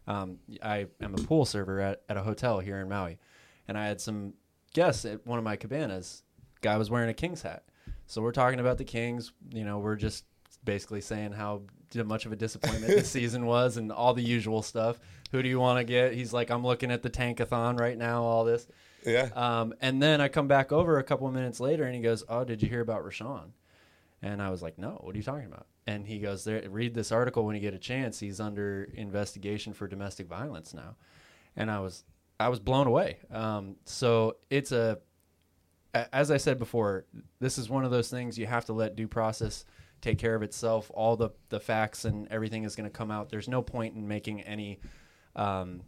um, 0.08 0.40
I 0.64 0.88
am 1.00 1.14
a 1.14 1.18
pool 1.18 1.46
server 1.46 1.80
at, 1.80 2.02
at 2.10 2.18
a 2.18 2.24
hotel 2.24 2.60
here 2.60 2.80
in 2.80 2.90
Maui, 2.90 3.20
and 3.68 3.78
I 3.78 3.86
had 3.86 4.02
some 4.02 4.34
guests 4.74 5.06
at 5.06 5.28
one 5.28 5.38
of 5.38 5.46
my 5.46 5.56
cabanas. 5.58 6.24
Guy 6.62 6.76
was 6.78 6.90
wearing 6.90 7.10
a 7.10 7.14
Kings 7.14 7.44
hat, 7.44 7.66
so 8.08 8.22
we're 8.22 8.32
talking 8.32 8.60
about 8.60 8.78
the 8.78 8.84
Kings. 8.84 9.32
You 9.54 9.64
know, 9.64 9.80
we're 9.80 9.96
just 9.96 10.26
basically 10.64 11.02
saying 11.02 11.34
how 11.34 11.64
much 12.06 12.26
of 12.26 12.32
a 12.32 12.36
disappointment 12.36 12.88
this 12.88 13.10
season 13.20 13.46
was, 13.46 13.78
and 13.78 13.92
all 13.92 14.14
the 14.14 14.24
usual 14.24 14.62
stuff. 14.62 15.00
Who 15.32 15.42
do 15.44 15.50
you 15.50 15.60
want 15.60 15.80
to 15.80 15.84
get? 15.84 16.14
He's 16.14 16.32
like, 16.34 16.52
I'm 16.52 16.64
looking 16.64 16.92
at 16.92 17.02
the 17.02 17.10
Tankathon 17.10 17.80
right 17.80 17.98
now. 17.98 18.24
All 18.24 18.44
this. 18.46 18.68
Yeah. 19.06 19.30
Um, 19.36 19.74
and 19.82 20.02
then 20.02 20.22
I 20.22 20.28
come 20.28 20.48
back 20.48 20.72
over 20.72 20.98
a 20.98 21.04
couple 21.04 21.28
of 21.28 21.34
minutes 21.34 21.60
later, 21.60 21.84
and 21.84 21.96
he 21.96 22.02
goes, 22.02 22.24
"Oh, 22.30 22.44
did 22.44 22.62
you 22.62 22.70
hear 22.70 22.82
about 22.82 23.04
Richaun?" 23.04 23.50
And 24.22 24.42
I 24.42 24.50
was 24.50 24.62
like, 24.62 24.78
"No, 24.78 25.00
what 25.02 25.14
are 25.14 25.18
you 25.18 25.24
talking 25.24 25.48
about?" 25.48 25.68
And 25.86 26.08
he 26.08 26.20
goes, 26.20 26.46
there, 26.46 26.64
"Read 26.70 26.94
this 26.94 27.12
article 27.12 27.44
when 27.46 27.56
you 27.56 27.62
get 27.62 27.74
a 27.74 27.80
chance. 27.80 28.20
He's 28.20 28.40
under 28.40 28.88
investigation 28.94 29.74
for 29.74 29.88
domestic 29.88 30.28
violence 30.28 30.74
now." 30.74 30.96
And 31.58 31.70
I 31.70 31.80
was, 31.82 32.04
I 32.40 32.48
was 32.50 32.60
blown 32.60 32.88
away. 32.88 33.18
Um, 33.30 33.76
so 33.86 34.38
it's 34.50 34.72
a, 34.72 34.98
a- 34.98 34.98
as 35.94 36.32
I 36.32 36.38
said 36.38 36.60
before, 36.60 37.06
this 37.40 37.58
is 37.58 37.70
one 37.70 37.86
of 37.86 37.92
those 37.92 38.10
things 38.10 38.38
you 38.38 38.46
have 38.48 38.66
to 38.66 38.74
let 38.74 38.96
due 38.96 39.08
process 39.08 39.66
take 40.02 40.18
care 40.18 40.36
of 40.36 40.42
itself. 40.44 40.90
All 40.94 41.16
the 41.16 41.30
the 41.50 41.60
facts 41.60 42.06
and 42.06 42.28
everything 42.30 42.64
is 42.64 42.76
going 42.76 42.90
to 42.90 42.96
come 42.96 43.12
out. 43.12 43.30
There's 43.30 43.48
no 43.48 43.62
point 43.62 43.96
in 43.96 44.08
making 44.08 44.42
any. 44.42 44.80
Um, 45.36 45.82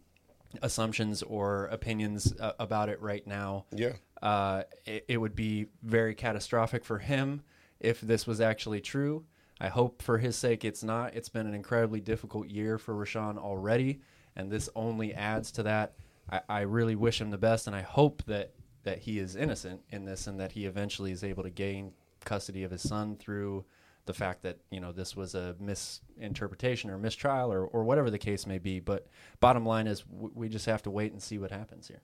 assumptions 0.62 1.22
or 1.22 1.66
opinions 1.66 2.32
uh, 2.40 2.52
about 2.58 2.88
it 2.88 3.00
right 3.02 3.26
now 3.26 3.66
Yeah. 3.72 3.92
uh, 4.22 4.62
it, 4.86 5.04
it 5.08 5.16
would 5.18 5.34
be 5.34 5.66
very 5.82 6.14
catastrophic 6.14 6.84
for 6.84 6.98
him 6.98 7.42
if 7.80 8.00
this 8.00 8.26
was 8.26 8.40
actually 8.40 8.80
true. 8.80 9.24
I 9.60 9.68
hope 9.68 10.00
for 10.02 10.18
his 10.18 10.36
sake 10.36 10.64
it's 10.64 10.82
not. 10.82 11.14
It's 11.14 11.28
been 11.28 11.46
an 11.46 11.52
incredibly 11.52 12.00
difficult 12.00 12.48
year 12.48 12.78
for 12.78 12.94
Richaun 12.94 13.36
already, 13.38 14.00
and 14.36 14.50
this 14.50 14.70
only 14.76 15.12
adds 15.12 15.50
to 15.52 15.64
that. 15.64 15.94
I, 16.30 16.40
I 16.48 16.60
really 16.60 16.94
wish 16.94 17.20
him 17.20 17.30
the 17.30 17.38
best, 17.38 17.66
and 17.66 17.74
I 17.76 17.82
hope 17.82 18.22
that 18.26 18.52
that 18.86 19.00
he 19.00 19.18
is 19.18 19.36
innocent 19.36 19.82
in 19.90 20.04
this, 20.06 20.26
and 20.26 20.40
that 20.40 20.52
he 20.52 20.64
eventually 20.64 21.12
is 21.12 21.22
able 21.22 21.42
to 21.42 21.50
gain 21.50 21.92
custody 22.24 22.64
of 22.64 22.70
his 22.70 22.82
son 22.82 23.16
through 23.16 23.64
the 24.06 24.14
fact 24.14 24.42
that 24.42 24.58
you 24.70 24.80
know 24.80 24.92
this 24.92 25.14
was 25.14 25.34
a 25.34 25.54
misinterpretation 25.60 26.90
or 26.90 26.98
mistrial 26.98 27.52
or, 27.52 27.66
or 27.66 27.84
whatever 27.84 28.10
the 28.10 28.18
case 28.18 28.46
may 28.46 28.58
be. 28.58 28.80
But 28.80 29.06
bottom 29.40 29.66
line 29.66 29.86
is, 29.86 30.00
w- 30.02 30.32
we 30.34 30.48
just 30.48 30.66
have 30.66 30.82
to 30.84 30.90
wait 30.90 31.12
and 31.12 31.22
see 31.22 31.38
what 31.38 31.50
happens 31.50 31.88
here. 31.88 32.00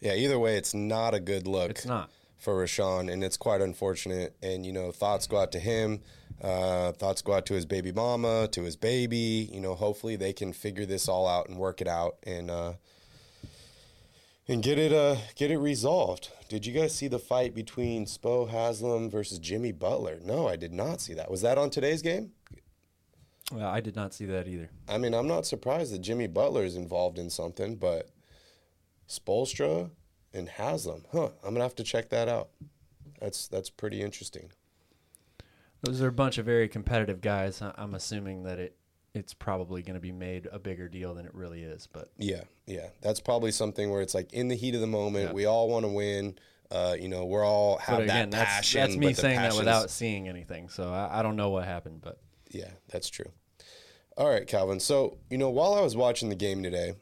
Yeah, 0.00 0.14
either 0.14 0.38
way, 0.38 0.56
it's 0.56 0.72
not 0.74 1.12
a 1.14 1.20
good 1.20 1.46
look. 1.46 1.70
It's 1.70 1.84
not. 1.86 2.10
for 2.38 2.54
Rashawn, 2.64 3.12
and 3.12 3.22
it's 3.22 3.36
quite 3.36 3.60
unfortunate. 3.60 4.36
And 4.42 4.64
you 4.64 4.72
know, 4.72 4.92
thoughts 4.92 5.26
go 5.26 5.38
out 5.38 5.52
to 5.52 5.58
him. 5.58 6.00
Uh, 6.40 6.92
thoughts 6.92 7.20
go 7.20 7.34
out 7.34 7.44
to 7.46 7.54
his 7.54 7.66
baby 7.66 7.92
mama, 7.92 8.48
to 8.52 8.62
his 8.62 8.76
baby. 8.76 9.50
You 9.52 9.60
know, 9.60 9.74
hopefully 9.74 10.16
they 10.16 10.32
can 10.32 10.52
figure 10.54 10.86
this 10.86 11.06
all 11.08 11.26
out 11.28 11.48
and 11.48 11.58
work 11.58 11.80
it 11.82 11.88
out 11.88 12.16
and 12.22 12.50
uh, 12.50 12.72
and 14.50 14.64
get 14.64 14.78
it 14.78 14.92
uh, 14.92 15.16
get 15.36 15.50
it 15.52 15.58
resolved. 15.58 16.30
Did 16.48 16.66
you 16.66 16.72
guys 16.72 16.92
see 16.92 17.06
the 17.06 17.20
fight 17.20 17.54
between 17.54 18.04
Spo 18.04 18.50
Haslem 18.50 19.08
versus 19.08 19.38
Jimmy 19.38 19.70
Butler? 19.70 20.18
No, 20.22 20.48
I 20.48 20.56
did 20.56 20.72
not 20.72 21.00
see 21.00 21.14
that. 21.14 21.30
Was 21.30 21.42
that 21.42 21.56
on 21.56 21.70
today's 21.70 22.02
game? 22.02 22.32
Well, 23.52 23.68
I 23.68 23.80
did 23.80 23.94
not 23.94 24.12
see 24.12 24.26
that 24.26 24.48
either. 24.48 24.70
I 24.88 24.98
mean, 24.98 25.14
I'm 25.14 25.28
not 25.28 25.46
surprised 25.46 25.94
that 25.94 26.00
Jimmy 26.00 26.26
Butler 26.26 26.64
is 26.64 26.76
involved 26.76 27.18
in 27.18 27.30
something, 27.30 27.76
but 27.76 28.10
Spoelstra 29.08 29.90
and 30.34 30.48
Haslem, 30.48 31.04
huh? 31.12 31.30
I'm 31.44 31.54
gonna 31.54 31.64
have 31.64 31.76
to 31.76 31.84
check 31.84 32.08
that 32.10 32.28
out. 32.28 32.48
That's 33.20 33.46
that's 33.46 33.70
pretty 33.70 34.02
interesting. 34.02 34.50
Those 35.82 36.02
are 36.02 36.08
a 36.08 36.12
bunch 36.12 36.38
of 36.38 36.44
very 36.44 36.68
competitive 36.68 37.20
guys. 37.20 37.62
I'm 37.62 37.94
assuming 37.94 38.42
that 38.42 38.58
it 38.58 38.76
it's 39.14 39.34
probably 39.34 39.82
going 39.82 39.94
to 39.94 40.00
be 40.00 40.12
made 40.12 40.48
a 40.52 40.58
bigger 40.58 40.88
deal 40.88 41.14
than 41.14 41.26
it 41.26 41.34
really 41.34 41.62
is. 41.62 41.86
But 41.86 42.08
Yeah, 42.18 42.42
yeah. 42.66 42.88
That's 43.00 43.20
probably 43.20 43.52
something 43.52 43.90
where 43.90 44.02
it's 44.02 44.14
like 44.14 44.32
in 44.32 44.48
the 44.48 44.54
heat 44.54 44.74
of 44.74 44.80
the 44.80 44.86
moment, 44.86 45.34
we 45.34 45.46
all 45.46 45.68
want 45.68 45.84
to 45.84 45.88
win. 45.90 46.38
Uh, 46.70 46.94
you 46.98 47.08
know, 47.08 47.24
we're 47.24 47.44
all 47.44 47.78
have 47.78 47.98
but 47.98 48.04
again, 48.04 48.30
that 48.30 48.38
that's 48.38 48.50
passion. 48.50 48.80
that's 48.80 48.96
me 48.96 49.12
saying 49.12 49.36
that 49.36 49.56
without 49.56 49.90
seeing 49.90 50.28
anything. 50.28 50.68
So 50.68 50.92
I, 50.92 51.18
I 51.18 51.22
don't 51.22 51.34
know 51.34 51.50
what 51.50 51.64
happened, 51.64 52.00
but 52.00 52.20
Yeah, 52.50 52.70
that's 52.88 53.10
true. 53.10 53.32
All 54.16 54.28
right, 54.28 54.46
Calvin. 54.46 54.78
So 54.78 55.18
you 55.30 55.38
know, 55.38 55.50
while 55.50 55.74
I 55.74 55.80
was 55.80 55.96
watching 55.96 56.28
the 56.28 56.36
game 56.36 56.62
today, 56.62 56.94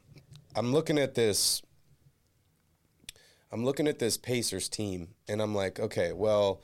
I'm 0.55 0.73
looking 0.73 0.97
at 0.97 1.13
this. 1.13 1.61
I'm 3.51 3.63
looking 3.63 3.87
at 3.87 3.99
this 3.99 4.17
Pacers 4.17 4.69
team, 4.69 5.09
and 5.27 5.41
I'm 5.41 5.53
like, 5.53 5.79
okay, 5.79 6.13
well, 6.13 6.61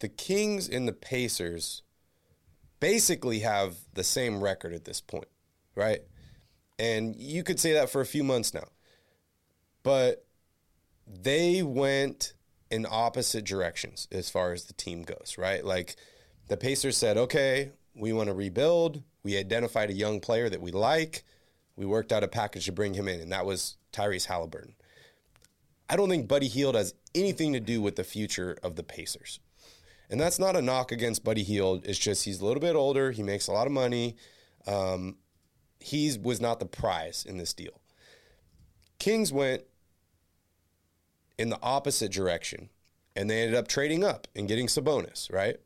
the 0.00 0.08
Kings 0.08 0.68
and 0.68 0.86
the 0.88 0.92
Pacers 0.92 1.82
basically 2.82 3.38
have 3.38 3.76
the 3.94 4.02
same 4.02 4.42
record 4.42 4.72
at 4.72 4.84
this 4.84 5.00
point, 5.00 5.28
right? 5.76 6.00
And 6.80 7.14
you 7.14 7.44
could 7.44 7.60
say 7.60 7.74
that 7.74 7.90
for 7.90 8.00
a 8.00 8.06
few 8.06 8.24
months 8.24 8.52
now. 8.52 8.66
But 9.84 10.26
they 11.06 11.62
went 11.62 12.32
in 12.72 12.84
opposite 12.90 13.44
directions 13.44 14.08
as 14.10 14.28
far 14.28 14.52
as 14.52 14.64
the 14.64 14.72
team 14.72 15.04
goes, 15.04 15.36
right? 15.38 15.64
Like 15.64 15.94
the 16.48 16.56
Pacers 16.56 16.96
said, 16.96 17.16
okay, 17.16 17.70
we 17.94 18.12
want 18.12 18.30
to 18.30 18.34
rebuild. 18.34 19.04
We 19.22 19.38
identified 19.38 19.90
a 19.90 19.94
young 19.94 20.18
player 20.18 20.50
that 20.50 20.60
we 20.60 20.72
like. 20.72 21.22
We 21.76 21.86
worked 21.86 22.10
out 22.10 22.24
a 22.24 22.28
package 22.28 22.64
to 22.66 22.72
bring 22.72 22.94
him 22.94 23.06
in, 23.06 23.20
and 23.20 23.30
that 23.30 23.46
was 23.46 23.76
Tyrese 23.92 24.26
Haliburton. 24.26 24.74
I 25.88 25.94
don't 25.94 26.08
think 26.08 26.26
Buddy 26.26 26.48
Hield 26.48 26.74
has 26.74 26.94
anything 27.14 27.52
to 27.52 27.60
do 27.60 27.80
with 27.80 27.94
the 27.94 28.02
future 28.02 28.58
of 28.60 28.74
the 28.74 28.82
Pacers. 28.82 29.38
And 30.12 30.20
that's 30.20 30.38
not 30.38 30.56
a 30.56 30.62
knock 30.62 30.92
against 30.92 31.24
Buddy 31.24 31.42
Hield. 31.42 31.86
It's 31.86 31.98
just 31.98 32.26
he's 32.26 32.42
a 32.42 32.44
little 32.44 32.60
bit 32.60 32.76
older. 32.76 33.12
He 33.12 33.22
makes 33.22 33.46
a 33.46 33.52
lot 33.52 33.66
of 33.66 33.72
money. 33.72 34.16
Um, 34.66 35.16
he 35.80 36.16
was 36.22 36.38
not 36.38 36.60
the 36.60 36.66
prize 36.66 37.24
in 37.26 37.38
this 37.38 37.54
deal. 37.54 37.80
Kings 38.98 39.32
went 39.32 39.62
in 41.38 41.48
the 41.48 41.58
opposite 41.62 42.12
direction, 42.12 42.68
and 43.16 43.30
they 43.30 43.40
ended 43.40 43.56
up 43.56 43.68
trading 43.68 44.04
up 44.04 44.28
and 44.36 44.46
getting 44.46 44.66
Sabonis, 44.66 45.32
right? 45.32 45.56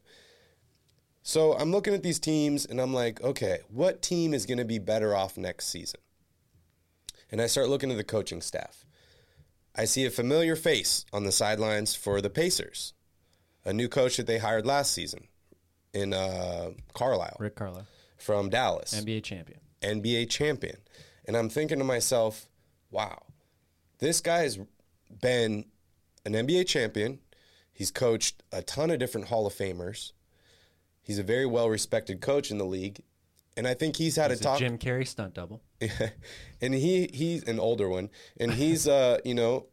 So 1.25 1.55
I'm 1.55 1.73
looking 1.73 1.93
at 1.93 2.05
these 2.05 2.21
teams, 2.21 2.65
and 2.65 2.81
I'm 2.81 2.95
like, 2.95 3.21
okay, 3.23 3.59
what 3.69 4.01
team 4.01 4.33
is 4.33 4.47
going 4.47 4.59
to 4.59 4.65
be 4.65 4.79
better 4.79 5.13
off 5.13 5.37
next 5.37 5.67
season? 5.67 5.99
And 7.33 7.43
I 7.43 7.49
start 7.49 7.69
looking 7.69 7.91
at 7.91 7.97
the 7.97 8.05
coaching 8.05 8.41
staff. 8.41 8.87
I 9.75 9.87
see 9.87 10.07
a 10.07 10.11
familiar 10.11 10.55
face 10.55 11.05
on 11.13 11.25
the 11.25 11.33
sidelines 11.33 11.97
for 11.97 12.21
the 12.21 12.31
Pacers, 12.31 12.95
a 13.67 13.73
new 13.73 13.89
coach 13.89 14.17
that 14.17 14.27
they 14.27 14.39
hired 14.39 14.65
last 14.65 14.93
season 14.93 15.27
in 15.93 16.15
uh, 16.15 16.71
Carlisle 16.95 17.37
Rick 17.39 17.57
Carlisle, 17.57 17.87
from 18.17 18.49
Dallas. 18.49 18.95
NBA 18.99 19.23
champion. 19.25 19.61
NBA 19.83 20.31
champion. 20.31 20.77
And 21.27 21.37
I'm 21.37 21.49
thinking 21.51 21.79
to 21.79 21.85
myself, 21.85 22.49
wow, 22.91 23.23
this 23.99 24.21
guy 24.21 24.39
has 24.39 24.59
been 25.21 25.67
an 26.25 26.33
NBA 26.33 26.67
champion. 26.67 27.19
He's 27.73 27.91
coached 27.91 28.43
a 28.53 28.63
ton 28.63 28.91
of 28.91 28.99
different 28.99 29.29
Hall 29.29 29.47
of 29.47 29.53
Famers. 29.53 30.13
He's 31.03 31.19
a 31.19 31.23
very 31.23 31.47
well 31.47 31.69
respected 31.69 32.21
coach 32.21 32.51
in 32.51 32.59
the 32.59 32.65
league. 32.65 33.01
And 33.57 33.67
I 33.67 33.75
think 33.75 33.97
he's 33.97 34.17
had 34.17 34.31
He's 34.31 34.41
a 34.41 34.45
talk. 34.45 34.57
a 34.57 34.61
Jim 34.61 34.79
Carrey 34.79 35.07
stunt 35.07 35.35
double. 35.35 35.63
and 36.61 36.75
he 36.75 37.09
he's 37.13 37.43
an 37.45 37.59
older 37.59 37.89
one. 37.89 38.11
And 38.39 38.53
he's 38.53 38.87
uh, 38.87 39.19
you 39.25 39.35
know, 39.35 39.67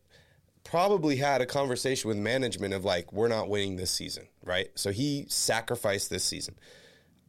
probably 0.64 1.18
had 1.18 1.42
a 1.42 1.46
conversation 1.46 2.08
with 2.08 2.18
management 2.18 2.74
of 2.74 2.86
like, 2.86 3.12
we're 3.14 3.28
not 3.28 3.50
winning 3.50 3.76
this 3.76 3.92
season, 3.92 4.28
right? 4.44 4.70
So 4.76 4.92
he 4.92 5.26
sacrificed 5.30 6.10
this 6.10 6.24
season. 6.24 6.56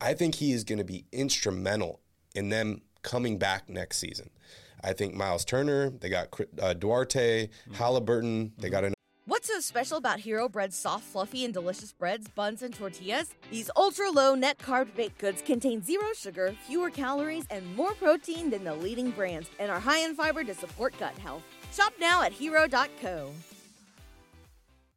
I 0.00 0.14
think 0.14 0.36
he 0.36 0.52
is 0.52 0.64
going 0.64 0.78
to 0.78 0.84
be 0.84 1.04
instrumental 1.12 2.00
in 2.34 2.48
them 2.48 2.82
coming 3.02 3.38
back 3.38 3.68
next 3.68 3.98
season. 3.98 4.30
I 4.82 4.92
think 4.92 5.14
Myles 5.14 5.44
Turner, 5.44 5.90
they 5.90 6.08
got 6.10 6.28
uh, 6.60 6.74
Duarte, 6.74 7.48
Haliburton, 7.72 8.52
they 8.58 8.68
got 8.68 8.84
an 8.84 8.94
What's 9.26 9.48
so 9.48 9.58
special 9.60 9.96
about 9.96 10.20
Hero 10.20 10.50
Bread's 10.50 10.76
soft, 10.76 11.04
fluffy, 11.04 11.46
and 11.46 11.54
delicious 11.54 11.92
breads, 11.92 12.28
buns, 12.28 12.62
and 12.62 12.74
tortillas? 12.74 13.34
These 13.50 13.70
ultra 13.74 14.10
low 14.10 14.34
net 14.34 14.58
carb 14.58 14.94
baked 14.94 15.16
goods 15.16 15.40
contain 15.40 15.82
zero 15.82 16.08
sugar, 16.14 16.54
fewer 16.66 16.90
calories, 16.90 17.46
and 17.48 17.74
more 17.74 17.94
protein 17.94 18.50
than 18.50 18.64
the 18.64 18.74
leading 18.74 19.10
brands, 19.12 19.48
and 19.58 19.70
are 19.70 19.80
high 19.80 20.00
in 20.00 20.14
fiber 20.14 20.44
to 20.44 20.54
support 20.54 20.92
gut 20.98 21.16
health. 21.16 21.42
Shop 21.74 21.92
now 21.98 22.22
at 22.22 22.32
hero.co. 22.32 23.32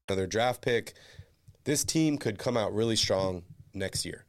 another 0.08 0.28
draft 0.28 0.62
pick. 0.62 0.94
This 1.64 1.84
team 1.84 2.18
could 2.18 2.38
come 2.38 2.56
out 2.56 2.74
really 2.74 2.96
strong 2.96 3.44
next 3.74 4.06
year. 4.06 4.26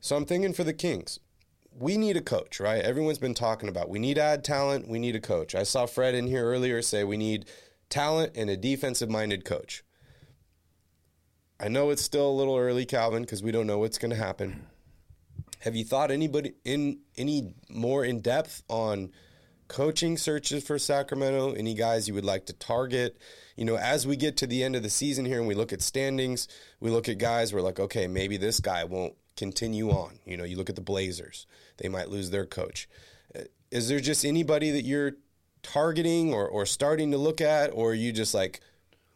So 0.00 0.16
I'm 0.16 0.26
thinking 0.26 0.52
for 0.52 0.64
the 0.64 0.74
Kings, 0.74 1.18
we 1.76 1.96
need 1.96 2.18
a 2.18 2.20
coach, 2.20 2.60
right? 2.60 2.84
Everyone's 2.84 3.18
been 3.18 3.34
talking 3.34 3.70
about 3.70 3.88
we 3.88 3.98
need 3.98 4.18
add 4.18 4.44
talent, 4.44 4.86
we 4.86 4.98
need 4.98 5.16
a 5.16 5.20
coach. 5.20 5.54
I 5.54 5.62
saw 5.62 5.86
Fred 5.86 6.14
in 6.14 6.26
here 6.26 6.44
earlier 6.44 6.82
say 6.82 7.04
we 7.04 7.16
need 7.16 7.46
talent 7.88 8.32
and 8.36 8.50
a 8.50 8.56
defensive 8.56 9.08
minded 9.08 9.46
coach. 9.46 9.82
I 11.58 11.68
know 11.68 11.88
it's 11.88 12.02
still 12.02 12.28
a 12.28 12.32
little 12.32 12.56
early, 12.56 12.84
Calvin, 12.84 13.22
because 13.22 13.42
we 13.42 13.50
don't 13.50 13.66
know 13.66 13.78
what's 13.78 13.96
going 13.96 14.10
to 14.10 14.16
happen. 14.16 14.66
Have 15.60 15.74
you 15.74 15.84
thought 15.84 16.10
anybody 16.10 16.52
in 16.64 16.98
any 17.16 17.54
more 17.70 18.04
in 18.04 18.20
depth 18.20 18.62
on 18.68 19.10
coaching 19.68 20.16
searches 20.16 20.64
for 20.64 20.78
Sacramento? 20.78 21.52
Any 21.52 21.74
guys 21.74 22.08
you 22.08 22.14
would 22.14 22.24
like 22.24 22.46
to 22.46 22.52
target? 22.52 23.18
You 23.56 23.64
know, 23.64 23.76
as 23.76 24.06
we 24.06 24.16
get 24.16 24.36
to 24.38 24.46
the 24.46 24.62
end 24.64 24.76
of 24.76 24.82
the 24.82 24.90
season 24.90 25.24
here 25.24 25.38
and 25.38 25.46
we 25.46 25.54
look 25.54 25.72
at 25.72 25.82
standings, 25.82 26.48
we 26.80 26.90
look 26.90 27.08
at 27.08 27.18
guys, 27.18 27.52
we're 27.52 27.60
like, 27.60 27.80
okay, 27.80 28.06
maybe 28.06 28.36
this 28.36 28.60
guy 28.60 28.84
won't 28.84 29.14
continue 29.36 29.90
on. 29.90 30.18
You 30.24 30.36
know, 30.36 30.44
you 30.44 30.56
look 30.56 30.70
at 30.70 30.76
the 30.76 30.80
Blazers, 30.82 31.46
they 31.78 31.88
might 31.88 32.08
lose 32.08 32.30
their 32.30 32.46
coach. 32.46 32.88
Uh, 33.34 33.42
Is 33.70 33.88
there 33.88 34.00
just 34.00 34.24
anybody 34.24 34.70
that 34.70 34.84
you're 34.84 35.12
targeting 35.62 36.32
or, 36.32 36.46
or 36.48 36.66
starting 36.66 37.10
to 37.12 37.18
look 37.18 37.40
at, 37.40 37.70
or 37.72 37.90
are 37.90 37.94
you 37.94 38.12
just 38.12 38.34
like 38.34 38.60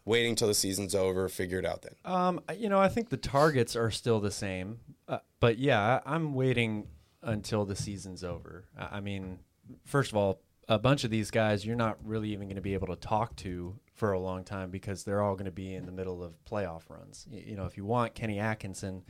waiting 0.05 0.35
till 0.35 0.49
the 0.49 0.55
season's 0.55 0.95
over, 0.95 1.29
figure 1.29 1.59
it 1.59 1.67
out 1.67 1.83
then? 1.83 1.95
Um, 2.05 2.41
you 2.57 2.69
know, 2.69 2.81
I 2.81 2.89
think 2.89 3.11
the 3.11 3.17
targets 3.17 3.77
are 3.77 3.91
still 3.91 4.21
the 4.21 4.31
same, 4.31 4.81
uh, 5.07 5.19
but 5.41 5.59
yeah, 5.59 6.01
I'm 6.07 6.35
waiting 6.35 6.89
until 7.23 7.65
the 7.65 7.77
season's 7.77 8.25
over. 8.25 8.65
I 8.79 9.01
mean, 9.01 9.41
first 9.85 10.11
of 10.11 10.17
all, 10.17 10.41
a 10.69 10.79
bunch 10.79 11.05
of 11.05 11.11
these 11.11 11.31
guys 11.31 11.65
you're 11.65 11.77
not 11.77 11.97
really 12.05 12.31
even 12.33 12.47
going 12.49 12.57
to 12.57 12.63
be 12.63 12.75
able 12.75 12.89
to 12.89 12.97
talk 12.97 13.35
to 13.37 13.79
for 13.95 14.13
a 14.13 14.19
long 14.21 14.45
time 14.45 14.71
because 14.71 15.03
they're 15.05 15.23
all 15.23 15.35
going 15.35 15.47
to 15.47 15.51
be 15.51 15.75
in 15.75 15.87
the 15.87 15.93
middle 15.93 16.23
of 16.23 16.35
playoff 16.45 16.83
runs. 16.89 17.27
You 17.31 17.57
know, 17.57 17.65
if 17.65 17.77
you 17.77 17.85
want 17.85 18.15
Kenny 18.15 18.39
Atkinson, 18.39 19.03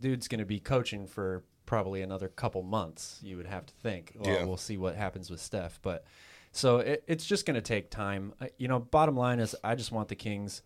dude's 0.00 0.28
going 0.28 0.40
to 0.40 0.44
be 0.46 0.58
coaching 0.60 1.06
for 1.06 1.44
probably 1.66 2.02
another 2.02 2.28
couple 2.28 2.62
months. 2.62 3.20
You 3.22 3.36
would 3.36 3.46
have 3.46 3.66
to 3.66 3.74
think. 3.74 4.16
Well, 4.18 4.34
Yeah. 4.34 4.44
we'll 4.44 4.56
see 4.56 4.76
what 4.78 4.96
happens 4.96 5.30
with 5.30 5.40
Steph, 5.40 5.78
but 5.82 6.04
so 6.50 6.78
it, 6.78 7.04
it's 7.06 7.26
just 7.26 7.44
going 7.46 7.54
to 7.56 7.60
take 7.60 7.90
time. 7.90 8.32
I- 8.40 8.50
You 8.58 8.68
know, 8.68 8.78
bottom 8.80 9.16
line 9.16 9.38
is 9.38 9.54
I 9.62 9.74
just 9.74 9.92
want 9.92 10.08
the 10.08 10.16
Kings 10.16 10.62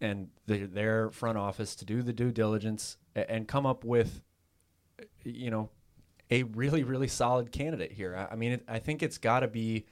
and 0.00 0.28
the, 0.46 0.66
their 0.66 1.10
front 1.10 1.38
office 1.38 1.74
to 1.76 1.84
do 1.84 2.02
the 2.02 2.12
due 2.12 2.32
diligence 2.32 2.96
and 3.14 3.46
come 3.46 3.66
up 3.66 3.84
with, 3.84 4.22
you 5.24 5.50
know, 5.50 5.68
a 6.30 6.44
really 6.44 6.84
really 6.84 7.08
solid 7.08 7.52
candidate 7.52 7.92
here. 7.92 8.16
I, 8.16 8.32
I 8.32 8.36
mean, 8.36 8.52
it, 8.52 8.64
I 8.68 8.78
think 8.78 9.02
it's 9.02 9.18
got 9.18 9.40
to 9.40 9.48
be. 9.48 9.86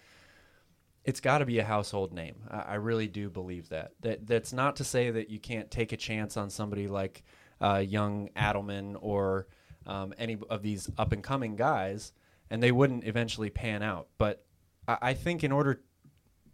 it's 1.05 1.21
got 1.21 1.39
to 1.39 1.47
be 1.47 1.59
a 1.59 1.65
household 1.65 2.13
name. 2.13 2.37
I, 2.51 2.59
I, 2.59 2.75
really 2.75 3.09
do 3.09 3.31
believe 3.31 3.69
that. 3.71 3.93
That 4.01 4.27
that's 4.27 4.53
not 4.53 4.77
to 4.77 4.85
say 4.85 5.11
that 5.11 5.31
you 5.31 5.39
can't 5.39 5.71
take 5.71 5.93
a 5.93 5.97
chance 5.97 6.37
on 6.37 6.51
somebody 6.51 6.87
like 6.87 7.23
uh, 7.61 7.83
young 7.87 8.29
Adelman 8.37 8.97
or 9.01 9.47
um, 9.87 10.15
any 10.19 10.39
of 10.51 10.63
these 10.63 10.89
up 10.99 11.13
and 11.13 11.23
coming 11.23 11.57
guys, 11.57 12.13
and 12.51 12.63
they 12.63 12.73
wouldn't 12.73 13.05
eventually 13.05 13.51
pan 13.51 13.83
out. 13.83 14.09
But 14.19 14.45
I, 14.87 14.99
I 15.01 15.15
think 15.15 15.43
in 15.43 15.53
order, 15.53 15.81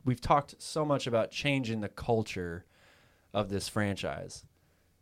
we've 0.04 0.20
talked 0.20 0.54
so 0.58 0.84
much 0.84 1.06
about 1.06 1.30
changing 1.30 1.80
the 1.80 1.88
culture 1.88 2.64
of 3.32 3.48
this 3.48 3.68
franchise 3.68 4.44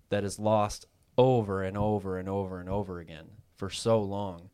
that 0.08 0.24
is 0.24 0.38
lost 0.38 0.86
over 1.18 1.62
and 1.62 1.76
over 1.76 2.18
and 2.18 2.28
over 2.28 2.58
and 2.58 2.68
over 2.68 2.98
again 2.98 3.26
for 3.54 3.70
so 3.70 4.00
long. 4.00 4.50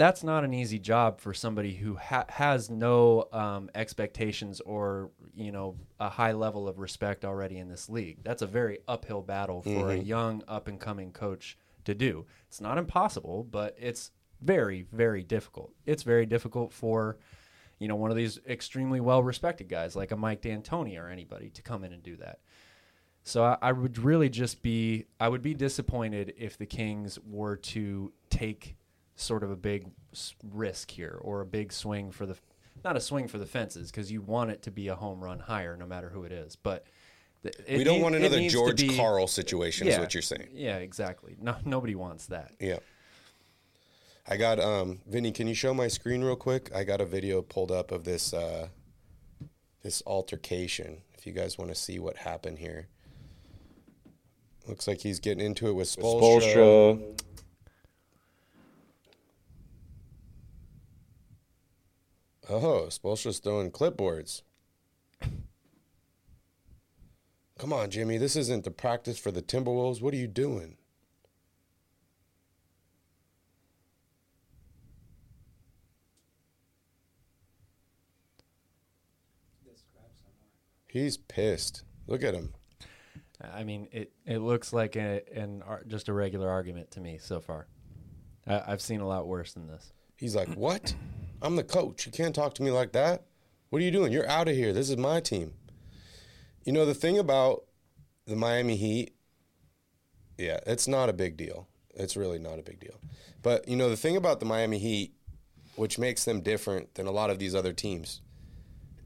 That's 0.00 0.24
not 0.24 0.44
an 0.44 0.54
easy 0.54 0.78
job 0.78 1.20
for 1.20 1.34
somebody 1.34 1.74
who 1.74 1.94
ha- 1.94 2.24
has 2.30 2.70
no 2.70 3.28
um, 3.34 3.68
expectations 3.74 4.62
or 4.62 5.10
you 5.34 5.52
know 5.52 5.76
a 6.00 6.08
high 6.08 6.32
level 6.32 6.66
of 6.68 6.78
respect 6.78 7.22
already 7.22 7.58
in 7.58 7.68
this 7.68 7.90
league. 7.90 8.24
That's 8.24 8.40
a 8.40 8.46
very 8.46 8.78
uphill 8.88 9.20
battle 9.20 9.60
for 9.60 9.68
mm-hmm. 9.68 10.00
a 10.00 10.02
young 10.02 10.42
up 10.48 10.68
and 10.68 10.80
coming 10.80 11.12
coach 11.12 11.58
to 11.84 11.94
do. 11.94 12.24
It's 12.48 12.62
not 12.62 12.78
impossible, 12.78 13.44
but 13.50 13.76
it's 13.78 14.10
very 14.40 14.86
very 14.90 15.22
difficult. 15.22 15.74
It's 15.84 16.02
very 16.02 16.24
difficult 16.24 16.72
for 16.72 17.18
you 17.78 17.86
know 17.86 17.96
one 17.96 18.10
of 18.10 18.16
these 18.16 18.40
extremely 18.48 19.00
well 19.00 19.22
respected 19.22 19.68
guys 19.68 19.96
like 19.96 20.12
a 20.12 20.16
Mike 20.16 20.40
D'Antoni 20.40 20.98
or 20.98 21.10
anybody 21.10 21.50
to 21.50 21.60
come 21.60 21.84
in 21.84 21.92
and 21.92 22.02
do 22.02 22.16
that. 22.16 22.38
So 23.22 23.44
I, 23.44 23.58
I, 23.60 23.72
would 23.72 23.98
really 23.98 24.30
just 24.30 24.62
be 24.62 25.08
I 25.20 25.28
would 25.28 25.42
be 25.42 25.52
disappointed 25.52 26.32
if 26.38 26.56
the 26.56 26.64
Kings 26.64 27.18
were 27.22 27.56
to 27.56 28.14
take 28.30 28.78
sort 29.20 29.42
of 29.42 29.50
a 29.50 29.56
big 29.56 29.86
risk 30.50 30.90
here 30.90 31.18
or 31.22 31.40
a 31.40 31.46
big 31.46 31.72
swing 31.72 32.10
for 32.10 32.26
the 32.26 32.36
not 32.84 32.96
a 32.96 33.00
swing 33.00 33.28
for 33.28 33.38
the 33.38 33.46
fences 33.46 33.90
because 33.90 34.10
you 34.10 34.22
want 34.22 34.50
it 34.50 34.62
to 34.62 34.70
be 34.70 34.88
a 34.88 34.94
home 34.94 35.22
run 35.22 35.38
higher 35.38 35.76
no 35.76 35.86
matter 35.86 36.08
who 36.08 36.24
it 36.24 36.32
is, 36.32 36.56
but. 36.56 36.84
we 37.42 37.84
don't 37.84 37.96
need, 37.96 38.02
want 38.02 38.14
another 38.14 38.48
George 38.48 38.80
be, 38.80 38.96
Karl 38.96 39.26
situation, 39.26 39.86
yeah, 39.86 39.94
is 39.94 39.98
what 39.98 40.14
you're 40.14 40.22
saying. 40.22 40.48
Yeah, 40.52 40.76
exactly. 40.76 41.36
No, 41.40 41.56
nobody 41.64 41.94
wants 41.94 42.26
that. 42.26 42.52
Yeah. 42.58 42.78
I 44.28 44.36
got 44.36 44.60
um, 44.60 45.00
Vinny. 45.06 45.32
Can 45.32 45.48
you 45.48 45.54
show 45.54 45.74
my 45.74 45.88
screen 45.88 46.22
real 46.22 46.36
quick? 46.36 46.70
I 46.74 46.84
got 46.84 47.00
a 47.00 47.06
video 47.06 47.42
pulled 47.42 47.72
up 47.72 47.90
of 47.90 48.04
this 48.04 48.32
uh, 48.32 48.68
this 49.82 50.02
altercation. 50.06 51.02
If 51.18 51.26
you 51.26 51.32
guys 51.32 51.58
want 51.58 51.70
to 51.70 51.74
see 51.74 51.98
what 51.98 52.16
happened 52.16 52.58
here. 52.58 52.88
Looks 54.68 54.86
like 54.86 55.00
he's 55.00 55.18
getting 55.18 55.44
into 55.44 55.68
it 55.68 55.72
with 55.72 55.88
Spoelstra. 55.88 56.54
Spoelstra. 56.54 57.20
Oh, 62.52 62.86
Spoelstra's 62.88 63.38
throwing 63.38 63.70
clipboards. 63.70 64.42
Come 67.58 67.72
on, 67.72 67.90
Jimmy. 67.90 68.18
This 68.18 68.34
isn't 68.34 68.64
the 68.64 68.72
practice 68.72 69.20
for 69.20 69.30
the 69.30 69.40
Timberwolves. 69.42 70.02
What 70.02 70.14
are 70.14 70.16
you 70.16 70.26
doing? 70.26 70.76
He's 80.88 81.16
pissed. 81.16 81.84
Look 82.08 82.24
at 82.24 82.34
him. 82.34 82.52
I 83.40 83.62
mean, 83.62 83.86
it, 83.92 84.12
it 84.26 84.38
looks 84.38 84.72
like 84.72 84.96
a, 84.96 85.22
an 85.32 85.62
just 85.86 86.08
a 86.08 86.12
regular 86.12 86.50
argument 86.50 86.90
to 86.92 87.00
me 87.00 87.18
so 87.18 87.40
far. 87.40 87.68
I, 88.44 88.62
I've 88.66 88.82
seen 88.82 89.00
a 89.00 89.06
lot 89.06 89.28
worse 89.28 89.52
than 89.52 89.68
this. 89.68 89.92
He's 90.16 90.34
like, 90.34 90.48
"What? 90.54 90.94
I'm 91.42 91.56
the 91.56 91.64
coach. 91.64 92.06
You 92.06 92.12
can't 92.12 92.34
talk 92.34 92.54
to 92.54 92.62
me 92.62 92.70
like 92.70 92.92
that. 92.92 93.24
What 93.70 93.80
are 93.80 93.84
you 93.84 93.90
doing? 93.90 94.12
You're 94.12 94.28
out 94.28 94.48
of 94.48 94.56
here. 94.56 94.72
This 94.72 94.90
is 94.90 94.96
my 94.96 95.20
team." 95.20 95.54
You 96.64 96.72
know 96.72 96.84
the 96.84 96.94
thing 96.94 97.18
about 97.18 97.64
the 98.26 98.36
Miami 98.36 98.76
Heat, 98.76 99.14
yeah, 100.36 100.60
it's 100.66 100.86
not 100.86 101.08
a 101.08 101.12
big 101.12 101.36
deal. 101.36 101.68
It's 101.94 102.16
really 102.16 102.38
not 102.38 102.58
a 102.58 102.62
big 102.62 102.80
deal. 102.80 103.00
But 103.42 103.66
you 103.68 103.76
know 103.76 103.88
the 103.88 103.96
thing 103.96 104.16
about 104.16 104.40
the 104.40 104.46
Miami 104.46 104.78
Heat, 104.78 105.14
which 105.76 105.98
makes 105.98 106.24
them 106.24 106.40
different 106.40 106.94
than 106.94 107.06
a 107.06 107.10
lot 107.10 107.30
of 107.30 107.38
these 107.38 107.54
other 107.54 107.72
teams, 107.72 108.20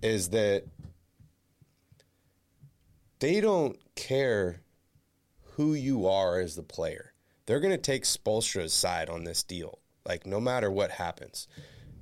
is 0.03 0.31
that 0.31 0.65
they 3.21 3.41
don't 3.41 3.79
care 3.95 4.61
who 5.57 5.75
you 5.75 6.07
are 6.07 6.41
as 6.41 6.57
the 6.57 6.63
player. 6.63 7.13
They're 7.47 7.61
going 7.61 7.75
to 7.75 7.79
take 7.79 8.05
Spoelstra's 8.05 8.73
side 8.73 9.09
on 9.09 9.25
this 9.25 9.43
deal, 9.43 9.79
like 10.05 10.27
no 10.27 10.41
matter 10.41 10.71
what 10.71 10.91
happens, 10.91 11.47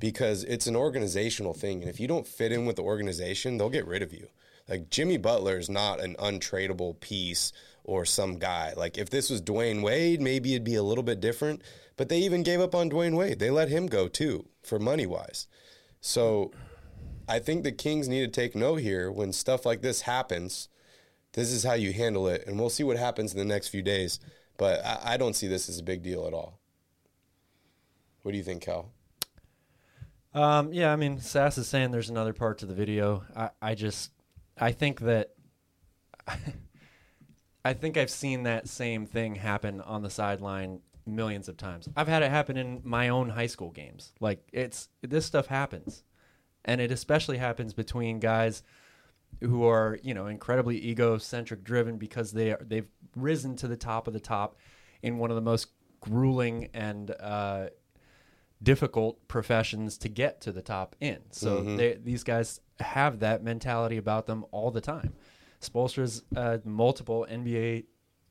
because 0.02 0.42
it's 0.42 0.66
an 0.66 0.74
organizational 0.74 1.54
thing. 1.54 1.80
And 1.80 1.88
if 1.88 2.00
you 2.00 2.08
don't 2.08 2.26
fit 2.26 2.50
in 2.50 2.66
with 2.66 2.74
the 2.74 2.82
organization, 2.82 3.56
they'll 3.56 3.70
get 3.70 3.86
rid 3.86 4.02
of 4.02 4.12
you. 4.12 4.26
Like 4.68 4.90
Jimmy 4.90 5.16
Butler 5.16 5.58
is 5.58 5.70
not 5.70 6.00
an 6.00 6.16
untradeable 6.16 6.98
piece 6.98 7.52
or 7.84 8.04
some 8.04 8.40
guy. 8.40 8.72
Like 8.76 8.98
if 8.98 9.10
this 9.10 9.30
was 9.30 9.40
Dwyane 9.40 9.80
Wade, 9.80 10.20
maybe 10.20 10.54
it'd 10.54 10.64
be 10.64 10.74
a 10.74 10.82
little 10.82 11.04
bit 11.04 11.20
different. 11.20 11.62
But 11.96 12.08
they 12.08 12.18
even 12.18 12.42
gave 12.42 12.60
up 12.60 12.74
on 12.74 12.90
Dwyane 12.90 13.16
Wade. 13.16 13.38
They 13.38 13.50
let 13.50 13.68
him 13.68 13.86
go 13.86 14.08
too 14.08 14.48
for 14.64 14.80
money 14.80 15.06
wise. 15.06 15.46
So 16.00 16.50
I 17.28 17.38
think 17.38 17.62
the 17.62 17.70
Kings 17.70 18.08
need 18.08 18.22
to 18.22 18.40
take 18.40 18.56
note 18.56 18.80
here 18.80 19.08
when 19.12 19.32
stuff 19.32 19.64
like 19.64 19.82
this 19.82 20.00
happens 20.00 20.68
this 21.34 21.50
is 21.50 21.64
how 21.64 21.72
you 21.72 21.94
handle 21.94 22.28
it, 22.28 22.44
and 22.46 22.58
we'll 22.60 22.68
see 22.68 22.84
what 22.84 22.98
happens 22.98 23.32
in 23.32 23.38
the 23.38 23.44
next 23.46 23.68
few 23.68 23.80
days. 23.80 24.20
But 24.58 24.84
I, 24.84 25.14
I 25.14 25.16
don't 25.16 25.34
see 25.34 25.48
this 25.48 25.70
as 25.70 25.78
a 25.78 25.82
big 25.82 26.02
deal 26.02 26.26
at 26.26 26.34
all. 26.34 26.60
What 28.20 28.32
do 28.32 28.36
you 28.36 28.44
think, 28.44 28.62
Cal? 28.62 28.92
Um, 30.34 30.72
yeah, 30.72 30.92
I 30.92 30.96
mean, 30.96 31.20
Sass 31.20 31.58
is 31.58 31.68
saying 31.68 31.90
there's 31.90 32.10
another 32.10 32.32
part 32.32 32.58
to 32.58 32.66
the 32.66 32.74
video. 32.74 33.24
I, 33.36 33.50
I 33.60 33.74
just, 33.74 34.12
I 34.58 34.72
think 34.72 35.00
that, 35.00 35.34
I 37.64 37.74
think 37.74 37.96
I've 37.96 38.10
seen 38.10 38.44
that 38.44 38.68
same 38.68 39.06
thing 39.06 39.36
happen 39.36 39.80
on 39.80 40.02
the 40.02 40.10
sideline 40.10 40.80
millions 41.06 41.48
of 41.48 41.56
times. 41.56 41.88
I've 41.96 42.08
had 42.08 42.22
it 42.22 42.30
happen 42.30 42.56
in 42.56 42.80
my 42.84 43.08
own 43.08 43.30
high 43.30 43.46
school 43.46 43.70
games. 43.70 44.12
Like 44.20 44.48
it's 44.52 44.88
this 45.02 45.26
stuff 45.26 45.46
happens, 45.46 46.04
and 46.64 46.80
it 46.80 46.90
especially 46.90 47.38
happens 47.38 47.74
between 47.74 48.18
guys 48.18 48.62
who 49.40 49.64
are 49.64 49.98
you 50.02 50.14
know 50.14 50.26
incredibly 50.26 50.88
egocentric 50.88 51.64
driven 51.64 51.98
because 51.98 52.32
they 52.32 52.52
are, 52.52 52.60
they've 52.64 52.88
risen 53.16 53.56
to 53.56 53.68
the 53.68 53.76
top 53.76 54.06
of 54.06 54.12
the 54.12 54.20
top 54.20 54.56
in 55.02 55.18
one 55.18 55.30
of 55.30 55.36
the 55.36 55.42
most 55.42 55.68
grueling 56.00 56.68
and 56.74 57.10
uh, 57.20 57.66
difficult 58.62 59.26
professions 59.28 59.98
to 59.98 60.08
get 60.08 60.40
to 60.42 60.52
the 60.52 60.62
top 60.62 60.94
in. 61.00 61.18
So 61.30 61.58
mm-hmm. 61.58 61.76
they, 61.76 61.94
these 61.94 62.22
guys 62.22 62.60
have 62.80 63.20
that 63.20 63.42
mentality 63.42 63.96
about 63.96 64.26
them 64.26 64.44
all 64.50 64.70
the 64.70 64.80
time. 64.80 65.14
Spoelstra's 65.60 66.22
a 66.34 66.60
multiple 66.64 67.26
NBA 67.30 67.84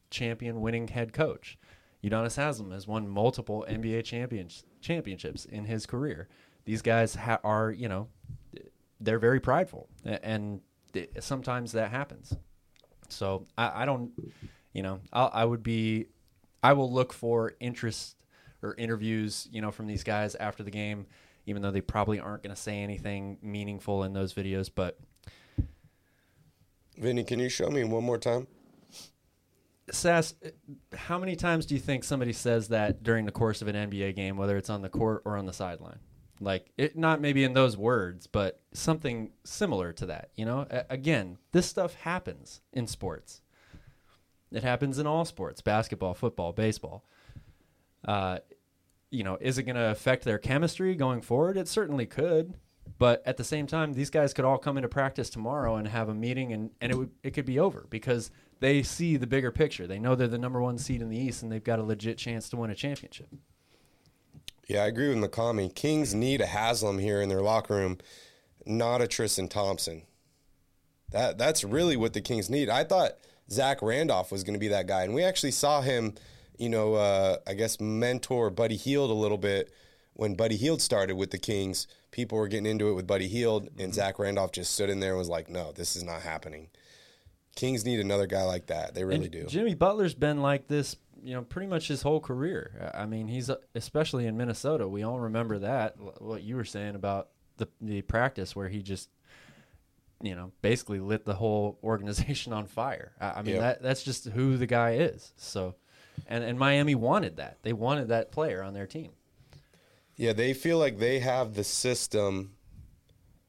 champion 0.09 0.61
winning 0.61 0.87
head 0.87 1.13
coach. 1.13 1.57
Udonis 2.03 2.35
Haslem 2.35 2.71
has 2.71 2.87
won 2.87 3.07
multiple 3.07 3.65
NBA 3.69 4.03
champions 4.03 4.65
championships 4.81 5.45
in 5.45 5.65
his 5.65 5.85
career. 5.85 6.27
These 6.65 6.81
guys 6.81 7.15
ha- 7.15 7.39
are, 7.43 7.71
you 7.71 7.87
know, 7.87 8.07
they're 8.99 9.19
very 9.19 9.39
prideful, 9.39 9.87
and 10.03 10.61
sometimes 11.19 11.71
that 11.73 11.91
happens. 11.91 12.35
So 13.09 13.45
I, 13.57 13.83
I 13.83 13.85
don't, 13.85 14.11
you 14.73 14.83
know, 14.83 14.99
I'll, 15.13 15.29
I 15.33 15.45
would 15.45 15.63
be, 15.63 16.07
I 16.63 16.73
will 16.73 16.91
look 16.91 17.13
for 17.13 17.53
interest 17.59 18.20
or 18.63 18.75
interviews, 18.75 19.47
you 19.51 19.61
know, 19.61 19.71
from 19.71 19.87
these 19.87 20.03
guys 20.03 20.35
after 20.35 20.63
the 20.63 20.71
game, 20.71 21.05
even 21.45 21.61
though 21.61 21.71
they 21.71 21.81
probably 21.81 22.19
aren't 22.19 22.43
going 22.43 22.55
to 22.55 22.61
say 22.61 22.79
anything 22.81 23.37
meaningful 23.41 24.03
in 24.03 24.13
those 24.13 24.33
videos. 24.33 24.69
But 24.73 24.99
Vinny, 26.97 27.23
can 27.23 27.39
you 27.39 27.49
show 27.49 27.69
me 27.69 27.83
one 27.83 28.03
more 28.03 28.17
time? 28.17 28.47
Sass, 29.91 30.35
how 30.95 31.17
many 31.17 31.35
times 31.35 31.65
do 31.65 31.73
you 31.73 31.81
think 31.81 32.03
somebody 32.03 32.31
says 32.31 32.69
that 32.69 33.03
during 33.03 33.25
the 33.25 33.31
course 33.31 33.61
of 33.61 33.67
an 33.67 33.75
NBA 33.89 34.15
game, 34.15 34.37
whether 34.37 34.55
it's 34.55 34.69
on 34.69 34.81
the 34.81 34.89
court 34.89 35.23
or 35.25 35.37
on 35.37 35.45
the 35.45 35.53
sideline? 35.53 35.99
like 36.41 36.71
it 36.77 36.97
not 36.97 37.21
maybe 37.21 37.43
in 37.43 37.53
those 37.53 37.77
words 37.77 38.27
but 38.27 38.59
something 38.73 39.31
similar 39.43 39.93
to 39.93 40.07
that 40.07 40.31
you 40.35 40.43
know 40.43 40.65
A- 40.69 40.85
again 40.89 41.37
this 41.51 41.67
stuff 41.67 41.93
happens 41.93 42.61
in 42.73 42.87
sports 42.87 43.41
it 44.51 44.63
happens 44.63 44.97
in 44.97 45.05
all 45.07 45.23
sports 45.23 45.61
basketball 45.61 46.13
football 46.13 46.51
baseball 46.51 47.05
uh, 48.05 48.39
you 49.11 49.23
know 49.23 49.37
is 49.39 49.57
it 49.57 49.63
going 49.63 49.75
to 49.75 49.91
affect 49.91 50.23
their 50.23 50.37
chemistry 50.37 50.95
going 50.95 51.21
forward 51.21 51.57
it 51.57 51.67
certainly 51.67 52.05
could 52.05 52.53
but 52.97 53.21
at 53.25 53.37
the 53.37 53.43
same 53.43 53.67
time 53.67 53.93
these 53.93 54.09
guys 54.09 54.33
could 54.33 54.45
all 54.45 54.57
come 54.57 54.77
into 54.77 54.89
practice 54.89 55.29
tomorrow 55.29 55.75
and 55.75 55.87
have 55.87 56.09
a 56.09 56.13
meeting 56.13 56.51
and, 56.53 56.71
and 56.81 56.91
it 56.91 56.95
would 56.95 57.11
it 57.23 57.31
could 57.31 57.45
be 57.45 57.59
over 57.59 57.85
because 57.89 58.31
they 58.59 58.81
see 58.81 59.17
the 59.17 59.27
bigger 59.27 59.51
picture 59.51 59.85
they 59.85 59.99
know 59.99 60.15
they're 60.15 60.27
the 60.27 60.37
number 60.37 60.61
one 60.61 60.77
seed 60.77 61.01
in 61.01 61.09
the 61.09 61.17
east 61.17 61.43
and 61.43 61.51
they've 61.51 61.63
got 61.63 61.77
a 61.77 61.83
legit 61.83 62.17
chance 62.17 62.49
to 62.49 62.57
win 62.57 62.71
a 62.71 62.75
championship 62.75 63.27
yeah, 64.71 64.83
I 64.83 64.87
agree 64.87 65.09
with 65.09 65.17
McCamey. 65.17 65.75
Kings 65.75 66.13
need 66.13 66.39
a 66.39 66.45
Haslem 66.45 66.97
here 66.97 67.21
in 67.21 67.27
their 67.27 67.41
locker 67.41 67.75
room, 67.75 67.97
not 68.65 69.01
a 69.01 69.07
Tristan 69.07 69.49
Thompson. 69.49 70.03
That 71.11 71.37
that's 71.37 71.65
really 71.65 71.97
what 71.97 72.13
the 72.13 72.21
Kings 72.21 72.49
need. 72.49 72.69
I 72.69 72.85
thought 72.85 73.17
Zach 73.49 73.81
Randolph 73.81 74.31
was 74.31 74.45
going 74.45 74.53
to 74.53 74.59
be 74.59 74.69
that 74.69 74.87
guy, 74.87 75.03
and 75.03 75.13
we 75.13 75.23
actually 75.23 75.51
saw 75.51 75.81
him, 75.81 76.13
you 76.61 76.69
know, 76.69 76.93
uh, 76.93 77.37
I 77.47 77.53
guess 77.55 77.79
mentor 77.79 78.49
Buddy 78.49 78.77
Hield 78.77 79.09
a 79.09 79.13
little 79.13 79.37
bit 79.37 79.71
when 80.13 80.35
Buddy 80.35 80.55
Hield 80.57 80.81
started 80.81 81.15
with 81.15 81.31
the 81.31 81.37
Kings, 81.37 81.87
people 82.11 82.37
were 82.37 82.47
getting 82.47 82.65
into 82.65 82.89
it 82.89 82.93
with 82.93 83.07
Buddy 83.07 83.27
Mm-hmm. 83.29 83.79
and 83.81 83.93
Zach 83.93 84.19
Randolph 84.19 84.51
just 84.51 84.73
stood 84.73 84.89
in 84.89 84.99
there 84.99 85.11
and 85.11 85.17
was 85.19 85.29
like, 85.29 85.49
"No, 85.49 85.71
this 85.71 85.95
is 85.95 86.03
not 86.03 86.21
happening." 86.21 86.69
Kings 87.55 87.83
need 87.85 87.99
another 87.99 88.27
guy 88.27 88.43
like 88.43 88.67
that. 88.67 88.93
They 88.93 89.03
really 89.03 89.23
And 89.25 89.31
do. 89.31 89.45
Jimmy 89.45 89.73
Butler's 89.75 90.13
been 90.13 90.41
like 90.41 90.67
this, 90.67 90.95
you 91.23 91.33
know, 91.33 91.41
pretty 91.41 91.67
much 91.67 91.87
his 91.89 92.01
whole 92.01 92.19
career. 92.21 92.91
I 92.93 93.05
mean, 93.05 93.27
he's 93.27 93.49
uh, 93.49 93.55
especially 93.75 94.25
in 94.27 94.37
Minnesota. 94.37 94.87
We 94.87 95.03
all 95.03 95.19
remember 95.19 95.59
that 95.59 95.95
what 96.21 96.43
you 96.43 96.55
were 96.55 96.65
saying 96.65 96.95
about 96.95 97.29
the 97.57 97.67
the 97.81 98.01
practice 98.03 98.55
where 98.55 98.69
he 98.69 98.81
just, 98.81 99.09
you 100.21 100.35
know, 100.35 100.51
basically 100.61 100.99
lit 100.99 101.25
the 101.25 101.33
whole 101.35 101.77
organization 101.83 102.53
on 102.59 102.65
fire. 102.67 103.13
I, 103.19 103.29
I 103.31 103.41
mean, 103.41 103.55
Yeah. 103.55 103.61
that 103.61 103.81
that's 103.81 104.03
just 104.03 104.25
who 104.29 104.57
the 104.57 104.67
guy 104.67 104.95
is. 104.95 105.33
So, 105.37 105.75
and 106.27 106.43
and 106.43 106.57
Miami 106.57 106.95
wanted 106.95 107.37
that. 107.37 107.57
They 107.63 107.73
wanted 107.73 108.07
that 108.09 108.31
player 108.31 108.63
on 108.63 108.73
their 108.73 108.87
team. 108.87 109.11
Yeah, 110.15 110.33
they 110.33 110.53
feel 110.53 110.77
like 110.77 110.99
they 110.99 111.19
have 111.19 111.53
the 111.53 111.63
system 111.63 112.51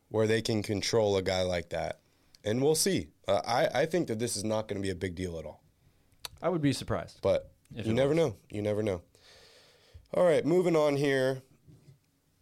where 0.09 0.27
they 0.27 0.43
can 0.43 0.63
control 0.63 1.17
a 1.17 1.23
guy 1.23 1.43
like 1.43 1.71
that, 1.71 2.01
and 2.45 2.63
we'll 2.63 2.75
see. 2.75 3.09
Uh, 3.29 3.41
I 3.47 3.83
I 3.83 3.87
think 3.87 4.09
that 4.09 4.19
this 4.19 4.37
is 4.37 4.45
not 4.45 4.69
going 4.69 4.81
to 4.81 4.87
be 4.87 4.91
a 4.91 4.95
big 4.95 5.15
deal 5.15 5.39
at 5.39 5.45
all. 5.45 5.63
I 6.41 6.49
would 6.49 6.63
be 6.63 6.73
surprised. 6.73 7.19
But 7.23 7.53
you 7.75 7.93
never 7.93 8.11
was. 8.11 8.17
know. 8.19 8.37
You 8.51 8.63
never 8.63 8.83
know. 8.83 9.03
All 10.15 10.25
right, 10.25 10.45
moving 10.45 10.77
on 10.77 10.97
here. 10.97 11.43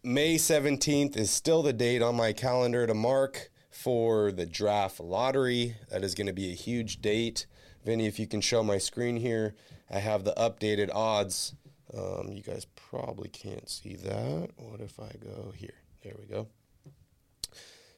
May 0.03 0.35
17th 0.35 1.15
is 1.15 1.29
still 1.29 1.61
the 1.61 1.73
date 1.73 2.01
on 2.01 2.15
my 2.15 2.33
calendar 2.33 2.87
to 2.87 2.93
mark 2.95 3.51
for 3.69 4.31
the 4.31 4.47
draft 4.47 4.99
lottery. 4.99 5.75
That 5.89 6.03
is 6.03 6.15
going 6.15 6.27
to 6.27 6.33
be 6.33 6.51
a 6.51 6.55
huge 6.55 7.01
date. 7.01 7.45
Vinny, 7.85 8.07
if 8.07 8.19
you 8.19 8.27
can 8.27 8.41
show 8.41 8.63
my 8.63 8.77
screen 8.77 9.15
here, 9.15 9.55
I 9.91 9.99
have 9.99 10.23
the 10.23 10.33
updated 10.33 10.89
odds. 10.93 11.53
Um, 11.93 12.29
you 12.31 12.41
guys 12.41 12.65
probably 12.75 13.27
can't 13.27 13.69
see 13.69 13.95
that. 13.95 14.49
What 14.55 14.79
if 14.79 14.99
I 14.99 15.11
go 15.21 15.51
here? 15.55 15.73
There 16.03 16.15
we 16.17 16.25
go. 16.25 16.47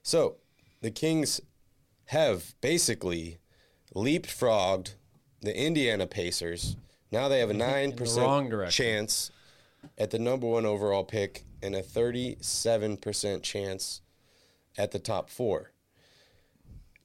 So 0.01 0.37
the 0.81 0.91
Kings 0.91 1.39
have 2.05 2.55
basically 2.59 3.37
leapfrogged 3.95 4.95
the 5.41 5.55
Indiana 5.55 6.07
Pacers. 6.07 6.75
Now 7.11 7.27
they 7.27 7.39
have 7.39 7.51
a 7.51 7.53
nine 7.53 7.91
percent 7.93 8.51
chance 8.71 9.29
at 9.97 10.09
the 10.09 10.19
number 10.19 10.47
one 10.47 10.65
overall 10.65 11.03
pick 11.03 11.43
and 11.61 11.75
a 11.75 11.83
thirty-seven 11.83 12.97
percent 12.97 13.43
chance 13.43 14.01
at 14.77 14.91
the 14.91 14.99
top 14.99 15.29
four. 15.29 15.71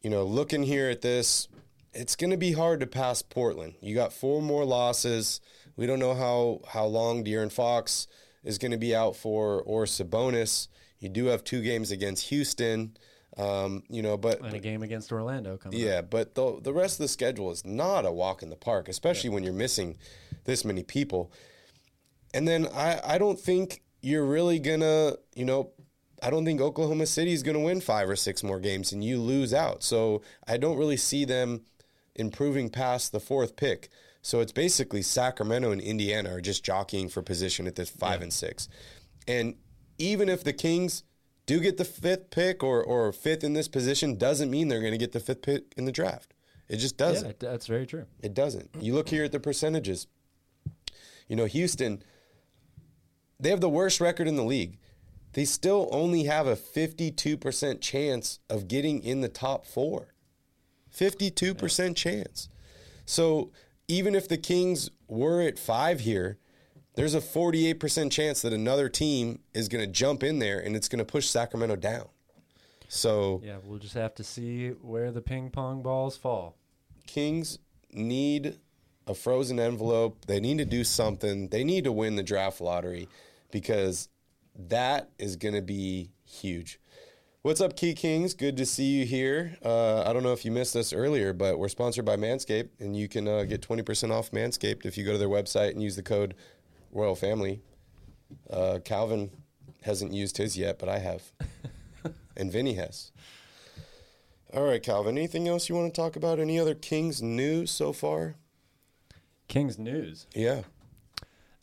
You 0.03 0.11
know, 0.11 0.24
looking 0.24 0.62
here 0.62 0.89
at 0.89 1.03
this, 1.03 1.49
it's 1.99 2.14
going 2.16 2.30
to 2.30 2.36
be 2.36 2.53
hard 2.53 2.80
to 2.80 2.86
pass 2.86 3.22
Portland. 3.22 3.74
You 3.80 3.94
got 3.94 4.12
four 4.12 4.40
more 4.40 4.64
losses. 4.64 5.40
We 5.76 5.86
don't 5.86 5.99
know 5.99 6.14
how 6.14 6.61
how 6.68 6.86
long 6.86 7.24
De'Aaron 7.24 7.51
Fox 7.53 8.07
is 8.44 8.57
going 8.59 8.70
to 8.70 8.78
be 8.78 8.94
out 8.94 9.16
for 9.16 9.61
or 9.62 9.84
Sabonis. 9.84 10.68
You 11.01 11.09
do 11.09 11.26
have 11.26 11.42
two 11.44 11.62
games 11.62 11.90
against 11.90 12.28
Houston. 12.28 12.96
Um, 13.36 13.82
you 13.88 14.03
know, 14.03 14.16
but 14.16 14.40
And 14.40 14.55
a 14.55 14.59
game 14.59 14.82
against 14.82 15.12
Orlando 15.12 15.57
coming. 15.57 15.78
up. 15.78 15.84
yeah, 15.86 16.01
but 16.03 16.34
the 16.34 16.59
the 16.61 16.72
rest 16.72 16.94
of 16.99 17.05
the 17.05 17.09
schedule 17.09 17.51
is 17.51 17.64
not 17.64 18.07
a 18.07 18.11
walk 18.12 18.42
in 18.42 18.51
the 18.51 18.57
park, 18.57 18.88
especially 18.88 19.30
when 19.30 19.42
you're 19.44 19.53
missing 19.53 19.96
this 20.44 20.64
many 20.64 20.82
people. 20.82 21.30
And 22.34 22.46
then 22.49 22.66
I 22.74 23.01
I 23.05 23.18
don't 23.18 23.38
think 23.38 23.82
you're 24.01 24.24
really 24.24 24.59
gonna 24.59 25.14
you 25.34 25.44
know 25.44 25.70
I 26.22 26.30
don't 26.30 26.44
think 26.44 26.61
Oklahoma 26.61 27.07
City 27.07 27.32
is 27.32 27.42
gonna 27.44 27.61
win 27.61 27.80
five 27.80 28.09
or 28.09 28.16
six 28.16 28.42
more 28.42 28.59
games 28.61 28.92
and 28.92 29.05
you 29.05 29.20
lose 29.20 29.55
out. 29.55 29.82
So 29.84 30.22
I 30.46 30.57
don't 30.57 30.78
really 30.78 30.96
see 30.96 31.24
them 31.24 31.62
improving 32.19 32.69
past 32.69 33.12
the 33.12 33.21
fourth 33.21 33.57
pick. 33.57 33.89
So 34.23 34.41
it's 34.41 34.53
basically 34.53 35.03
Sacramento 35.03 35.71
and 35.71 35.81
Indiana 35.81 36.35
are 36.35 36.41
just 36.41 36.64
jockeying 36.64 37.09
for 37.09 37.23
position 37.23 37.66
at 37.66 37.77
this 37.77 37.89
five 37.89 38.21
and 38.21 38.33
six. 38.33 38.69
And 39.27 39.55
even 39.99 40.29
if 40.29 40.45
the 40.45 40.53
Kings 40.53 41.05
do 41.47 41.61
get 41.61 41.77
the 41.77 41.85
fifth 41.85 42.31
pick 42.31 42.62
or, 42.62 42.83
or 42.83 43.12
fifth 43.12 43.43
in 43.43 43.55
this 43.55 43.69
position, 43.69 44.16
doesn't 44.16 44.51
mean 44.51 44.69
they're 44.69 44.81
going 44.81 44.93
to 44.93 44.99
get 44.99 45.12
the 45.12 45.21
fifth 45.21 45.43
pick 45.43 45.73
in 45.77 45.85
the 45.85 45.93
draft. 45.93 46.35
It 46.69 46.77
just 46.77 46.99
doesn't. 46.99 47.43
Yeah, 47.43 47.51
that's 47.51 47.66
very 47.66 47.87
true. 47.87 48.05
It 48.21 48.35
doesn't. 48.35 48.71
You 48.79 48.95
look 48.95 49.09
here 49.09 49.25
at 49.25 49.33
the 49.33 49.41
percentages. 49.41 50.07
You 51.27 51.37
know, 51.37 51.47
Houston, 51.47 52.03
they 53.41 53.51
have 53.51 53.61
the 53.61 53.69
worst 53.69 54.01
record 54.01 54.29
in 54.29 54.37
the 54.37 54.45
league. 54.45 54.79
They 55.33 55.45
still 55.45 55.89
only 55.93 56.25
have 56.25 56.47
a 56.47 56.57
52% 56.57 57.81
chance 57.81 58.39
of 58.51 58.69
getting 58.69 59.03
in 59.03 59.21
the 59.21 59.29
top 59.29 59.66
four. 59.66 60.09
52% 60.99 61.96
chance. 61.96 62.49
So 63.07 63.51
even 63.86 64.14
if 64.14 64.28
the 64.28 64.36
Kings 64.36 64.90
were 65.07 65.40
at 65.42 65.59
five 65.59 66.01
here, 66.01 66.38
there's 66.94 67.14
a 67.14 67.20
48% 67.20 68.11
chance 68.11 68.42
that 68.42 68.53
another 68.53 68.88
team 68.88 69.38
is 69.55 69.68
going 69.68 69.84
to 69.84 69.90
jump 69.90 70.22
in 70.22 70.40
there 70.40 70.59
and 70.59 70.74
it's 70.74 70.88
going 70.88 70.99
to 70.99 71.05
push 71.05 71.28
Sacramento 71.28 71.76
down. 71.76 72.09
So 72.88 73.40
Yeah, 73.44 73.59
we'll 73.62 73.78
just 73.78 73.94
have 73.94 74.14
to 74.16 74.24
see 74.24 74.70
where 74.70 75.12
the 75.12 75.20
ping 75.20 75.51
pong 75.51 75.82
balls 75.82 76.16
fall. 76.16 76.57
Kings 77.07 77.59
need 77.92 78.59
a 79.07 79.14
frozen 79.14 79.61
envelope. 79.61 80.26
They 80.26 80.40
need 80.40 80.59
to 80.59 80.64
do 80.64 80.84
something. 80.84 81.49
They 81.49 81.64
need 81.64 81.84
to 81.84 81.92
win 81.92 82.16
the 82.16 82.22
draft 82.22 82.61
lottery 82.61 83.09
because 83.51 84.09
that 84.57 85.11
is 85.18 85.36
going 85.36 85.55
to 85.55 85.62
be 85.62 86.11
huge. 86.24 86.80
What's 87.49 87.62
up, 87.62 87.76
Key 87.76 87.94
Kings? 87.94 88.34
Good 88.34 88.59
to 88.59 88.66
see 88.66 88.99
you 88.99 89.07
here. 89.07 89.57
Uh, 89.64 90.03
I 90.03 90.12
don't 90.12 90.22
know 90.22 90.34
if 90.34 90.44
you 90.44 90.53
missed 90.53 90.76
us 90.76 90.92
earlier, 90.92 91.32
but 91.32 91.59
we're 91.59 91.70
sponsored 91.70 92.05
by 92.05 92.14
Manscaped, 92.14 92.68
and 92.78 92.94
you 92.94 93.09
can 93.09 93.26
uh, 93.26 93.44
get 93.44 93.62
20% 93.62 94.11
off 94.11 94.32
Manscaped 94.32 94.84
if 94.84 94.99
you 94.99 95.05
go 95.07 95.12
to 95.12 95.18
their 95.18 95.30
website 95.30 95.70
and 95.70 95.82
use 95.82 95.96
the 95.96 96.03
code 96.03 96.34
Royal 96.92 97.14
Family. 97.14 97.62
Uh, 98.51 98.80
Calvin 98.84 99.30
hasn't 99.80 100.12
used 100.12 100.36
his 100.36 100.59
yet, 100.59 100.78
but 100.78 100.90
I 100.90 100.99
have. 100.99 101.22
and 102.36 102.53
Vinny 102.53 102.74
has. 102.74 103.12
All 104.53 104.64
right, 104.64 104.82
Calvin. 104.82 105.16
Anything 105.16 105.49
else 105.49 105.70
you 105.70 105.74
want 105.74 105.94
to 105.94 105.99
talk 105.99 106.16
about? 106.16 106.38
Any 106.38 106.61
other 106.61 106.74
Kings 106.74 107.22
news 107.22 107.70
so 107.70 107.94
far? 107.94 108.34
Kings 109.49 109.78
news. 109.78 110.26
Yeah, 110.34 110.64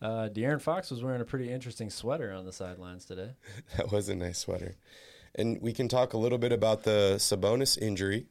Uh, 0.02 0.30
De'Aaron 0.34 0.64
Fox 0.64 0.90
was 0.90 1.04
wearing 1.04 1.22
a 1.22 1.26
pretty 1.26 1.52
interesting 1.52 1.92
sweater 1.92 2.34
on 2.34 2.44
the 2.44 2.52
sidelines 2.52 3.06
today. 3.06 3.36
that 3.78 3.92
was 3.92 4.10
a 4.10 4.16
nice 4.16 4.40
sweater. 4.40 4.78
And 5.38 5.62
we 5.62 5.74
can 5.74 5.88
talk 5.88 6.14
a 6.14 6.18
little 6.18 6.38
bit 6.38 6.52
about 6.52 6.84
the 6.84 7.16
Sabonis 7.18 7.78
injury. 7.78 8.28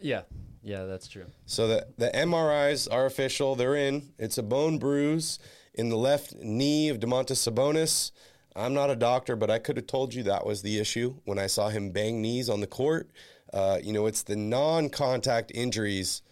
Yeah, 0.00 0.22
yeah, 0.62 0.84
that's 0.84 1.08
true. 1.08 1.26
So 1.44 1.68
the 1.68 1.86
the 1.96 2.10
MRIs 2.14 2.88
are 2.90 3.06
official. 3.06 3.54
They're 3.54 3.76
in. 3.76 4.12
It's 4.18 4.38
a 4.38 4.42
bone 4.42 4.78
bruise 4.78 5.38
in 5.74 5.90
the 5.90 5.96
left 5.96 6.34
knee 6.36 6.88
of 6.88 6.98
Domantas 6.98 7.38
Sabonis. 7.38 8.10
I'm 8.56 8.72
not 8.72 8.90
a 8.90 8.96
doctor, 8.96 9.36
but 9.36 9.50
I 9.50 9.58
could 9.58 9.76
have 9.76 9.86
told 9.86 10.14
you 10.14 10.22
that 10.24 10.46
was 10.46 10.62
the 10.62 10.78
issue 10.80 11.16
when 11.24 11.38
I 11.38 11.46
saw 11.46 11.68
him 11.68 11.90
bang 11.90 12.22
knees 12.22 12.48
on 12.48 12.60
the 12.60 12.66
court. 12.66 13.10
Uh, 13.52 13.78
you 13.82 13.92
know, 13.92 14.06
it's 14.06 14.22
the 14.22 14.36
non-contact 14.36 15.52
injuries 15.54 16.22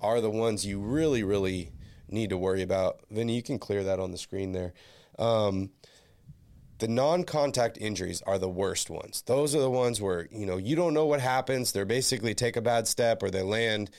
are 0.00 0.20
the 0.20 0.30
ones 0.30 0.66
you 0.66 0.80
really, 0.80 1.22
really 1.22 1.70
need 2.08 2.30
to 2.30 2.36
worry 2.36 2.62
about. 2.62 3.00
Vinny, 3.10 3.36
you 3.36 3.42
can 3.42 3.58
clear 3.58 3.84
that 3.84 4.00
on 4.00 4.10
the 4.10 4.18
screen 4.18 4.52
there. 4.52 4.74
Um, 5.18 5.70
the 6.78 6.88
non-contact 6.88 7.76
injuries 7.80 8.22
are 8.22 8.38
the 8.38 8.48
worst 8.48 8.88
ones. 8.88 9.22
Those 9.26 9.54
are 9.54 9.60
the 9.60 9.70
ones 9.70 10.00
where 10.00 10.28
you 10.30 10.46
know 10.46 10.56
you 10.56 10.76
don't 10.76 10.94
know 10.94 11.06
what 11.06 11.20
happens. 11.20 11.72
They're 11.72 11.84
basically 11.84 12.34
take 12.34 12.56
a 12.56 12.62
bad 12.62 12.86
step 12.86 13.22
or 13.22 13.30
they 13.30 13.42
land, 13.42 13.90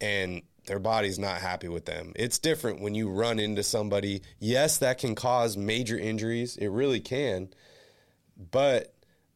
and 0.00 0.42
their 0.66 0.78
body's 0.78 1.18
not 1.18 1.40
happy 1.40 1.68
with 1.68 1.86
them. 1.86 2.12
It's 2.14 2.38
different 2.38 2.80
when 2.80 2.94
you 2.94 3.10
run 3.10 3.38
into 3.38 3.62
somebody. 3.62 4.22
Yes, 4.38 4.78
that 4.78 4.98
can 4.98 5.14
cause 5.14 5.56
major 5.56 5.98
injuries. 5.98 6.56
It 6.56 6.68
really 6.68 7.00
can, 7.00 7.48
but 8.50 8.94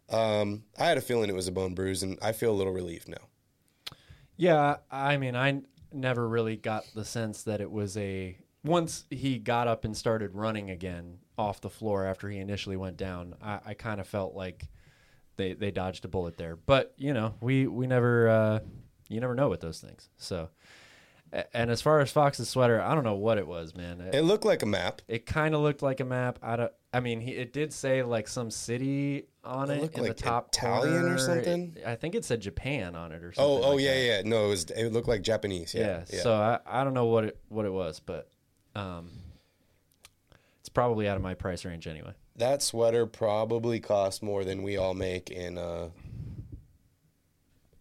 um, 0.08 0.64
I 0.78 0.86
had 0.86 0.98
a 0.98 1.02
feeling 1.02 1.30
it 1.30 1.34
was 1.34 1.48
a 1.48 1.52
bone 1.52 1.74
bruise, 1.74 2.02
and 2.02 2.18
I 2.22 2.32
feel 2.32 2.52
a 2.52 2.54
little 2.54 2.72
relieved 2.72 3.08
now. 3.08 3.96
Yeah, 4.36 4.76
I 4.90 5.16
mean, 5.16 5.34
I 5.34 5.62
never 5.92 6.26
really 6.28 6.56
got 6.56 6.84
the 6.94 7.04
sense 7.04 7.42
that 7.44 7.60
it 7.60 7.70
was 7.70 7.96
a. 7.96 8.36
Once 8.64 9.04
he 9.10 9.38
got 9.38 9.66
up 9.66 9.84
and 9.84 9.96
started 9.96 10.34
running 10.34 10.70
again 10.70 11.18
off 11.38 11.60
the 11.60 11.70
floor 11.70 12.04
after 12.06 12.28
he 12.28 12.38
initially 12.38 12.76
went 12.76 12.96
down, 12.96 13.34
I, 13.42 13.60
I 13.66 13.74
kind 13.74 14.00
of 14.00 14.06
felt 14.06 14.34
like 14.34 14.68
they 15.36 15.54
they 15.54 15.70
dodged 15.70 16.04
a 16.04 16.08
bullet 16.08 16.36
there. 16.36 16.56
But 16.56 16.92
you 16.96 17.14
know, 17.14 17.34
we 17.40 17.66
we 17.66 17.86
never 17.86 18.28
uh, 18.28 18.58
you 19.08 19.20
never 19.20 19.34
know 19.34 19.48
with 19.48 19.60
those 19.60 19.80
things. 19.80 20.08
So, 20.18 20.50
and 21.54 21.70
as 21.70 21.80
far 21.80 22.00
as 22.00 22.12
Fox's 22.12 22.48
sweater, 22.50 22.80
I 22.80 22.94
don't 22.94 23.04
know 23.04 23.14
what 23.14 23.38
it 23.38 23.46
was, 23.46 23.74
man. 23.74 24.00
It, 24.02 24.14
It 24.14 24.22
looked 24.22 24.44
like 24.44 24.62
a 24.62 24.66
map. 24.66 25.00
it 25.08 25.24
kind 25.24 25.54
of 25.54 25.62
looked 25.62 25.82
like 25.82 26.00
a 26.00 26.04
map. 26.04 26.38
I 26.42 26.56
don't. 26.56 26.72
I 26.94 27.00
mean, 27.00 27.22
he, 27.22 27.30
it 27.32 27.54
did 27.54 27.72
say 27.72 28.02
like 28.02 28.28
some 28.28 28.50
city 28.50 29.28
on 29.42 29.70
It 29.70 29.82
it, 29.82 29.94
in 29.96 30.02
like 30.02 30.16
the 30.16 30.22
top 30.22 30.48
Italian 30.48 31.04
or 31.08 31.16
something? 31.16 31.74
It- 31.78 31.86
I 31.86 31.94
think 31.94 32.14
it 32.14 32.26
said 32.26 32.40
Japan 32.42 32.94
on 32.94 33.12
it 33.12 33.22
or 33.24 33.32
something. 33.32 33.64
Oh, 33.64 33.70
oh 33.70 33.74
like 33.76 33.84
yeah, 33.84 33.94
that. 33.94 34.04
yeah. 34.04 34.22
No, 34.30 34.44
it 34.44 34.48
was. 34.48 34.64
It 34.64 34.92
looked 34.92 35.08
like 35.08 35.22
Japanese. 35.22 35.72
Yeah. 35.74 36.04
Yeah, 36.12 36.20
So 36.20 36.34
I, 36.34 36.58
I 36.66 36.84
don't 36.84 36.92
know 36.92 37.06
what 37.06 37.24
it 37.24 37.38
what 37.48 37.64
it 37.64 37.72
was, 37.72 37.98
but 38.00 38.28
um, 38.74 39.10
it's 40.62 40.68
probably 40.68 41.06
out 41.08 41.16
of 41.16 41.22
my 41.22 41.34
price 41.34 41.64
range 41.64 41.86
anyway. 41.86 42.14
that 42.36 42.62
sweater 42.62 43.04
probably 43.04 43.80
costs 43.80 44.22
more 44.22 44.44
than 44.44 44.62
we 44.62 44.76
all 44.76 44.94
make 44.94 45.28
in 45.30 45.58
uh, 45.58 45.88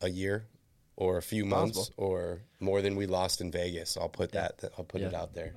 a 0.02 0.10
year 0.10 0.48
or 0.96 1.18
a 1.18 1.22
few 1.22 1.46
months 1.46 1.78
Possible. 1.78 2.04
or 2.04 2.42
more 2.60 2.82
than 2.82 2.96
we 2.96 3.06
lost 3.06 3.40
in 3.40 3.52
Vegas. 3.52 3.98
I'll 3.98 4.10
put 4.10 4.32
that 4.34 4.64
I'll 4.78 4.84
put 4.84 5.02
it 5.02 5.14
out 5.14 5.34
there. 5.34 5.54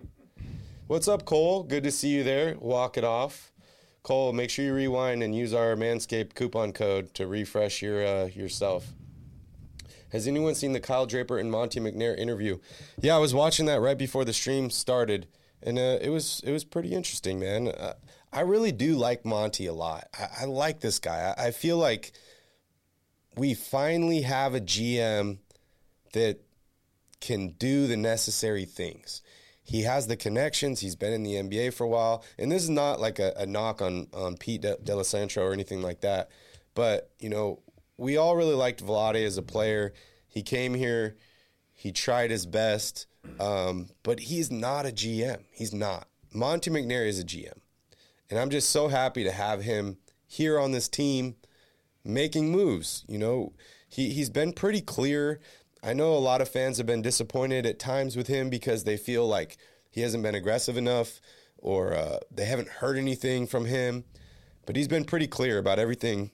What's 0.87 1.09
up, 1.09 1.25
Cole? 1.25 1.62
Good 1.62 1.85
to 1.85 1.91
see 1.91 2.09
you 2.09 2.22
there. 2.22 2.57
Walk 2.61 2.99
it 2.99 3.05
off. 3.05 3.53
Cole, 4.03 4.35
make 4.35 4.51
sure 4.51 4.66
you 4.66 4.75
rewind 4.75 5.22
and 5.22 5.35
use 5.35 5.55
our 5.55 5.75
Manscaped 5.77 6.35
coupon 6.35 6.72
code 6.75 7.14
to 7.14 7.27
refresh 7.27 7.81
your 7.81 8.07
uh, 8.07 8.27
yourself. 8.27 8.93
Has 10.12 10.29
anyone 10.29 10.55
seen 10.55 10.72
the 10.72 10.81
Kyle 10.81 11.07
Draper 11.07 11.39
and 11.39 11.51
Monte 11.51 11.81
McNair 11.81 12.16
interview? 12.16 12.59
Yeah, 13.01 13.16
I 13.16 13.18
was 13.18 13.33
watching 13.35 13.64
that 13.66 13.81
right 13.81 13.97
before 13.99 14.25
the 14.25 14.35
stream 14.35 14.68
started, 14.70 15.27
and 15.65 15.79
uh, 15.79 15.99
it 16.01 16.11
was 16.11 16.43
it 16.45 16.53
was 16.53 16.65
pretty 16.65 16.93
interesting, 16.93 17.41
man. 17.41 17.69
Uh, 17.69 17.95
I 18.33 18.41
really 18.41 18.73
do 18.73 18.97
like 18.97 19.25
Monte 19.25 19.67
a 19.67 19.73
lot. 19.73 20.09
I, 20.19 20.43
I 20.43 20.45
like 20.45 20.81
this 20.81 20.99
guy. 20.99 21.35
I, 21.37 21.47
I 21.47 21.51
feel 21.51 21.79
like 21.79 22.12
we 23.37 23.55
finally 23.55 24.23
have 24.23 24.55
a 24.55 24.61
GM 24.61 25.39
that 26.12 26.41
can 27.21 27.49
do 27.59 27.87
the 27.87 27.97
necessary 27.97 28.65
things. 28.65 29.23
He 29.62 29.83
has 29.83 30.07
the 30.07 30.17
connections. 30.17 30.81
He's 30.81 30.95
been 30.95 31.15
in 31.15 31.23
the 31.23 31.35
NBA 31.35 31.73
for 31.73 31.85
a 31.85 31.89
while, 31.89 32.23
and 32.39 32.53
this 32.53 32.62
is 32.62 32.71
not 32.71 33.01
like 33.01 33.19
a, 33.19 33.33
a 33.37 33.47
knock 33.47 33.81
on 33.81 34.09
on 34.12 34.37
Pete 34.37 34.61
De- 34.61 34.77
D'Alessandro 34.77 35.45
or 35.45 35.53
anything 35.53 35.81
like 35.81 36.03
that. 36.03 36.31
But 36.75 37.11
you 37.19 37.31
know, 37.31 37.62
we 37.97 38.17
all 38.19 38.37
really 38.37 38.55
liked 38.55 38.85
Vlade 38.85 39.25
as 39.25 39.39
a 39.39 39.43
player. 39.43 39.95
He 40.29 40.43
came 40.43 40.75
here, 40.75 41.17
he 41.73 41.93
tried 41.93 42.31
his 42.31 42.45
best, 42.45 43.07
um, 43.41 43.89
but 44.03 44.20
he's 44.20 44.51
not 44.51 44.87
a 44.87 44.91
GM. 44.91 45.45
He's 45.53 45.72
not. 45.72 46.09
Monte 46.33 46.70
McNair 46.70 47.07
is 47.07 47.20
a 47.20 47.25
GM, 47.25 47.59
and 48.31 48.39
I'm 48.39 48.51
just 48.51 48.70
so 48.70 48.89
happy 48.89 49.25
to 49.25 49.33
have 49.33 49.62
him 49.62 49.99
here 50.27 50.59
on 50.59 50.72
this 50.72 50.89
team, 50.89 51.37
making 52.05 52.51
moves. 52.51 53.05
You 53.09 53.18
know, 53.18 53.53
he 53.89 54.11
he's 54.11 54.31
been 54.31 54.53
pretty 54.53 54.81
clear 54.81 55.41
I 55.85 55.93
know 55.93 56.14
a 56.14 56.16
lot 56.16 56.41
of 56.41 56.49
fans 56.49 56.79
have 56.79 56.87
been 56.87 57.03
disappointed 57.03 57.66
at 57.66 57.79
times 57.79 58.16
with 58.16 58.27
him 58.27 58.49
because 58.49 58.85
they 58.85 58.97
feel 58.97 59.29
like 59.29 59.59
he 59.91 60.01
hasn't 60.01 60.22
been 60.22 60.35
aggressive 60.35 60.79
enough 60.79 61.20
or 61.59 61.93
uh, 61.93 62.20
they 62.31 62.47
haven't 62.47 62.68
heard 62.68 62.97
anything 62.97 63.47
from 63.47 63.66
him. 63.66 64.05
But 64.64 64.77
he's 64.77 64.89
been 64.89 65.05
pretty 65.05 65.27
clear 65.27 65.59
about 65.59 65.79
everything 65.79 66.31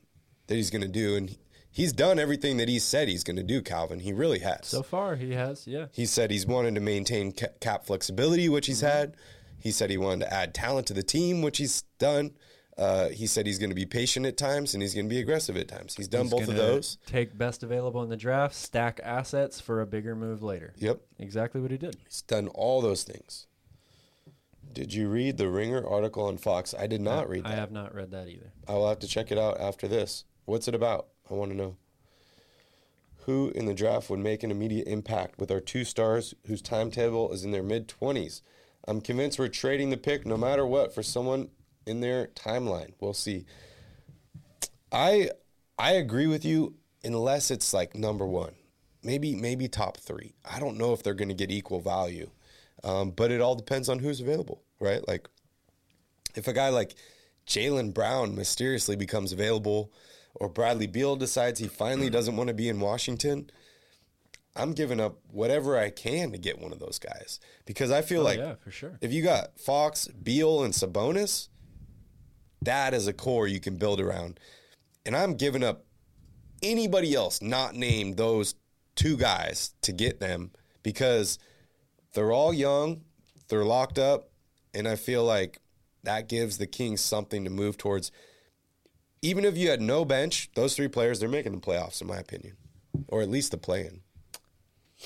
that 0.47 0.55
he's 0.55 0.71
going 0.71 0.83
to 0.83 0.89
do. 0.89 1.17
And 1.17 1.37
he's 1.71 1.93
done 1.93 2.19
everything 2.19 2.57
that 2.59 2.69
he 2.69 2.79
said 2.79 3.09
he's 3.09 3.25
going 3.25 3.37
to 3.37 3.43
do, 3.43 3.63
Calvin. 3.63 4.01
He 4.01 4.13
really 4.13 4.41
has. 4.41 4.67
So 4.67 4.83
far, 4.83 5.17
he 5.17 5.33
has, 5.33 5.67
yeah. 5.67 5.87
He 5.93 6.07
said 6.07 6.31
he's 6.31 6.47
wanted 6.47 6.75
to 6.75 6.81
maintain 6.81 7.33
cap 7.33 7.85
flexibility, 7.85 8.49
which 8.49 8.67
he's 8.67 8.83
mm-hmm. 8.83 8.99
had. 8.99 9.17
He 9.59 9.71
said 9.71 9.91
he 9.91 9.99
wanted 9.99 10.25
to 10.25 10.33
add 10.33 10.55
talent 10.55 10.87
to 10.89 10.95
the 10.95 11.03
team, 11.03 11.43
which 11.43 11.59
he's 11.59 11.83
done. 11.99 12.33
Uh, 12.79 13.11
he 13.11 13.27
said 13.27 13.47
he's 13.47 13.59
going 13.59 13.71
to 13.71 13.77
be 13.77 13.85
patient 13.85 14.25
at 14.25 14.39
times 14.39 14.73
and 14.73 14.83
he's 14.83 14.95
going 14.95 15.05
to 15.05 15.11
be 15.11 15.21
aggressive 15.21 15.55
at 15.57 15.69
times. 15.69 15.95
He's 15.97 16.09
done 16.09 16.23
he's 16.23 16.31
both 16.31 16.49
of 16.49 16.57
those. 16.57 16.97
Take 17.05 17.37
best 17.37 17.63
available 17.63 18.03
in 18.03 18.09
the 18.09 18.17
draft, 18.17 18.55
stack 18.55 19.01
assets 19.05 19.61
for 19.61 19.83
a 19.83 19.87
bigger 19.87 20.17
move 20.17 20.43
later. 20.43 20.73
Yep. 20.79 21.01
Exactly 21.19 21.61
what 21.61 21.71
he 21.71 21.77
did. 21.77 21.97
He's 22.07 22.23
done 22.23 22.49
all 22.49 22.81
those 22.81 23.03
things. 23.03 23.49
Did 24.73 24.95
you 24.95 25.09
read 25.09 25.37
the 25.37 25.49
Ringer 25.49 25.87
article 25.87 26.25
on 26.25 26.39
Fox? 26.39 26.75
I 26.79 26.87
did 26.87 27.03
not 27.03 27.27
I, 27.27 27.29
read 27.29 27.45
that. 27.45 27.53
I 27.53 27.57
have 27.57 27.73
not 27.73 27.95
read 27.95 28.13
that 28.13 28.29
either. 28.29 28.53
I 28.67 28.75
will 28.75 28.89
have 28.89 29.01
to 29.01 29.09
check 29.09 29.31
it 29.31 29.37
out 29.37 29.61
after 29.61 29.87
this. 29.87 30.25
What's 30.47 30.69
it 30.69 30.75
about? 30.75 31.09
I 31.31 31.35
want 31.35 31.51
to 31.51 31.57
know. 31.57 31.77
Who 33.27 33.51
in 33.51 33.67
the 33.67 33.75
draft 33.75 34.11
would 34.11 34.19
make 34.19 34.43
an 34.43 34.51
immediate 34.51 34.89
impact 34.89 35.39
with 35.39 35.51
our 35.51 35.61
two 35.61 35.85
stars 35.85 36.35
whose 36.47 36.63
timetable 36.63 37.33
is 37.33 37.45
in 37.45 37.53
their 37.53 37.63
mid 37.63 37.87
20s? 37.87 38.41
I'm 38.89 39.01
convinced 39.01 39.39
we're 39.39 39.49
trading 39.49 39.91
the 39.91 39.97
pick 39.97 40.27
no 40.27 40.37
matter 40.37 40.67
what 40.67 40.95
for 40.95 41.03
someone 41.03 41.51
in 41.87 42.01
their 42.01 42.29
timeline. 42.29 42.95
We'll 42.99 43.15
see. 43.15 43.45
I 44.91 45.31
I 45.79 45.93
agree 45.93 46.27
with 46.27 46.45
you 46.45 46.75
unless 47.05 47.51
it's 47.51 47.73
like 47.73 47.95
number 47.95 48.27
one, 48.27 48.55
maybe 49.03 49.35
maybe 49.35 49.69
top 49.69 49.99
three. 49.99 50.35
I 50.45 50.59
don't 50.59 50.79
know 50.79 50.93
if 50.93 51.03
they're 51.03 51.15
going 51.15 51.29
to 51.29 51.35
get 51.35 51.51
equal 51.51 51.81
value, 51.81 52.31
um, 52.83 53.11
but 53.11 53.31
it 53.31 53.41
all 53.41 53.55
depends 53.55 53.89
on 53.89 53.99
who's 53.99 54.21
available, 54.21 54.63
right? 54.81 55.07
Like 55.07 55.29
if 56.35 56.49
a 56.49 56.53
guy 56.53 56.71
like 56.71 56.95
Jaylen 57.47 57.93
Brown 57.93 58.35
mysteriously 58.35 58.97
becomes 58.97 59.33
available, 59.33 59.93
or 60.35 60.49
Bradley 60.49 60.87
Beal 60.87 61.17
decides 61.17 61.61
he 61.61 61.69
finally 61.69 62.07
mm-hmm. 62.07 62.15
doesn't 62.15 62.37
want 62.37 62.49
to 62.49 62.55
be 62.55 62.69
in 62.69 62.81
Washington. 62.81 63.51
I'm 64.57 64.73
giving 64.73 65.01
up 65.01 65.19
whatever 65.31 65.79
I 65.79 65.91
can 65.91 66.33
to 66.33 66.39
get 66.39 66.59
one 66.59 66.73
of 66.73 66.81
those 66.81 66.99
guys 66.99 67.39
because 67.67 67.91
I 67.91 68.03
feel 68.03 68.23
oh, 68.23 68.25
like 68.25 68.39
yeah, 68.39 68.55
for 68.57 68.71
sure. 68.71 68.99
If 69.01 69.13
you 69.13 69.23
got 69.23 69.59
Fox, 69.61 70.09
Beal, 70.09 70.65
and 70.65 70.75
Sabonis, 70.75 71.49
that 72.63 72.93
is 72.93 73.07
a 73.07 73.13
core 73.13 73.47
you 73.47 73.61
can 73.61 73.77
build 73.77 74.01
around. 74.01 74.41
And 75.07 75.17
I'm 75.17 75.35
giving 75.35 75.63
up 75.63 75.85
anybody 76.63 77.15
else 77.15 77.41
not 77.41 77.75
named 77.75 78.17
those 78.17 78.55
two 78.97 79.17
guys 79.17 79.73
to 79.83 79.93
get 79.93 80.21
them 80.21 80.51
because 80.83 81.39
they're 82.15 82.33
all 82.33 82.53
young, 82.53 83.03
they're 83.49 83.65
locked 83.65 83.99
up, 83.99 84.31
and 84.75 84.87
I 84.87 84.97
feel 84.97 85.25
like 85.25 85.59
that 86.03 86.29
gives 86.29 86.59
the 86.59 86.67
Kings 86.67 87.01
something 87.01 87.45
to 87.45 87.51
move 87.51 87.77
towards. 87.79 88.11
Even 89.23 89.45
if 89.45 89.57
you 89.57 89.69
had 89.69 89.83
no 89.83 90.05
bench, 90.05 90.51
those 90.55 90.75
three 90.75 90.89
players, 90.89 91.21
they're 91.21 91.29
making 91.29 91.53
the 91.53 91.59
playoffs, 91.59 92.01
in 92.01 92.07
my 92.07 92.17
opinion, 92.17 92.57
or 93.09 93.21
at 93.21 93.29
least 93.29 93.51
the 93.51 93.59
play-in. 93.59 94.01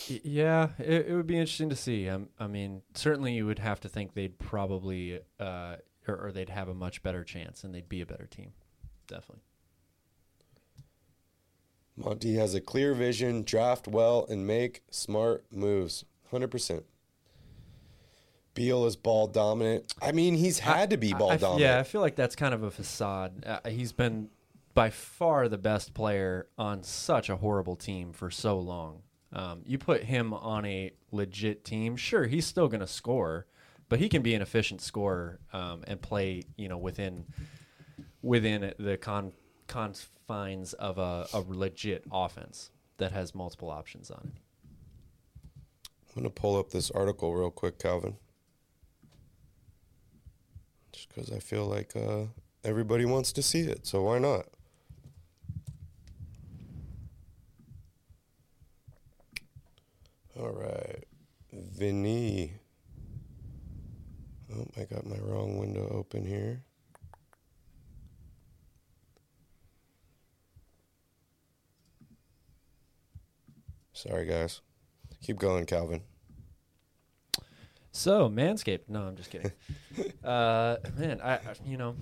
Yeah, 0.08 0.70
it, 0.78 1.06
it 1.08 1.14
would 1.14 1.26
be 1.26 1.38
interesting 1.38 1.68
to 1.70 1.76
see. 1.76 2.08
Um, 2.08 2.28
I 2.38 2.46
mean, 2.46 2.82
certainly 2.94 3.34
you 3.34 3.46
would 3.46 3.60
have 3.60 3.80
to 3.80 3.88
think 3.88 4.14
they'd 4.14 4.38
probably 4.38 5.20
uh, 5.38 5.76
or, 6.06 6.26
or 6.26 6.32
they'd 6.32 6.50
have 6.50 6.68
a 6.68 6.74
much 6.74 7.02
better 7.02 7.24
chance 7.24 7.64
and 7.64 7.74
they'd 7.74 7.88
be 7.88 8.00
a 8.00 8.06
better 8.06 8.26
team. 8.26 8.52
Definitely. 9.06 9.42
Monte 11.96 12.34
has 12.34 12.54
a 12.54 12.60
clear 12.60 12.92
vision, 12.92 13.44
draft 13.44 13.86
well, 13.86 14.26
and 14.28 14.46
make 14.46 14.82
smart 14.90 15.44
moves. 15.52 16.04
100%. 16.32 16.82
Beal 18.54 18.86
is 18.86 18.96
ball 18.96 19.26
dominant. 19.26 19.92
I 20.00 20.12
mean, 20.12 20.34
he's 20.34 20.60
had 20.60 20.90
to 20.90 20.96
be 20.96 21.12
ball 21.12 21.30
I, 21.30 21.34
I, 21.34 21.36
dominant. 21.36 21.60
Yeah, 21.60 21.78
I 21.78 21.82
feel 21.82 22.00
like 22.00 22.16
that's 22.16 22.36
kind 22.36 22.54
of 22.54 22.62
a 22.62 22.70
facade. 22.70 23.44
Uh, 23.44 23.68
he's 23.68 23.92
been 23.92 24.28
by 24.74 24.90
far 24.90 25.48
the 25.48 25.58
best 25.58 25.94
player 25.94 26.48
on 26.58 26.82
such 26.82 27.28
a 27.28 27.36
horrible 27.36 27.76
team 27.76 28.12
for 28.12 28.30
so 28.30 28.58
long. 28.58 29.02
Um, 29.32 29.62
you 29.64 29.78
put 29.78 30.04
him 30.04 30.32
on 30.32 30.64
a 30.64 30.92
legit 31.10 31.64
team, 31.64 31.96
sure, 31.96 32.26
he's 32.26 32.46
still 32.46 32.68
going 32.68 32.80
to 32.80 32.86
score, 32.86 33.46
but 33.88 33.98
he 33.98 34.08
can 34.08 34.22
be 34.22 34.34
an 34.34 34.42
efficient 34.42 34.80
scorer 34.80 35.40
um, 35.52 35.82
and 35.88 36.00
play, 36.00 36.44
you 36.56 36.68
know, 36.68 36.78
within 36.78 37.26
within 38.22 38.72
the 38.78 38.96
con- 38.96 39.32
confines 39.66 40.72
of 40.74 40.98
a, 40.98 41.26
a 41.32 41.40
legit 41.46 42.04
offense 42.12 42.70
that 42.98 43.12
has 43.12 43.34
multiple 43.34 43.70
options 43.70 44.10
on 44.10 44.32
it. 44.34 44.40
I'm 46.16 46.22
going 46.22 46.24
to 46.24 46.30
pull 46.30 46.56
up 46.56 46.70
this 46.70 46.90
article 46.92 47.34
real 47.34 47.50
quick, 47.50 47.78
Calvin. 47.78 48.16
Because 51.08 51.30
I 51.30 51.38
feel 51.38 51.66
like 51.66 51.94
uh, 51.96 52.24
everybody 52.64 53.04
wants 53.04 53.32
to 53.32 53.42
see 53.42 53.60
it, 53.60 53.86
so 53.86 54.02
why 54.02 54.18
not? 54.18 54.46
All 60.38 60.50
right. 60.50 61.04
Vinny. 61.52 62.54
Oh, 64.52 64.66
I 64.76 64.84
got 64.84 65.06
my 65.06 65.18
wrong 65.18 65.58
window 65.58 65.88
open 65.90 66.24
here. 66.24 66.62
Sorry, 73.92 74.26
guys. 74.26 74.60
Keep 75.22 75.38
going, 75.38 75.66
Calvin. 75.66 76.02
So, 77.96 78.28
Manscaped. 78.28 78.88
No, 78.88 79.02
I'm 79.02 79.14
just 79.14 79.30
kidding. 79.30 79.52
uh, 80.24 80.78
man, 80.98 81.20
I, 81.22 81.38
you 81.64 81.76
know, 81.76 81.94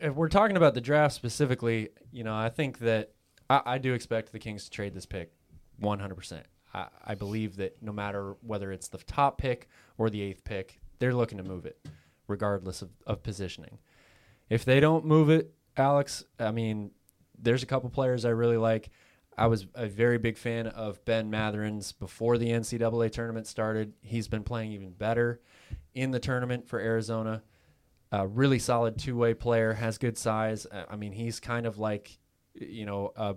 if 0.00 0.14
we're 0.14 0.28
talking 0.28 0.56
about 0.56 0.74
the 0.74 0.80
draft 0.80 1.12
specifically, 1.12 1.88
you 2.12 2.22
know, 2.22 2.34
I 2.34 2.50
think 2.50 2.78
that 2.78 3.10
I, 3.50 3.62
I 3.66 3.78
do 3.78 3.94
expect 3.94 4.30
the 4.30 4.38
Kings 4.38 4.64
to 4.64 4.70
trade 4.70 4.94
this 4.94 5.04
pick 5.04 5.32
100%. 5.82 6.42
I, 6.72 6.86
I 7.04 7.14
believe 7.16 7.56
that 7.56 7.82
no 7.82 7.92
matter 7.92 8.36
whether 8.42 8.70
it's 8.70 8.86
the 8.86 8.98
top 8.98 9.38
pick 9.38 9.68
or 9.98 10.08
the 10.08 10.22
eighth 10.22 10.44
pick, 10.44 10.78
they're 11.00 11.14
looking 11.14 11.38
to 11.38 11.44
move 11.44 11.66
it, 11.66 11.84
regardless 12.28 12.80
of, 12.80 12.90
of 13.08 13.24
positioning. 13.24 13.78
If 14.48 14.64
they 14.64 14.78
don't 14.78 15.04
move 15.04 15.30
it, 15.30 15.52
Alex, 15.76 16.24
I 16.38 16.52
mean, 16.52 16.92
there's 17.36 17.64
a 17.64 17.66
couple 17.66 17.90
players 17.90 18.24
I 18.24 18.30
really 18.30 18.56
like. 18.56 18.90
I 19.38 19.46
was 19.46 19.66
a 19.74 19.86
very 19.86 20.18
big 20.18 20.38
fan 20.38 20.66
of 20.68 21.04
Ben 21.04 21.30
Mathurin's 21.30 21.92
before 21.92 22.38
the 22.38 22.50
NCAA 22.50 23.10
tournament 23.12 23.46
started. 23.46 23.92
He's 24.02 24.28
been 24.28 24.42
playing 24.42 24.72
even 24.72 24.92
better 24.92 25.40
in 25.94 26.10
the 26.10 26.20
tournament 26.20 26.68
for 26.68 26.78
Arizona. 26.78 27.42
A 28.12 28.26
really 28.26 28.58
solid 28.58 28.98
two 28.98 29.16
way 29.16 29.34
player, 29.34 29.72
has 29.74 29.98
good 29.98 30.16
size. 30.16 30.66
I 30.88 30.96
mean, 30.96 31.12
he's 31.12 31.40
kind 31.40 31.66
of 31.66 31.78
like, 31.78 32.18
you 32.54 32.86
know, 32.86 33.12
uh, 33.16 33.34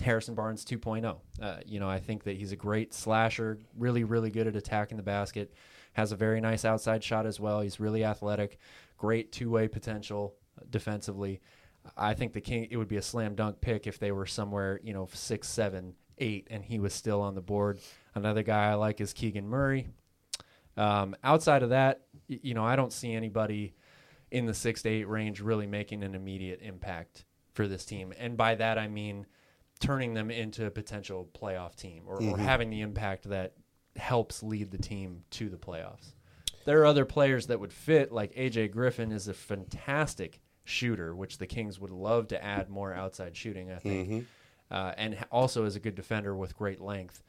Harrison 0.00 0.34
Barnes 0.34 0.64
2.0. 0.64 1.16
Uh, 1.40 1.56
you 1.66 1.80
know, 1.80 1.88
I 1.88 1.98
think 1.98 2.24
that 2.24 2.36
he's 2.36 2.52
a 2.52 2.56
great 2.56 2.94
slasher, 2.94 3.58
really, 3.76 4.04
really 4.04 4.30
good 4.30 4.46
at 4.46 4.56
attacking 4.56 4.96
the 4.96 5.02
basket 5.02 5.52
has 5.96 6.12
a 6.12 6.16
very 6.16 6.42
nice 6.42 6.66
outside 6.66 7.02
shot 7.02 7.24
as 7.24 7.40
well. 7.40 7.62
He's 7.62 7.80
really 7.80 8.04
athletic, 8.04 8.58
great 8.98 9.32
two 9.32 9.48
way 9.48 9.66
potential 9.66 10.34
defensively. 10.68 11.40
I 11.96 12.14
think 12.14 12.32
the 12.32 12.40
King 12.40 12.68
it 12.70 12.76
would 12.76 12.88
be 12.88 12.96
a 12.96 13.02
slam 13.02 13.34
dunk 13.34 13.60
pick 13.60 13.86
if 13.86 13.98
they 13.98 14.12
were 14.12 14.26
somewhere 14.26 14.80
you 14.82 14.92
know 14.92 15.08
six, 15.12 15.48
seven, 15.48 15.94
eight, 16.18 16.48
and 16.50 16.64
he 16.64 16.78
was 16.78 16.94
still 16.94 17.20
on 17.20 17.34
the 17.34 17.40
board. 17.40 17.80
Another 18.14 18.42
guy 18.42 18.70
I 18.70 18.74
like 18.74 19.00
is 19.00 19.12
Keegan 19.12 19.48
Murray. 19.48 19.88
Um, 20.76 21.16
outside 21.24 21.62
of 21.62 21.70
that, 21.70 22.02
you 22.28 22.54
know, 22.54 22.64
I 22.64 22.76
don't 22.76 22.92
see 22.92 23.12
anybody 23.12 23.74
in 24.30 24.46
the 24.46 24.54
six 24.54 24.82
to 24.82 24.88
eight 24.88 25.08
range, 25.08 25.40
really 25.40 25.66
making 25.66 26.02
an 26.02 26.14
immediate 26.14 26.60
impact 26.62 27.24
for 27.54 27.66
this 27.66 27.84
team. 27.84 28.12
And 28.18 28.36
by 28.36 28.54
that, 28.56 28.78
I 28.78 28.88
mean 28.88 29.26
turning 29.80 30.14
them 30.14 30.30
into 30.30 30.66
a 30.66 30.70
potential 30.70 31.28
playoff 31.38 31.76
team 31.76 32.04
or, 32.06 32.22
or 32.22 32.38
having 32.38 32.70
the 32.70 32.80
impact 32.80 33.28
that 33.28 33.54
helps 33.96 34.42
lead 34.42 34.70
the 34.70 34.78
team 34.78 35.22
to 35.30 35.48
the 35.48 35.56
playoffs. 35.56 36.12
There 36.64 36.80
are 36.80 36.86
other 36.86 37.04
players 37.04 37.46
that 37.46 37.60
would 37.60 37.72
fit, 37.72 38.10
like 38.10 38.34
AJ 38.34 38.72
Griffin 38.72 39.12
is 39.12 39.28
a 39.28 39.34
fantastic 39.34 40.40
shooter, 40.66 41.14
which 41.14 41.38
the 41.38 41.46
Kings 41.46 41.78
would 41.80 41.90
love 41.90 42.28
to 42.28 42.44
add 42.44 42.68
more 42.68 42.92
outside 42.92 43.36
shooting, 43.36 43.70
I 43.70 43.78
think, 43.78 44.08
uh, 44.70 44.92
and 44.96 45.16
also 45.30 45.64
is 45.64 45.76
a 45.76 45.80
good 45.80 45.94
defender 45.94 46.34
with 46.36 46.56
great 46.56 46.80
length. 46.80 47.22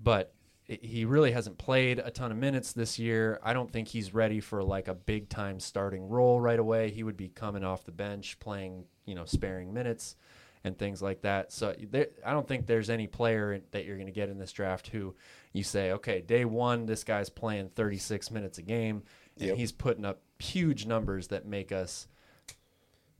But 0.00 0.32
he 0.64 1.04
really 1.04 1.32
hasn't 1.32 1.58
played 1.58 1.98
a 1.98 2.10
ton 2.10 2.30
of 2.32 2.38
minutes 2.38 2.72
this 2.72 2.98
year. 2.98 3.38
I 3.42 3.52
don't 3.52 3.70
think 3.70 3.88
he's 3.88 4.14
ready 4.14 4.40
for 4.40 4.62
like 4.62 4.88
a 4.88 4.94
big 4.94 5.28
time 5.28 5.60
starting 5.60 6.08
role 6.08 6.40
right 6.40 6.58
away. 6.58 6.90
He 6.90 7.02
would 7.02 7.16
be 7.16 7.28
coming 7.28 7.64
off 7.64 7.84
the 7.84 7.92
bench, 7.92 8.38
playing, 8.40 8.84
you 9.04 9.14
know, 9.14 9.24
sparing 9.24 9.74
minutes 9.74 10.16
and 10.64 10.78
things 10.78 11.02
like 11.02 11.22
that. 11.22 11.52
So 11.52 11.74
there, 11.90 12.06
I 12.24 12.30
don't 12.32 12.46
think 12.46 12.66
there's 12.66 12.88
any 12.88 13.08
player 13.08 13.60
that 13.72 13.84
you're 13.84 13.96
going 13.96 14.06
to 14.06 14.12
get 14.12 14.28
in 14.28 14.38
this 14.38 14.52
draft 14.52 14.86
who 14.88 15.14
you 15.52 15.64
say, 15.64 15.90
okay, 15.92 16.20
day 16.20 16.44
one, 16.44 16.86
this 16.86 17.02
guy's 17.04 17.28
playing 17.28 17.70
36 17.70 18.30
minutes 18.30 18.58
a 18.58 18.62
game, 18.62 19.02
and 19.38 19.48
Yep. 19.48 19.56
he's 19.56 19.72
putting 19.72 20.04
up 20.04 20.20
huge 20.38 20.86
numbers 20.86 21.26
that 21.28 21.44
make 21.44 21.72
us 21.72 22.06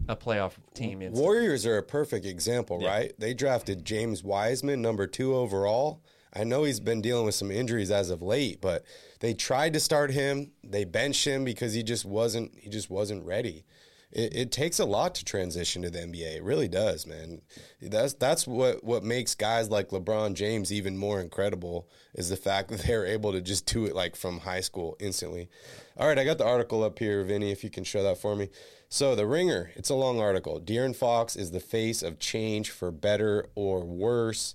a 0.08 0.16
playoff 0.16 0.52
team. 0.74 1.02
instantly. 1.02 1.20
Warriors 1.22 1.64
are 1.66 1.78
a 1.78 1.82
perfect 1.82 2.24
example, 2.26 2.80
Yeah. 2.82 2.88
right? 2.88 3.12
They 3.18 3.34
drafted 3.34 3.84
James 3.84 4.22
Wiseman, 4.24 4.82
number 4.82 5.06
two 5.06 5.34
overall. 5.34 6.00
I 6.34 6.44
know 6.44 6.64
he's 6.64 6.80
been 6.80 7.02
dealing 7.02 7.26
with 7.26 7.34
some 7.34 7.50
injuries 7.50 7.90
as 7.90 8.08
of 8.10 8.22
late, 8.22 8.60
but 8.60 8.84
they 9.20 9.34
tried 9.34 9.74
to 9.74 9.80
start 9.80 10.10
him. 10.10 10.52
They 10.64 10.84
benched 10.84 11.26
him 11.26 11.44
because 11.44 11.74
he 11.74 11.82
just 11.82 12.04
wasn't 12.04 12.58
he 12.58 12.70
just 12.70 12.88
wasn't 12.90 13.24
ready. 13.26 13.64
It, 14.10 14.36
it 14.36 14.52
takes 14.52 14.78
a 14.78 14.84
lot 14.84 15.14
to 15.16 15.24
transition 15.24 15.80
to 15.82 15.90
the 15.90 16.00
NBA. 16.00 16.36
It 16.36 16.42
really 16.42 16.68
does, 16.68 17.06
man. 17.06 17.42
That's 17.82 18.14
that's 18.14 18.46
what 18.46 18.82
what 18.82 19.04
makes 19.04 19.34
guys 19.34 19.68
like 19.68 19.90
LeBron 19.90 20.32
James 20.34 20.72
even 20.72 20.96
more 20.96 21.20
incredible 21.20 21.86
is 22.14 22.30
the 22.30 22.36
fact 22.36 22.70
that 22.70 22.80
they're 22.82 23.06
able 23.06 23.32
to 23.32 23.42
just 23.42 23.66
do 23.66 23.84
it 23.84 23.94
like 23.94 24.16
from 24.16 24.40
high 24.40 24.60
school 24.60 24.96
instantly. 25.00 25.50
All 25.98 26.08
right, 26.08 26.18
I 26.18 26.24
got 26.24 26.38
the 26.38 26.46
article 26.46 26.82
up 26.82 26.98
here, 26.98 27.22
Vinny, 27.24 27.50
if 27.52 27.62
you 27.62 27.68
can 27.70 27.84
show 27.84 28.02
that 28.04 28.16
for 28.18 28.34
me. 28.36 28.48
So 28.92 29.14
the 29.14 29.26
Ringer, 29.26 29.70
it's 29.74 29.88
a 29.88 29.94
long 29.94 30.20
article. 30.20 30.60
De'Aaron 30.60 30.94
Fox 30.94 31.34
is 31.34 31.50
the 31.50 31.60
face 31.60 32.02
of 32.02 32.18
change 32.18 32.68
for 32.68 32.90
better 32.90 33.46
or 33.54 33.82
worse. 33.82 34.54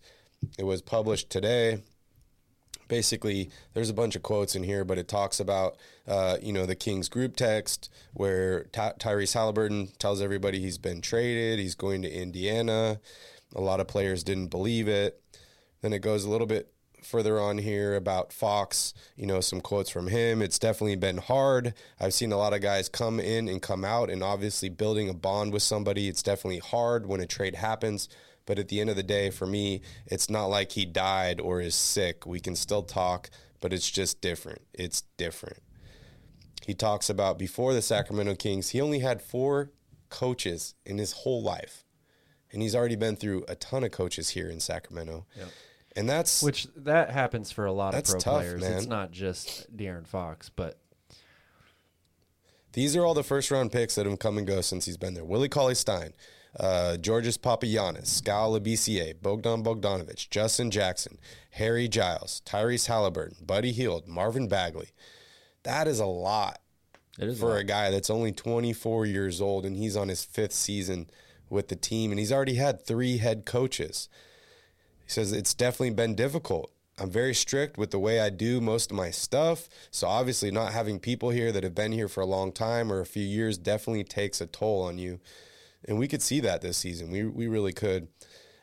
It 0.60 0.64
was 0.64 0.84
published 0.84 1.32
today 1.32 1.82
basically 2.88 3.50
there's 3.74 3.90
a 3.90 3.94
bunch 3.94 4.16
of 4.16 4.24
quotes 4.24 4.56
in 4.56 4.64
here 4.64 4.86
but 4.86 4.98
it 4.98 5.10
talks 5.10 5.42
about 5.42 5.76
uh, 6.08 6.38
you 6.42 6.54
know 6.54 6.66
the 6.66 6.74
king's 6.76 7.10
group 7.10 7.36
text 7.36 7.90
where 8.14 8.64
Ty- 8.72 8.94
tyrese 8.98 9.36
haliburton 9.36 9.98
tells 9.98 10.22
everybody 10.22 10.62
he's 10.62 10.78
been 10.78 11.02
traded 11.02 11.60
he's 11.60 11.76
going 11.76 12.02
to 12.04 12.10
indiana 12.10 13.02
a 13.54 13.60
lot 13.60 13.82
of 13.82 13.90
players 13.90 14.24
didn't 14.24 14.48
believe 14.48 14.88
it 14.88 15.22
then 15.82 15.92
it 15.92 16.00
goes 16.00 16.24
a 16.24 16.30
little 16.30 16.48
bit 16.48 16.72
further 17.04 17.40
on 17.40 17.58
here 17.58 17.96
about 17.96 18.34
fox 18.34 18.94
you 19.16 19.26
know 19.26 19.40
some 19.40 19.62
quotes 19.62 19.90
from 19.90 20.08
him 20.08 20.42
it's 20.42 20.60
definitely 20.60 20.96
been 20.96 21.18
hard 21.18 21.74
i've 22.00 22.14
seen 22.14 22.32
a 22.32 22.38
lot 22.38 22.54
of 22.54 22.62
guys 22.62 22.90
come 22.90 23.20
in 23.20 23.48
and 23.48 23.62
come 23.62 23.86
out 23.86 24.10
and 24.10 24.24
obviously 24.24 24.68
building 24.68 25.10
a 25.10 25.14
bond 25.14 25.54
with 25.54 25.64
somebody 25.64 26.08
it's 26.08 26.24
definitely 26.24 26.60
hard 26.60 27.06
when 27.06 27.22
a 27.22 27.26
trade 27.26 27.56
happens 27.56 28.10
but 28.48 28.58
at 28.58 28.70
the 28.70 28.80
end 28.80 28.90
of 28.90 28.96
the 28.96 29.04
day, 29.04 29.30
for 29.30 29.46
me, 29.46 29.82
it's 30.08 30.30
not 30.30 30.46
like 30.46 30.72
he 30.72 30.86
died 30.86 31.40
or 31.40 31.62
is 31.62 31.76
sick. 31.76 32.26
We 32.26 32.40
can 32.40 32.56
still 32.56 32.82
talk, 32.82 33.30
but 33.60 33.74
it's 33.74 33.92
just 33.92 34.22
different. 34.22 34.62
It's 34.74 35.04
different. 35.18 35.60
He 36.66 36.74
talks 36.74 37.10
about 37.10 37.38
before 37.38 37.74
the 37.74 37.82
Sacramento 37.82 38.36
Kings, 38.36 38.70
he 38.70 38.82
only 38.82 39.00
had 39.00 39.22
four 39.22 39.72
coaches 40.10 40.76
in 40.86 40.98
his 40.98 41.12
whole 41.12 41.44
life. 41.44 41.84
And 42.52 42.62
he's 42.62 42.74
already 42.74 42.96
been 42.96 43.18
through 43.18 43.44
a 43.50 43.56
ton 43.56 43.84
of 43.84 43.92
coaches 43.92 44.30
here 44.30 44.50
in 44.50 44.62
Sacramento. 44.62 45.26
And 45.98 46.08
that's 46.08 46.44
Which 46.44 46.68
that 46.76 47.10
happens 47.10 47.52
for 47.52 47.66
a 47.66 47.72
lot 47.74 47.92
That's 47.94 48.14
of 48.14 48.22
pro 48.22 48.34
tough, 48.34 48.42
players. 48.44 48.62
man. 48.62 48.74
It's 48.74 48.86
not 48.86 49.12
just 49.12 49.76
De'Aaron 49.76 50.06
Fox, 50.08 50.50
but 50.50 50.80
These 52.74 52.96
are 52.96 53.04
all 53.06 53.14
the 53.16 53.24
first 53.24 53.50
round 53.50 53.72
picks 53.72 53.96
that 53.96 54.06
have 54.06 54.20
come 54.20 54.38
and 54.38 54.46
go 54.46 54.62
since 54.62 54.86
he's 54.86 54.98
been 54.98 55.16
there. 55.16 55.26
Willie 55.26 55.50
Cauley 55.50 55.74
Stein, 55.76 56.14
uh, 56.60 56.98
Georges 56.98 57.38
Papagiannis, 57.38 58.06
Skal 58.08 58.54
Labissiere, 58.60 59.20
Bogdan 59.20 59.64
Bogdanovich, 59.64 60.30
Justin 60.30 60.70
Jackson, 60.70 61.18
Harry 61.52 61.88
Giles, 61.88 62.42
Tyrese 62.46 62.88
Haliburton, 62.88 63.46
Buddy 63.46 63.72
Hield, 63.72 64.08
Marvin 64.08 64.48
Bagley. 64.48 64.90
That 65.64 65.88
is 65.88 66.00
a 66.00 66.06
lot 66.06 66.60
it 67.20 67.28
is 67.28 67.40
for 67.40 67.56
a 67.58 67.62
a 67.62 67.64
guy 67.64 67.90
that's 67.90 68.12
only 68.12 68.32
24 68.32 69.08
years 69.08 69.42
old 69.42 69.66
and 69.66 69.76
he's 69.76 69.98
on 69.98 70.08
his 70.08 70.24
fifth 70.24 70.54
season 70.54 71.10
with 71.50 71.70
the 71.70 71.76
team 71.76 72.12
and 72.12 72.20
he's 72.20 72.32
already 72.32 72.56
had 72.56 72.86
three 72.86 73.18
head 73.18 73.46
coaches. 73.46 74.08
He 75.08 75.14
says 75.14 75.32
it's 75.32 75.54
definitely 75.54 75.92
been 75.92 76.16
difficult. 76.16 76.70
I'm 77.00 77.10
very 77.10 77.34
strict 77.34 77.78
with 77.78 77.92
the 77.92 78.00
way 78.00 78.20
I 78.20 78.30
do 78.30 78.60
most 78.60 78.92
of 78.92 78.98
my 78.98 79.10
stuff. 79.10 79.70
So 79.90 80.06
obviously 80.06 80.52
not 80.52 80.74
having 80.74 81.00
people 81.00 81.30
here 81.30 81.54
that 81.54 81.64
have 81.64 81.74
been 81.74 81.94
here 81.94 82.10
for 82.10 82.20
a 82.20 82.26
long 82.26 82.52
time 82.52 82.92
or 82.92 83.00
a 83.00 83.06
few 83.06 83.24
years 83.24 83.58
definitely 83.58 84.04
takes 84.04 84.42
a 84.42 84.48
toll 84.48 84.84
on 84.84 84.98
you. 84.98 85.22
And 85.88 85.98
we 85.98 86.10
could 86.10 86.22
see 86.22 86.42
that 86.42 86.62
this 86.62 86.78
season. 86.78 87.10
We 87.10 87.24
we 87.24 87.48
really 87.48 87.72
could. 87.72 88.10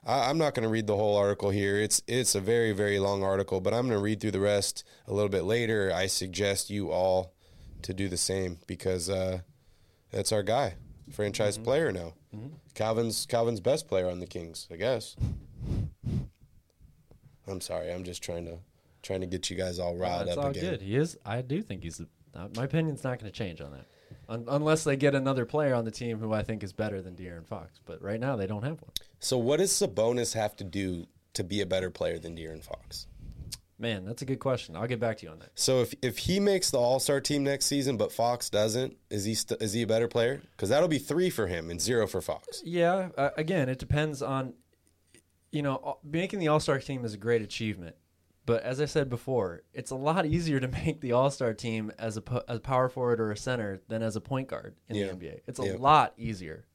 I, 0.05 0.29
I'm 0.29 0.37
not 0.37 0.55
going 0.55 0.65
to 0.65 0.69
read 0.69 0.87
the 0.87 0.97
whole 0.97 1.17
article 1.17 1.49
here. 1.49 1.77
It's 1.81 2.03
it's 2.07 2.35
a 2.35 2.41
very 2.41 2.73
very 2.73 2.99
long 2.99 3.23
article, 3.23 3.63
but 3.63 3.73
I'm 3.73 3.87
going 3.87 3.99
to 3.99 4.05
read 4.05 4.21
through 4.21 4.33
the 4.33 4.41
rest 4.41 4.85
a 5.07 5.15
little 5.15 5.31
bit 5.31 5.45
later. 5.45 5.91
I 5.95 6.09
suggest 6.09 6.69
you 6.69 6.91
all 6.91 7.33
to 7.83 7.95
do 7.95 8.09
the 8.09 8.19
same 8.19 8.59
because 8.67 9.09
uh, 9.09 9.39
that's 10.11 10.33
our 10.33 10.43
guy, 10.43 10.75
franchise 11.11 11.57
player 11.57 11.91
now. 11.91 12.13
Calvin's 12.75 13.25
Calvin's 13.25 13.61
best 13.61 13.89
player 13.89 14.11
on 14.11 14.19
the 14.21 14.27
Kings, 14.27 14.69
I 14.71 14.77
guess. 14.77 15.17
I'm 17.49 17.61
sorry. 17.61 17.93
I'm 17.93 18.05
just 18.05 18.23
trying 18.23 18.47
to 18.47 18.59
trying 19.03 19.21
to 19.21 19.27
get 19.27 19.51
you 19.51 19.57
guys 19.57 19.79
all 19.79 19.97
riled 19.97 20.27
That's 20.29 20.39
up 20.39 20.45
all 20.45 20.51
again. 20.51 20.65
good. 20.65 20.83
He 20.83 20.97
is. 20.97 21.17
I 21.25 21.43
do 21.43 21.61
think 21.63 21.83
he's. 21.83 22.01
Uh, 22.35 22.49
my 22.57 22.65
opinion's 22.65 23.05
not 23.05 23.19
going 23.21 23.31
to 23.31 23.37
change 23.39 23.61
on 23.61 23.71
that, 23.73 23.85
Un- 24.29 24.47
unless 24.49 24.83
they 24.85 24.97
get 24.97 25.15
another 25.15 25.45
player 25.45 25.75
on 25.75 25.85
the 25.85 25.91
team 25.91 26.19
who 26.19 26.33
I 26.33 26.43
think 26.43 26.65
is 26.65 26.73
better 26.73 27.01
than 27.01 27.15
De'Aaron 27.15 27.47
Fox. 27.47 27.79
But 27.85 28.03
right 28.03 28.19
now 28.19 28.35
they 28.37 28.47
don't 28.47 28.63
have 28.65 28.81
one. 28.83 28.91
So 29.21 29.39
what 29.39 29.59
does 29.59 29.71
Sabonis 29.73 30.35
have 30.35 30.57
to 30.57 30.65
do 30.65 31.07
to 31.35 31.45
be 31.45 31.61
a 31.61 31.67
better 31.67 31.91
player 31.91 32.19
than 32.19 32.35
De'Aaron 32.37 32.63
Fox? 32.65 33.07
Man, 33.79 34.05
that's 34.05 34.23
a 34.23 34.25
good 34.25 34.39
question. 34.39 34.77
I'll 34.77 34.87
get 34.87 35.01
back 35.01 35.19
to 35.19 35.27
you 35.27 35.33
on 35.33 35.41
that. 35.41 35.51
So 35.57 35.81
if 35.83 35.95
if 36.01 36.17
he 36.19 36.41
makes 36.41 36.71
the 36.71 36.79
All 36.79 36.99
Star 37.01 37.21
team 37.21 37.43
next 37.45 37.67
season, 37.67 37.97
but 37.97 38.11
Fox 38.13 38.49
doesn't, 38.49 38.97
is 39.11 39.25
he 39.25 39.35
st- 39.35 39.61
is 39.61 39.73
he 39.73 39.83
a 39.83 39.87
better 39.87 40.09
player? 40.09 40.41
Because 40.53 40.69
that'll 40.71 40.89
be 40.89 40.99
three 40.99 41.29
for 41.29 41.47
him 41.49 41.71
and 41.71 41.81
zero 41.81 42.07
for 42.07 42.21
Fox. 42.21 42.63
Yeah. 42.65 43.09
Uh, 43.19 43.31
again, 43.37 43.69
it 43.69 43.79
depends 43.79 44.23
on. 44.23 44.55
You 45.55 45.63
know, 45.63 45.99
making 46.03 46.41
the 46.41 46.49
All 46.49 46.59
Star 46.59 46.81
team 46.81 47.05
is 47.05 47.15
a 47.15 47.17
great 47.17 47.41
achievement, 47.41 47.95
but 48.45 48.63
as 48.65 48.81
I 48.81 48.87
said 48.87 49.09
before, 49.09 49.63
it's 49.73 49.93
a 49.93 49.97
lot 49.97 50.27
easier 50.27 50.59
to 50.59 50.67
make 50.85 51.01
the 51.01 51.13
All 51.13 51.31
Star 51.31 51.55
team 51.55 51.93
as 51.99 52.17
a, 52.17 52.21
po- 52.23 52.43
as 52.49 52.57
a 52.59 52.61
power 52.61 52.89
forward 52.89 53.21
or 53.21 53.31
a 53.31 53.37
center 53.37 53.81
than 53.89 54.03
as 54.03 54.17
a 54.17 54.21
point 54.21 54.49
guard 54.49 54.75
in 54.89 54.97
Yeah. 54.97 55.07
the 55.07 55.13
NBA. 55.15 55.41
It's 55.47 55.61
a 55.61 55.67
Yeah. 55.67 55.77
lot 55.79 56.13
easier. 56.17 56.67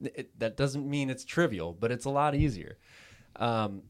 It, 0.00 0.38
that 0.38 0.56
doesn't 0.56 0.88
mean 0.88 1.10
it's 1.10 1.24
trivial, 1.24 1.72
but 1.72 1.90
it's 1.90 2.04
a 2.04 2.10
lot 2.10 2.34
easier. 2.36 2.78
Um, 3.36 3.82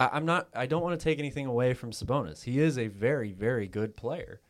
I, 0.00 0.08
I'm 0.12 0.24
not. 0.24 0.48
I 0.54 0.66
don't 0.66 0.82
want 0.82 0.98
to 0.98 1.02
take 1.04 1.18
anything 1.20 1.46
away 1.46 1.74
from 1.74 1.90
Sabonis. 1.92 2.42
He 2.44 2.58
is 2.58 2.76
a 2.76 2.88
very, 2.88 3.32
very 3.32 3.68
good 3.68 3.96
player. 3.96 4.40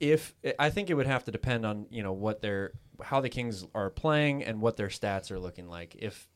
If 0.00 0.34
I 0.58 0.70
think 0.70 0.90
it 0.90 0.94
would 0.94 1.06
have 1.06 1.24
to 1.24 1.30
depend 1.30 1.66
on 1.66 1.86
you 1.90 2.02
know 2.02 2.12
what 2.12 2.40
their 2.40 2.72
how 3.02 3.20
the 3.20 3.28
Kings 3.28 3.64
are 3.74 3.90
playing 3.90 4.42
and 4.44 4.60
what 4.60 4.76
their 4.76 4.88
stats 4.88 5.30
are 5.30 5.38
looking 5.38 5.68
like. 5.68 5.94
If 5.98 6.26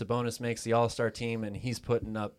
Sabonis 0.00 0.40
makes 0.40 0.62
the 0.62 0.72
All 0.72 0.88
Star 0.88 1.10
team 1.10 1.44
and 1.44 1.56
he's 1.56 1.78
putting 1.78 2.16
up, 2.16 2.36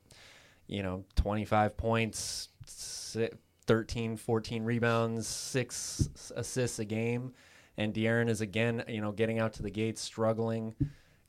you 0.67 0.83
know, 0.83 1.05
25 1.15 1.77
points, 1.77 2.49
si- 2.65 3.29
13, 3.67 4.17
14 4.17 4.63
rebounds, 4.63 5.27
six 5.27 6.09
assists 6.35 6.79
a 6.79 6.85
game, 6.85 7.33
and 7.77 7.93
De'Aaron 7.93 8.29
is 8.29 8.41
again, 8.41 8.83
you 8.87 9.01
know, 9.01 9.11
getting 9.11 9.39
out 9.39 9.53
to 9.53 9.63
the 9.63 9.71
gates, 9.71 10.01
struggling, 10.01 10.75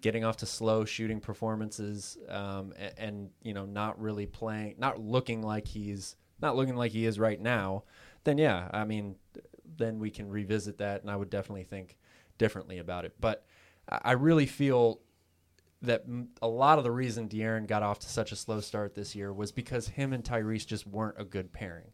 getting 0.00 0.24
off 0.24 0.36
to 0.38 0.46
slow 0.46 0.84
shooting 0.84 1.20
performances, 1.20 2.18
um, 2.28 2.72
and, 2.78 2.94
and 2.98 3.30
you 3.42 3.54
know, 3.54 3.64
not 3.64 4.00
really 4.00 4.26
playing, 4.26 4.74
not 4.78 5.00
looking 5.00 5.42
like 5.42 5.66
he's 5.66 6.16
not 6.40 6.54
looking 6.54 6.76
like 6.76 6.92
he 6.92 7.06
is 7.06 7.18
right 7.18 7.40
now. 7.40 7.84
Then 8.24 8.38
yeah, 8.38 8.68
I 8.72 8.84
mean, 8.84 9.16
then 9.76 9.98
we 9.98 10.10
can 10.10 10.28
revisit 10.28 10.78
that, 10.78 11.02
and 11.02 11.10
I 11.10 11.16
would 11.16 11.30
definitely 11.30 11.64
think 11.64 11.96
differently 12.38 12.78
about 12.78 13.04
it. 13.04 13.14
But 13.20 13.44
I 13.88 14.12
really 14.12 14.46
feel 14.46 15.00
that 15.82 16.04
a 16.40 16.48
lot 16.48 16.78
of 16.78 16.84
the 16.84 16.90
reason 16.90 17.28
De'Aaron 17.28 17.66
got 17.66 17.82
off 17.82 17.98
to 18.00 18.08
such 18.08 18.32
a 18.32 18.36
slow 18.36 18.60
start 18.60 18.94
this 18.94 19.14
year 19.14 19.32
was 19.32 19.52
because 19.52 19.88
him 19.88 20.12
and 20.12 20.24
Tyrese 20.24 20.66
just 20.66 20.86
weren't 20.86 21.20
a 21.20 21.24
good 21.24 21.52
pairing. 21.52 21.92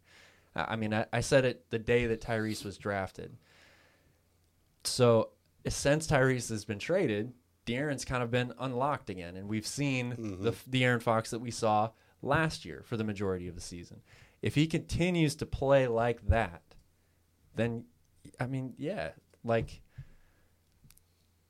I 0.54 0.76
mean, 0.76 0.92
I, 0.94 1.06
I 1.12 1.20
said 1.20 1.44
it 1.44 1.64
the 1.70 1.78
day 1.78 2.06
that 2.06 2.20
Tyrese 2.20 2.64
was 2.64 2.78
drafted. 2.78 3.36
So 4.84 5.30
since 5.68 6.06
Tyrese 6.06 6.50
has 6.50 6.64
been 6.64 6.78
traded, 6.78 7.32
De'Aaron's 7.66 8.04
kind 8.04 8.22
of 8.22 8.30
been 8.30 8.52
unlocked 8.58 9.08
again, 9.08 9.36
and 9.36 9.48
we've 9.48 9.66
seen 9.66 10.12
mm-hmm. 10.12 10.42
the 10.42 10.50
f- 10.50 10.64
De'Aaron 10.68 11.02
Fox 11.02 11.30
that 11.30 11.38
we 11.38 11.50
saw 11.50 11.90
last 12.20 12.64
year 12.64 12.82
for 12.84 12.96
the 12.96 13.04
majority 13.04 13.48
of 13.48 13.54
the 13.54 13.60
season. 13.60 14.00
If 14.40 14.56
he 14.56 14.66
continues 14.66 15.36
to 15.36 15.46
play 15.46 15.86
like 15.86 16.26
that, 16.28 16.62
then 17.54 17.84
I 18.40 18.46
mean, 18.46 18.74
yeah, 18.78 19.10
like 19.44 19.81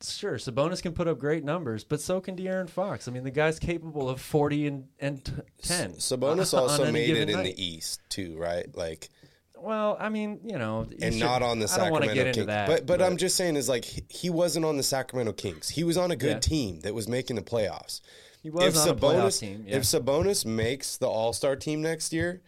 sure, 0.05 0.35
Sabonis 0.37 0.83
can 0.83 0.93
put 0.93 1.09
up 1.09 1.19
great 1.19 1.45
numbers, 1.45 1.85
but 1.85 2.01
so 2.01 2.21
can 2.21 2.37
De'Aaron 2.37 2.69
Fox. 2.69 3.07
I 3.09 3.11
mean, 3.13 3.25
the 3.25 3.31
guy's 3.31 3.59
capable 3.59 4.09
of 4.09 4.21
forty 4.21 4.67
and 4.67 4.89
and 5.01 5.25
t- 5.25 5.33
ten. 5.63 5.93
Sabonis 5.95 6.55
on 6.57 6.63
also 6.65 6.85
any 6.85 6.93
made 6.93 7.17
it 7.17 7.29
in 7.29 7.37
night. 7.37 7.45
the 7.57 7.65
East 7.65 8.01
too, 8.09 8.37
right? 8.39 8.67
Like, 8.77 9.09
Well, 9.57 9.97
I 10.01 10.09
mean, 10.09 10.41
you 10.45 10.59
know, 10.59 10.87
you 10.91 10.99
and 11.03 11.15
should- 11.15 11.21
not 11.21 11.43
on 11.43 11.59
the 11.61 11.69
Sacramento 11.69 12.33
Kings. 12.33 12.47
that, 12.47 12.67
but, 12.69 12.87
but 12.87 13.01
I'm 13.03 13.17
just 13.17 13.37
saying 13.37 13.57
is 13.57 13.69
like 13.69 13.85
he, 13.85 14.29
wasn't 14.31 14.65
on 14.65 14.77
the 14.77 14.83
Sacramento 14.83 15.33
Kings. 15.33 15.69
He 15.69 15.85
was 15.85 15.97
on 15.97 16.11
a 16.11 16.17
good 16.17 16.31
Yeah. 16.33 16.39
team 16.41 16.81
that 16.81 16.95
was 16.95 17.07
making 17.09 17.37
the 17.37 17.43
playoffs. 17.43 18.01
he 18.43 18.51
was 18.51 18.77
on 18.87 18.99
a 18.99 19.31
team. 19.31 19.65
Yeah. 19.69 19.77
if 19.77 19.85
Sabonis 19.85 20.45
makes 20.45 20.97
the 20.97 21.07
All 21.09 21.33
Star 21.33 21.55
team 21.57 21.81
next 21.83 22.13
year, 22.13 22.43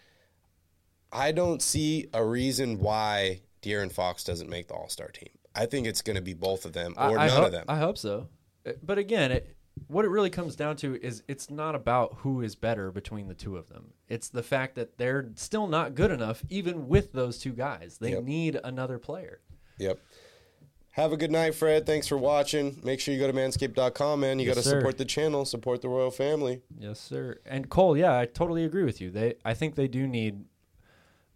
I 1.12 1.30
don't 1.30 1.62
see 1.62 2.08
a 2.12 2.24
reason 2.24 2.80
why 2.80 3.42
De'Aaron 3.62 3.92
Fox 3.92 4.24
doesn't 4.24 4.50
make 4.50 4.66
the 4.68 4.74
All 4.74 4.88
Star 4.88 5.08
team. 5.08 5.28
I 5.54 5.66
think 5.66 5.86
it's 5.86 6.02
going 6.02 6.16
to 6.16 6.22
be 6.22 6.34
both 6.34 6.64
of 6.64 6.72
them 6.72 6.94
or 6.96 7.18
I 7.18 7.26
none 7.28 7.36
hope, 7.36 7.46
of 7.46 7.52
them. 7.52 7.64
I 7.68 7.76
hope 7.78 7.98
so. 7.98 8.28
Uh, 8.66 8.72
But 8.82 8.98
again, 8.98 9.30
it, 9.32 9.56
what 9.88 10.04
it 10.04 10.08
really 10.08 10.30
comes 10.30 10.56
down 10.56 10.76
to 10.76 10.96
is 11.00 11.22
it's 11.28 11.50
not 11.50 11.74
about 11.74 12.14
who 12.18 12.40
is 12.42 12.54
better 12.54 12.90
between 12.90 13.28
the 13.28 13.34
two 13.34 13.56
of 13.56 13.68
them. 13.68 13.92
It's 14.08 14.28
the 14.28 14.42
fact 14.42 14.74
that 14.76 14.98
they're 14.98 15.30
still 15.34 15.66
not 15.66 15.94
good 15.94 16.10
enough, 16.10 16.42
even 16.48 16.88
with 16.88 17.12
those 17.12 17.38
two 17.38 17.52
guys. 17.52 17.98
They 18.00 18.12
Yep. 18.12 18.24
need 18.24 18.60
another 18.64 18.98
player. 18.98 19.40
Yep. 19.78 19.98
Have 20.92 21.12
a 21.12 21.16
good 21.16 21.32
night, 21.32 21.56
Fred. 21.56 21.86
Thanks 21.86 22.06
for 22.06 22.16
watching. 22.16 22.80
Make 22.84 23.00
sure 23.00 23.12
you 23.12 23.18
go 23.18 23.26
to 23.26 23.32
manscaped.com, 23.32 24.20
man. 24.20 24.38
You 24.38 24.46
Yes, 24.46 24.54
got 24.54 24.62
to 24.62 24.68
support 24.68 24.96
the 24.96 25.04
channel, 25.04 25.44
support 25.44 25.82
the 25.82 25.88
royal 25.88 26.12
family. 26.12 26.62
Yes, 26.78 27.00
sir. 27.00 27.40
And 27.44 27.68
Cole, 27.68 27.96
yeah, 27.96 28.16
I 28.16 28.26
totally 28.26 28.64
agree 28.64 28.84
with 28.84 29.00
you. 29.00 29.10
They, 29.10 29.34
I 29.44 29.54
think 29.54 29.74
they 29.74 29.88
do 29.88 30.06
need 30.06 30.44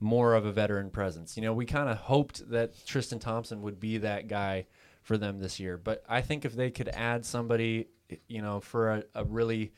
more 0.00 0.34
of 0.34 0.44
a 0.44 0.52
veteran 0.52 0.90
presence. 0.90 1.36
You 1.36 1.42
know, 1.42 1.52
we 1.52 1.66
kind 1.66 1.88
of 1.88 1.96
hoped 1.96 2.50
that 2.50 2.86
Tristan 2.86 3.18
Thompson 3.18 3.62
would 3.62 3.80
be 3.80 3.98
that 3.98 4.28
guy 4.28 4.66
for 5.02 5.16
them 5.18 5.38
this 5.38 5.58
year, 5.58 5.76
but 5.76 6.02
I 6.08 6.20
think 6.20 6.44
if 6.44 6.54
they 6.54 6.70
could 6.70 6.88
add 6.88 7.24
somebody, 7.24 7.88
you 8.28 8.42
know, 8.42 8.60
for 8.60 8.90
a, 8.90 9.04
a 9.14 9.24
really 9.24 9.72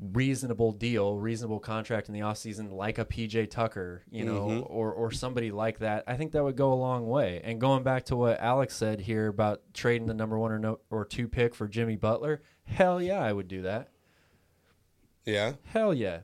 reasonable 0.00 0.72
deal, 0.72 1.18
reasonable 1.18 1.58
contract 1.58 2.08
in 2.08 2.14
the 2.14 2.20
offseason, 2.20 2.72
like 2.72 2.98
a 2.98 3.04
PJ 3.04 3.50
Tucker, 3.50 4.02
you 4.10 4.24
know, 4.24 4.46
mm-hmm. 4.46 4.72
or, 4.72 4.92
or 4.92 5.10
somebody 5.10 5.50
like 5.50 5.80
that, 5.80 6.04
I 6.06 6.16
think 6.16 6.32
that 6.32 6.44
would 6.44 6.56
go 6.56 6.72
a 6.72 6.74
long 6.74 7.08
way. 7.08 7.40
And 7.42 7.60
going 7.60 7.82
back 7.82 8.04
to 8.06 8.16
what 8.16 8.38
Alex 8.40 8.76
said 8.76 9.00
here 9.00 9.26
about 9.26 9.62
trading 9.74 10.06
the 10.06 10.14
number 10.14 10.38
one 10.38 10.52
or, 10.52 10.58
no, 10.58 10.78
or 10.90 11.04
two 11.04 11.26
pick 11.26 11.54
for 11.54 11.66
Jimmy 11.66 11.96
Butler, 11.96 12.42
hell 12.64 13.02
yeah, 13.02 13.20
I 13.20 13.32
would 13.32 13.48
do 13.48 13.62
that. 13.62 13.88
Yeah. 15.24 15.54
Hell 15.64 15.92
yeah. 15.92 16.20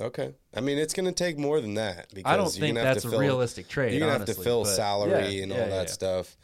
Okay. 0.00 0.34
I 0.54 0.60
mean, 0.60 0.78
it's 0.78 0.94
going 0.94 1.06
to 1.06 1.12
take 1.12 1.38
more 1.38 1.60
than 1.60 1.74
that 1.74 2.08
because 2.14 2.32
I 2.32 2.36
don't 2.36 2.54
you're 2.56 2.60
think 2.60 2.76
that's 2.76 3.02
to 3.02 3.08
a 3.08 3.10
fill, 3.12 3.20
realistic 3.20 3.68
trade. 3.68 3.92
You're 3.92 4.00
gonna 4.00 4.18
have 4.18 4.26
to 4.26 4.34
fill 4.34 4.64
salary 4.64 5.36
yeah, 5.36 5.42
and 5.42 5.52
all 5.52 5.58
yeah, 5.58 5.68
that 5.68 5.86
yeah. 5.88 5.92
stuff. 5.92 6.36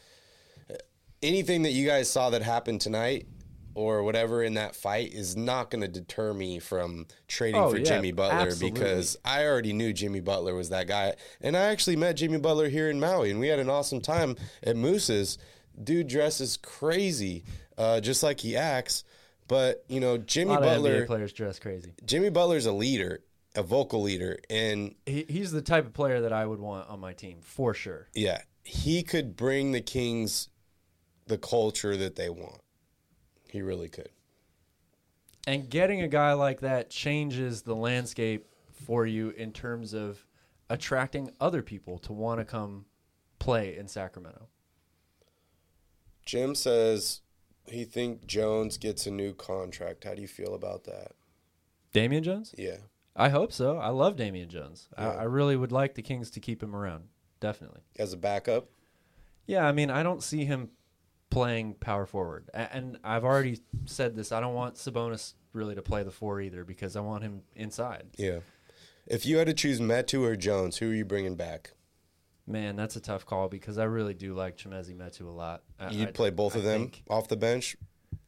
Anything 1.22 1.62
that 1.62 1.70
you 1.70 1.86
guys 1.86 2.11
saw 2.11 2.30
that 2.30 2.42
happened 2.42 2.80
tonight 2.80 3.26
or 3.74 4.02
whatever 4.02 4.42
in 4.42 4.55
that 4.55 4.76
fight 4.76 5.12
is 5.12 5.36
not 5.36 5.70
going 5.70 5.82
to 5.82 5.88
deter 5.88 6.32
me 6.32 6.59
from 6.59 7.07
trading 7.26 7.61
Oh, 7.61 7.70
for 7.70 7.78
Jimmy 7.80 8.12
Butler 8.12 8.40
absolutely. 8.40 8.80
because 8.80 9.16
I 9.24 9.44
already 9.44 9.72
knew 9.72 9.92
Jimmy 9.92 10.20
Butler 10.20 10.55
was 10.55 10.68
that 10.68 10.86
guy. 10.86 11.14
And 11.40 11.57
I 11.57 11.62
actually 11.66 11.96
met 11.96 12.14
Jimmy 12.14 12.38
Butler 12.38 12.68
here 12.68 12.88
in 12.88 13.00
Maui 13.00 13.30
and 13.30 13.40
we 13.40 13.48
had 13.48 13.59
an 13.59 13.68
awesome 13.68 14.00
time 14.00 14.36
at 14.62 14.76
Moose's. 14.76 15.38
Dude 15.82 16.07
dresses 16.07 16.57
crazy, 16.57 17.44
uh, 17.76 18.00
just 18.00 18.22
like 18.22 18.38
he 18.38 18.57
acts. 18.57 19.02
But, 19.48 19.84
you 19.88 19.98
know, 19.98 20.18
Jimmy 20.18 20.57
Butler 20.57 21.07
players 21.07 21.32
dress 21.32 21.59
crazy. 21.59 21.94
Jimmy 22.05 22.30
Butler's 22.30 22.66
a 22.66 22.72
leader, 22.72 23.20
a 23.55 23.62
vocal 23.62 24.02
leader, 24.02 24.38
and 24.50 24.94
He, 25.07 25.24
he's 25.28 25.52
the 25.52 25.62
type 25.62 25.86
of 25.86 25.92
player 25.92 26.20
that 26.20 26.32
I 26.32 26.44
would 26.46 26.61
want 26.61 26.88
on 26.88 27.00
my 27.00 27.12
team 27.12 27.38
for 27.42 27.74
sure. 27.74 28.09
yeah, 28.14 28.42
he 28.64 29.02
could 29.02 29.36
bring 29.36 29.72
the 29.72 29.80
Kings 29.80 30.48
the 31.26 31.38
culture 31.38 31.96
that 31.96 32.16
they 32.16 32.28
want. 32.30 32.61
He 33.48 33.62
really 33.62 33.88
could. 33.88 34.11
And 35.46 35.68
getting 35.68 36.00
a 36.00 36.09
guy 36.09 36.32
like 36.32 36.61
that 36.61 36.90
changes 36.90 37.62
the 37.62 37.74
landscape 37.74 38.46
for 38.72 39.07
you 39.07 39.30
in 39.30 39.52
terms 39.52 39.92
of 39.94 40.26
attracting 40.70 41.30
other 41.40 41.62
people 41.62 41.98
to 41.98 42.12
want 42.12 42.40
to 42.40 42.44
come 42.44 42.86
play 43.38 43.76
in 43.76 43.86
Sacramento. 43.86 44.48
Jim 46.24 46.55
says 46.55 47.20
he 47.66 47.84
think 47.84 48.26
Jones 48.26 48.78
gets 48.78 49.07
a 49.07 49.11
new 49.11 49.34
contract. 49.34 50.05
How 50.05 50.14
do 50.14 50.22
you 50.22 50.28
feel 50.28 50.55
about 50.55 50.84
that? 50.84 51.12
Damian 51.92 52.24
Jones? 52.24 52.55
Yeah. 52.57 52.78
I 53.16 53.28
hope 53.28 53.52
so. 53.52 53.78
I 53.78 53.88
love 53.90 54.16
Damian 54.16 54.48
Jones. 54.48 54.88
Yeah. 54.98 55.10
I, 55.10 55.14
I 55.14 55.22
really 55.24 55.56
would 55.56 55.72
like 55.72 55.94
the 55.94 56.02
Kings 56.02 56.30
to 56.32 56.40
keep 56.40 56.62
him 56.62 56.74
around. 56.74 57.04
Definitely. 57.40 57.80
As 57.98 58.12
a 58.12 58.16
backup? 58.16 58.68
Yeah, 59.46 59.66
I 59.66 59.72
mean, 59.72 59.90
I 59.90 60.02
don't 60.02 60.22
see 60.22 60.44
him 60.44 60.70
playing 61.30 61.74
power 61.74 62.06
forward. 62.06 62.48
A- 62.54 62.74
And 62.74 62.98
I've 63.04 63.24
already 63.24 63.60
said 63.86 64.16
this. 64.16 64.32
I 64.32 64.40
don't 64.40 64.54
want 64.54 64.76
Sabonis 64.76 65.34
really 65.52 65.74
to 65.74 65.82
play 65.82 66.02
the 66.02 66.10
four 66.10 66.40
either 66.40 66.64
because 66.64 66.96
I 66.96 67.00
want 67.00 67.22
him 67.22 67.42
inside. 67.54 68.04
Yeah. 68.16 68.40
If 69.06 69.26
you 69.26 69.36
had 69.36 69.46
to 69.48 69.54
choose 69.54 69.80
Metu 69.80 70.22
or 70.22 70.34
Jones, 70.36 70.78
who 70.78 70.90
are 70.90 70.94
you 70.94 71.04
bringing 71.04 71.36
back? 71.36 71.72
Man, 72.46 72.74
that's 72.76 72.96
a 72.96 73.00
tough 73.00 73.24
call 73.26 73.48
because 73.48 73.78
I 73.78 73.84
really 73.84 74.14
do 74.14 74.34
like 74.34 74.56
Chimezie 74.56 74.96
Metu 74.96 75.26
a 75.26 75.30
lot. 75.30 75.62
I- 75.78 75.90
You'd 75.90 76.08
I- 76.08 76.12
play 76.12 76.30
both 76.30 76.56
I 76.56 76.58
of 76.58 76.64
them 76.64 76.80
think- 76.88 77.02
off 77.08 77.28
the 77.28 77.36
bench, 77.36 77.76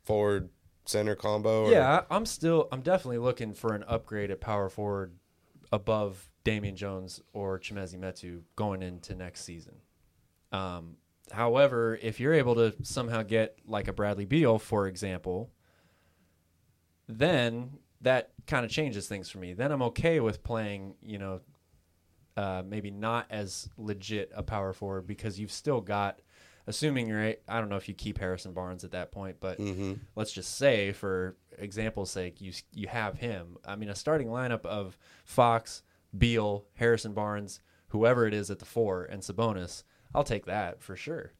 forward, 0.05 0.51
center 0.89 1.14
combo. 1.14 1.66
Or? 1.66 1.70
Yeah, 1.70 2.03
I'm 2.11 2.26
still, 2.26 2.68
I'm 2.72 2.82
definitely 2.82 3.18
looking 3.18 3.55
for 3.55 3.74
an 3.74 3.84
upgrade 3.87 4.30
at 4.30 4.41
power 4.41 4.68
forward 4.68 5.12
above 5.72 6.28
Damian 6.45 6.76
Jones 6.76 7.20
or 7.32 7.59
Chimezie 7.59 7.99
Metu 7.99 8.43
going 8.55 8.82
into 8.82 9.14
next 9.14 9.43
season. 9.45 9.74
Um, 10.53 10.97
however, 11.32 11.99
if 12.01 12.20
you're 12.20 12.34
able 12.34 12.55
to 12.55 12.74
somehow 12.82 13.22
get 13.22 13.59
like 13.66 13.89
a 13.89 13.93
Bradley 13.93 14.26
Beal, 14.26 14.59
for 14.59 14.87
example, 14.87 15.51
then 17.09 17.70
that 18.01 18.30
kind 18.47 18.64
of 18.64 18.70
changes 18.70 19.09
things 19.09 19.28
for 19.28 19.39
me. 19.39 19.55
Then 19.55 19.72
I'm 19.72 19.82
okay 19.82 20.20
with 20.20 20.45
playing, 20.45 20.95
you 21.03 21.18
know, 21.18 21.41
uh, 22.37 22.62
maybe 22.64 22.91
not 22.91 23.26
as 23.30 23.68
legit 23.76 24.30
a 24.34 24.43
power 24.43 24.72
forward 24.72 25.07
because 25.07 25.41
you've 25.41 25.51
still 25.51 25.80
got, 25.80 26.20
assuming 26.67 27.09
you're, 27.09 27.35
I 27.49 27.61
don't 27.61 27.69
know 27.69 27.77
if 27.77 27.89
you 27.89 27.95
keep 27.95 28.19
Harrison 28.19 28.53
Barnes 28.53 28.85
at 28.85 28.93
that 28.93 29.12
point, 29.12 29.37
but 29.41 29.59
mm-hmm. 29.59 29.95
let's 30.14 30.33
just 30.33 30.57
say, 30.57 30.93
for 30.93 31.37
example's 31.59 32.11
sake, 32.11 32.41
you 32.41 32.53
you 32.73 32.89
have 32.89 33.19
him. 33.19 33.57
I 33.64 33.77
mean, 33.77 33.89
a 33.89 33.95
starting 33.95 34.29
lineup 34.29 34.64
of 34.67 34.99
Fox, 35.25 35.83
Beal, 36.17 36.67
Harrison 36.75 37.12
Barnes, 37.12 37.61
whoever 37.89 38.27
it 38.27 38.35
is 38.35 38.51
at 38.51 38.59
the 38.59 38.64
four, 38.64 39.05
and 39.05 39.23
Sabonis. 39.23 39.85
I'll 40.14 40.25
take 40.25 40.47
that 40.47 40.83
for 40.83 40.97
sure. 40.97 41.33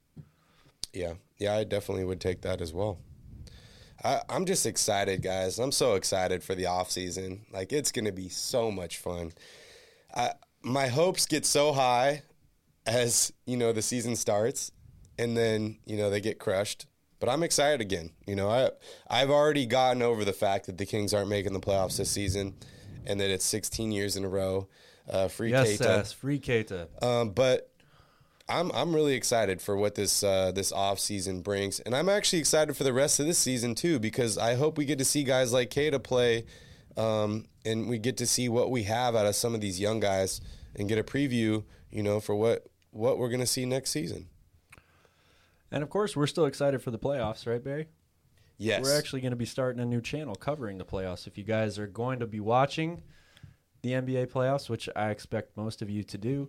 Yeah, 0.93 1.15
yeah, 1.39 1.55
I 1.55 1.65
definitely 1.65 2.05
would 2.05 2.21
take 2.21 2.43
that 2.43 2.61
as 2.61 2.73
well. 2.73 2.99
I, 4.05 4.21
I'm 4.29 4.45
just 4.45 4.67
excited, 4.67 5.23
guys. 5.23 5.59
I'm 5.59 5.73
so 5.73 5.95
excited 5.95 6.43
for 6.43 6.55
the 6.55 6.67
off 6.67 6.91
season. 6.91 7.47
Like 7.53 7.73
it's 7.73 7.93
going 7.93 8.05
to 8.05 8.13
be 8.13 8.29
so 8.29 8.71
much 8.71 8.99
fun. 8.99 9.33
I, 10.15 10.33
my 10.63 10.89
hopes 10.89 11.27
get 11.27 11.45
so 11.47 11.73
high 11.73 12.23
as 12.87 13.33
you 13.47 13.57
know 13.57 13.73
the 13.73 13.83
season 13.83 14.17
starts, 14.17 14.71
and 15.19 15.37
then 15.37 15.79
you 15.87 15.97
know 15.97 16.11
they 16.11 16.21
get 16.21 16.39
crushed. 16.39 16.87
But 17.19 17.31
I'm 17.31 17.43
excited 17.43 17.81
again. 17.81 18.11
You 18.27 18.37
know, 18.37 18.51
I 18.51 18.71
I've 19.09 19.31
already 19.31 19.67
gotten 19.67 20.03
over 20.03 20.25
the 20.25 20.33
fact 20.33 20.67
that 20.67 20.79
the 20.79 20.87
Kings 20.87 21.15
aren't 21.15 21.29
making 21.29 21.53
the 21.53 21.61
playoffs 21.61 21.97
this 21.97 22.11
season, 22.11 22.55
and 23.07 23.21
that 23.21 23.31
it's 23.31 23.45
16 23.45 23.93
years 23.93 24.17
in 24.17 24.25
a 24.25 24.29
row. 24.29 24.69
Uh, 25.09 25.29
free 25.29 25.51
Yes, 25.51 25.69
Queta. 25.69 25.85
yes, 25.85 26.13
free 26.13 26.39
Queta. 26.39 26.89
Um, 27.01 27.31
but 27.31 27.71
I'm 28.49 28.71
I'm 28.73 28.95
really 28.95 29.15
excited 29.15 29.61
for 29.63 29.77
what 29.77 29.95
this 29.95 30.23
uh, 30.23 30.53
this 30.53 30.73
off 30.73 30.99
season 30.99 31.41
brings, 31.41 31.81
and 31.81 31.97
I'm 31.97 32.09
actually 32.09 32.41
excited 32.41 32.77
for 32.77 32.85
the 32.85 32.93
rest 32.93 33.19
of 33.19 33.27
this 33.27 33.39
season 33.39 33.75
too 33.75 33.99
because 33.99 34.39
I 34.39 34.55
hope 34.55 34.79
we 34.79 34.85
get 34.85 34.99
to 34.99 35.05
see 35.05 35.25
guys 35.25 35.53
like 35.53 35.71
Queta 35.71 35.99
play, 35.99 36.45
um, 36.97 37.47
and 37.65 37.89
we 37.89 37.99
get 37.99 38.19
to 38.19 38.27
see 38.27 38.49
what 38.49 38.71
we 38.71 38.85
have 38.85 39.17
out 39.17 39.27
of 39.27 39.35
some 39.35 39.55
of 39.55 39.61
these 39.61 39.81
young 39.81 40.01
guys 40.01 40.41
and 40.75 40.89
get 40.89 40.99
a 40.99 41.03
preview, 41.03 41.65
you 41.91 42.03
know, 42.03 42.21
for 42.21 42.35
what 42.35 42.67
what 42.91 43.19
we're 43.19 43.31
gonna 43.31 43.47
see 43.47 43.65
next 43.65 43.91
season. 43.91 44.29
And 45.77 45.83
of 45.83 45.91
course, 45.91 46.17
we're 46.17 46.27
still 46.27 46.47
excited 46.47 46.81
for 46.81 46.91
the 46.91 46.99
playoffs, 46.99 47.47
right, 47.47 47.63
Barry? 47.63 47.89
Yes, 48.57 48.83
We're 48.83 48.97
actually 48.97 49.21
going 49.21 49.33
to 49.33 49.37
be 49.37 49.45
starting 49.45 49.79
a 49.79 49.85
new 49.85 50.01
channel 50.01 50.35
covering 50.35 50.79
the 50.79 50.87
playoffs. 50.87 51.27
If 51.27 51.37
you 51.37 51.45
guys 51.45 51.79
are 51.79 51.87
going 51.87 52.21
to 52.21 52.27
be 52.27 52.41
watching 52.41 53.03
the 53.83 53.91
NBA 53.91 54.29
playoffs, 54.29 54.71
which 54.71 54.89
I 54.97 55.11
expect 55.11 55.55
most 55.55 55.83
of 55.83 55.91
you 55.91 56.03
to 56.05 56.17
do, 56.17 56.49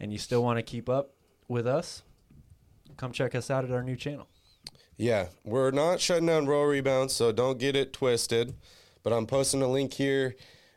and 0.00 0.10
you 0.10 0.18
still 0.18 0.42
want 0.42 0.58
to 0.58 0.64
keep 0.64 0.88
up 0.88 1.12
with 1.46 1.64
us, 1.64 2.02
come 2.96 3.12
check 3.12 3.36
us 3.36 3.52
out 3.52 3.64
at 3.64 3.70
our 3.70 3.84
new 3.84 3.94
channel. 3.94 4.26
Yeah, 4.96 5.26
we're 5.44 5.70
not 5.70 6.00
shutting 6.00 6.26
down 6.26 6.46
row 6.46 6.64
rebounds, 6.64 7.14
so 7.14 7.30
don't 7.30 7.60
get 7.60 7.76
it 7.76 7.92
twisted. 7.92 8.56
But 9.04 9.12
I'm 9.12 9.26
posting 9.26 9.62
a 9.62 9.68
link 9.68 9.92
here 9.92 10.34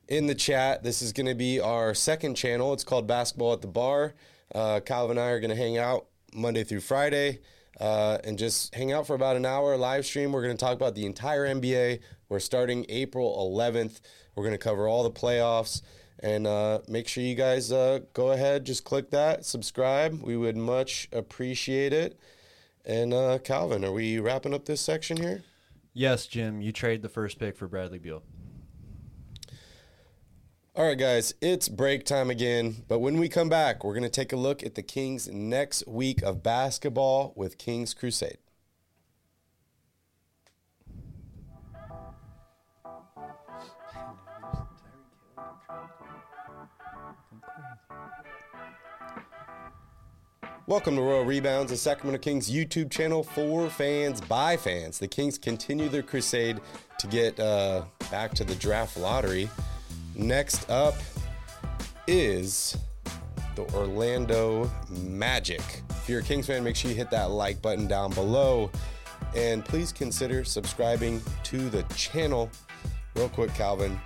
in 0.07 0.27
the 0.27 0.35
chat. 0.35 0.83
This 0.83 1.01
is 1.01 1.11
going 1.11 1.25
to 1.25 1.33
be 1.33 1.59
our 1.59 1.95
second 1.95 2.35
channel. 2.35 2.71
It's 2.71 2.83
called 2.83 3.07
Basketball 3.07 3.53
at 3.53 3.61
the 3.61 3.67
Bar. 3.67 4.13
Uh, 4.53 4.79
Calvin 4.79 5.17
and 5.17 5.25
I 5.25 5.31
are 5.31 5.39
going 5.39 5.49
to 5.49 5.55
hang 5.55 5.79
out 5.79 6.05
Monday 6.35 6.63
through 6.63 6.81
Friday 6.81 7.39
uh, 7.79 8.17
and 8.23 8.37
just 8.37 8.73
hang 8.75 8.91
out 8.91 9.07
for 9.07 9.15
about 9.15 9.35
an 9.35 9.45
hour 9.45 9.75
live 9.77 10.05
stream. 10.05 10.31
We're 10.31 10.43
going 10.43 10.55
to 10.55 10.63
talk 10.63 10.75
about 10.75 10.95
the 10.95 11.05
entire 11.05 11.47
NBA. 11.47 11.99
We're 12.27 12.39
starting 12.39 12.85
April 12.89 13.51
11th. 13.55 14.01
We're 14.35 14.43
going 14.43 14.53
to 14.53 14.63
cover 14.63 14.87
all 14.87 15.03
the 15.03 15.11
playoffs 15.11 15.81
And 16.21 16.47
uh, 16.47 16.79
make 16.87 17.07
sure 17.07 17.23
you 17.23 17.35
guys 17.35 17.71
uh, 17.71 17.99
go 18.13 18.31
ahead, 18.31 18.65
just 18.65 18.83
click 18.83 19.09
that, 19.11 19.45
subscribe. 19.45 20.21
We 20.21 20.35
would 20.35 20.57
much 20.57 21.07
appreciate 21.11 21.93
it. 21.93 22.19
And 22.85 23.13
uh, 23.13 23.39
Calvin, 23.39 23.85
are 23.85 23.91
we 23.91 24.19
wrapping 24.19 24.53
up 24.53 24.65
this 24.65 24.81
section 24.81 25.17
here? 25.17 25.43
Yes, 25.93 26.27
Jim, 26.27 26.61
you 26.61 26.71
trade 26.71 27.01
the 27.01 27.09
first 27.09 27.39
pick 27.39 27.57
for 27.57 27.67
Bradley 27.67 27.99
Beal. 27.99 28.23
All 30.75 30.85
right, 30.85 30.97
guys, 30.97 31.33
it's 31.41 31.67
break 31.67 32.05
time 32.05 32.29
again. 32.29 32.83
But 32.87 32.99
when 32.99 33.17
we 33.17 33.27
come 33.27 33.49
back, 33.49 33.83
we're 33.83 33.95
going 33.95 34.03
to 34.03 34.09
take 34.09 34.31
a 34.31 34.37
look 34.37 34.61
at 34.61 34.75
the 34.75 34.83
Kings' 34.83 35.27
next 35.27 35.85
week 35.87 36.21
of 36.21 36.43
basketball 36.43 37.33
with 37.35 37.57
Kings 37.57 37.95
Crusade. 37.95 38.37
Welcome 50.67 50.95
to 50.95 51.01
Royal 51.01 51.25
Rebounds, 51.25 51.71
the 51.71 51.77
Sacramento 51.77 52.21
Kings 52.21 52.49
YouTube 52.49 52.91
channel 52.91 53.23
for 53.23 53.71
fans 53.71 54.21
by 54.21 54.55
fans. 54.55 54.99
The 54.99 55.07
Kings 55.07 55.39
continue 55.39 55.89
their 55.89 56.03
crusade 56.03 56.59
to 56.99 57.07
get 57.07 57.39
uh, 57.39 57.85
back 58.11 58.35
to 58.35 58.43
the 58.43 58.53
draft 58.53 58.97
lottery. 58.97 59.49
Next 60.19 60.69
up 60.69 60.95
is 62.05 62.75
the 63.55 63.61
Orlando 63.73 64.69
Magic. 64.89 65.61
If 65.91 66.09
you're 66.09 66.19
a 66.19 66.23
Kings 66.23 66.45
fan, 66.45 66.61
make 66.61 66.75
sure 66.75 66.91
you 66.91 66.97
hit 66.97 67.09
that 67.11 67.31
like 67.31 67.61
button 67.61 67.87
down 67.87 68.11
below. 68.11 68.69
And 69.33 69.63
please 69.63 69.93
consider 69.93 70.43
subscribing 70.43 71.21
to 71.43 71.69
the 71.69 71.83
channel. 71.95 72.49
Real 73.15 73.29
quick, 73.29 73.53
Calvin, 73.53 73.97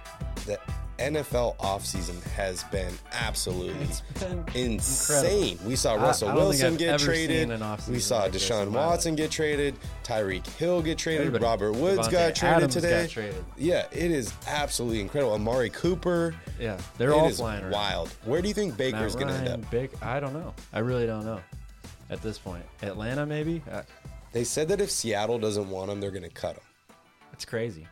the 0.45 0.59
NFL 0.99 1.57
offseason 1.57 2.21
has 2.33 2.63
been 2.65 2.93
absolutely 3.11 3.73
been 4.19 4.43
insane. 4.53 5.53
incredible. 5.53 5.67
We 5.69 5.75
saw 5.75 5.95
Russell 5.95 6.29
I 6.29 6.31
think 6.33 6.43
Wilson 6.45 6.77
get 6.77 6.99
traded. 6.99 7.41
seen 7.41 7.51
an 7.51 7.59
offseason 7.61 7.89
We 7.89 7.99
saw 7.99 8.19
like 8.19 8.31
Deshaun 8.33 8.63
in 8.63 8.69
my 8.71 8.79
life. 8.79 8.89
Watson 8.89 9.15
get 9.15 9.31
traded. 9.31 9.75
Tyreek 10.03 10.45
Hill 10.57 10.81
get 10.81 10.97
traded. 10.97 11.27
Everybody. 11.27 11.43
Robert 11.43 11.71
Woods 11.73 12.07
Davante 12.07 12.11
got 12.11 12.35
traded 12.35 12.57
Adams 12.57 12.73
today. 12.75 13.01
got 13.01 13.09
traded. 13.09 13.45
Yeah, 13.57 13.85
it 13.91 14.11
is 14.11 14.33
absolutely 14.47 15.01
incredible. 15.01 15.33
Amari 15.33 15.69
Cooper. 15.71 16.35
Yeah, 16.59 16.77
they're 16.97 17.13
all 17.13 17.29
flying 17.31 17.63
around. 17.63 17.71
wild. 17.73 18.09
Where 18.25 18.41
do 18.41 18.47
you 18.47 18.53
think 18.53 18.77
Baker's 18.77 19.15
going 19.15 19.27
to 19.29 19.33
end 19.33 19.47
up? 19.47 19.71
Big, 19.71 19.91
I 20.01 20.19
don't 20.19 20.33
know. 20.33 20.53
I 20.73 20.79
really 20.79 21.05
don't 21.07 21.25
know. 21.25 21.41
At 22.09 22.21
this 22.21 22.37
point, 22.37 22.63
Atlanta 22.83 23.25
maybe. 23.25 23.63
Uh, 23.71 23.81
They 24.31 24.43
said 24.43 24.67
that 24.67 24.79
if 24.81 24.91
Seattle 24.91 25.39
doesn't 25.39 25.69
want 25.69 25.89
him, 25.89 25.99
they're 25.99 26.11
going 26.11 26.21
to 26.23 26.29
cut 26.29 26.55
him. 26.55 26.63
it's 27.31 27.45
crazy. 27.45 27.87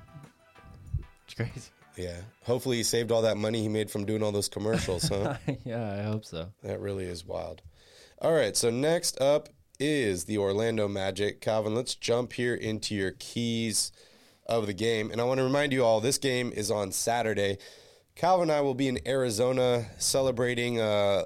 It's 1.26 1.34
crazy. 1.34 1.70
Yeah. 1.96 2.18
Hopefully, 2.46 2.78
he 2.78 2.84
saved 2.84 3.12
all 3.12 3.22
that 3.24 3.38
money 3.38 3.62
he 3.62 3.68
made 3.70 3.92
from 3.92 4.06
doing 4.06 4.24
all 4.24 4.32
those 4.32 4.50
commercials, 4.50 5.08
huh? 5.10 5.36
yeah, 5.66 6.00
I 6.00 6.04
hope 6.04 6.26
so. 6.26 6.48
that 6.64 6.80
really 6.80 7.06
is 7.06 7.26
wild. 7.26 7.62
All 8.20 8.34
right. 8.34 8.56
So, 8.56 8.70
next 8.70 9.20
up 9.22 9.50
is 9.80 10.26
the 10.26 10.38
Orlando 10.38 10.88
Magic. 10.88 11.42
Calvin, 11.42 11.76
let's 11.76 11.96
jump 11.96 12.34
here 12.34 12.56
into 12.56 12.96
your 12.96 13.12
keys 13.12 13.92
of 14.46 14.68
the 14.68 14.74
game. 14.74 15.12
And 15.12 15.20
I 15.20 15.24
want 15.24 15.40
to 15.40 15.44
remind 15.44 15.74
you 15.74 15.84
all 15.84 16.00
this 16.00 16.18
game 16.18 16.52
is 16.56 16.70
on 16.70 16.92
Saturday. 16.92 17.58
Calvin 18.16 18.50
and 18.50 18.52
I 18.52 18.62
will 18.62 18.76
be 18.76 18.88
in 18.88 19.00
Arizona 19.08 19.88
celebrating 19.98 20.80
uh, 20.80 21.24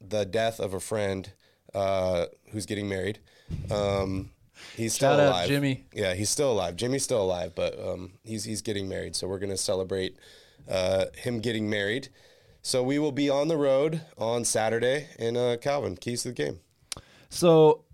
the 0.00 0.24
death 0.24 0.60
of 0.60 0.72
a 0.74 0.80
friend 0.80 1.30
uh, 1.74 2.26
who's 2.50 2.66
getting 2.66 2.88
married. 2.88 3.18
Um, 3.70 4.30
he's 4.76 4.94
still 4.94 5.12
Shout 5.12 5.20
out, 5.20 5.28
alive. 5.28 5.48
Jimmy. 5.48 5.86
Yeah, 5.92 6.14
he's 6.14 6.30
still 6.30 6.52
alive. 6.52 6.76
Jimmy's 6.76 7.04
still 7.04 7.22
alive, 7.22 7.52
but 7.54 7.78
um, 7.78 8.12
he's 8.24 8.44
he's 8.44 8.62
getting 8.62 8.88
married. 8.88 9.16
So 9.16 9.28
we're 9.28 9.38
gonna 9.38 9.56
celebrate 9.56 10.16
uh, 10.68 11.06
him 11.16 11.40
getting 11.40 11.68
married. 11.68 12.08
So 12.62 12.82
we 12.82 12.98
will 12.98 13.12
be 13.12 13.30
on 13.30 13.48
the 13.48 13.56
road 13.56 14.02
on 14.18 14.44
Saturday. 14.44 15.08
in 15.18 15.36
uh, 15.36 15.56
Calvin, 15.60 15.96
keys 15.96 16.22
to 16.22 16.28
the 16.28 16.34
game. 16.34 16.60
So 17.30 17.84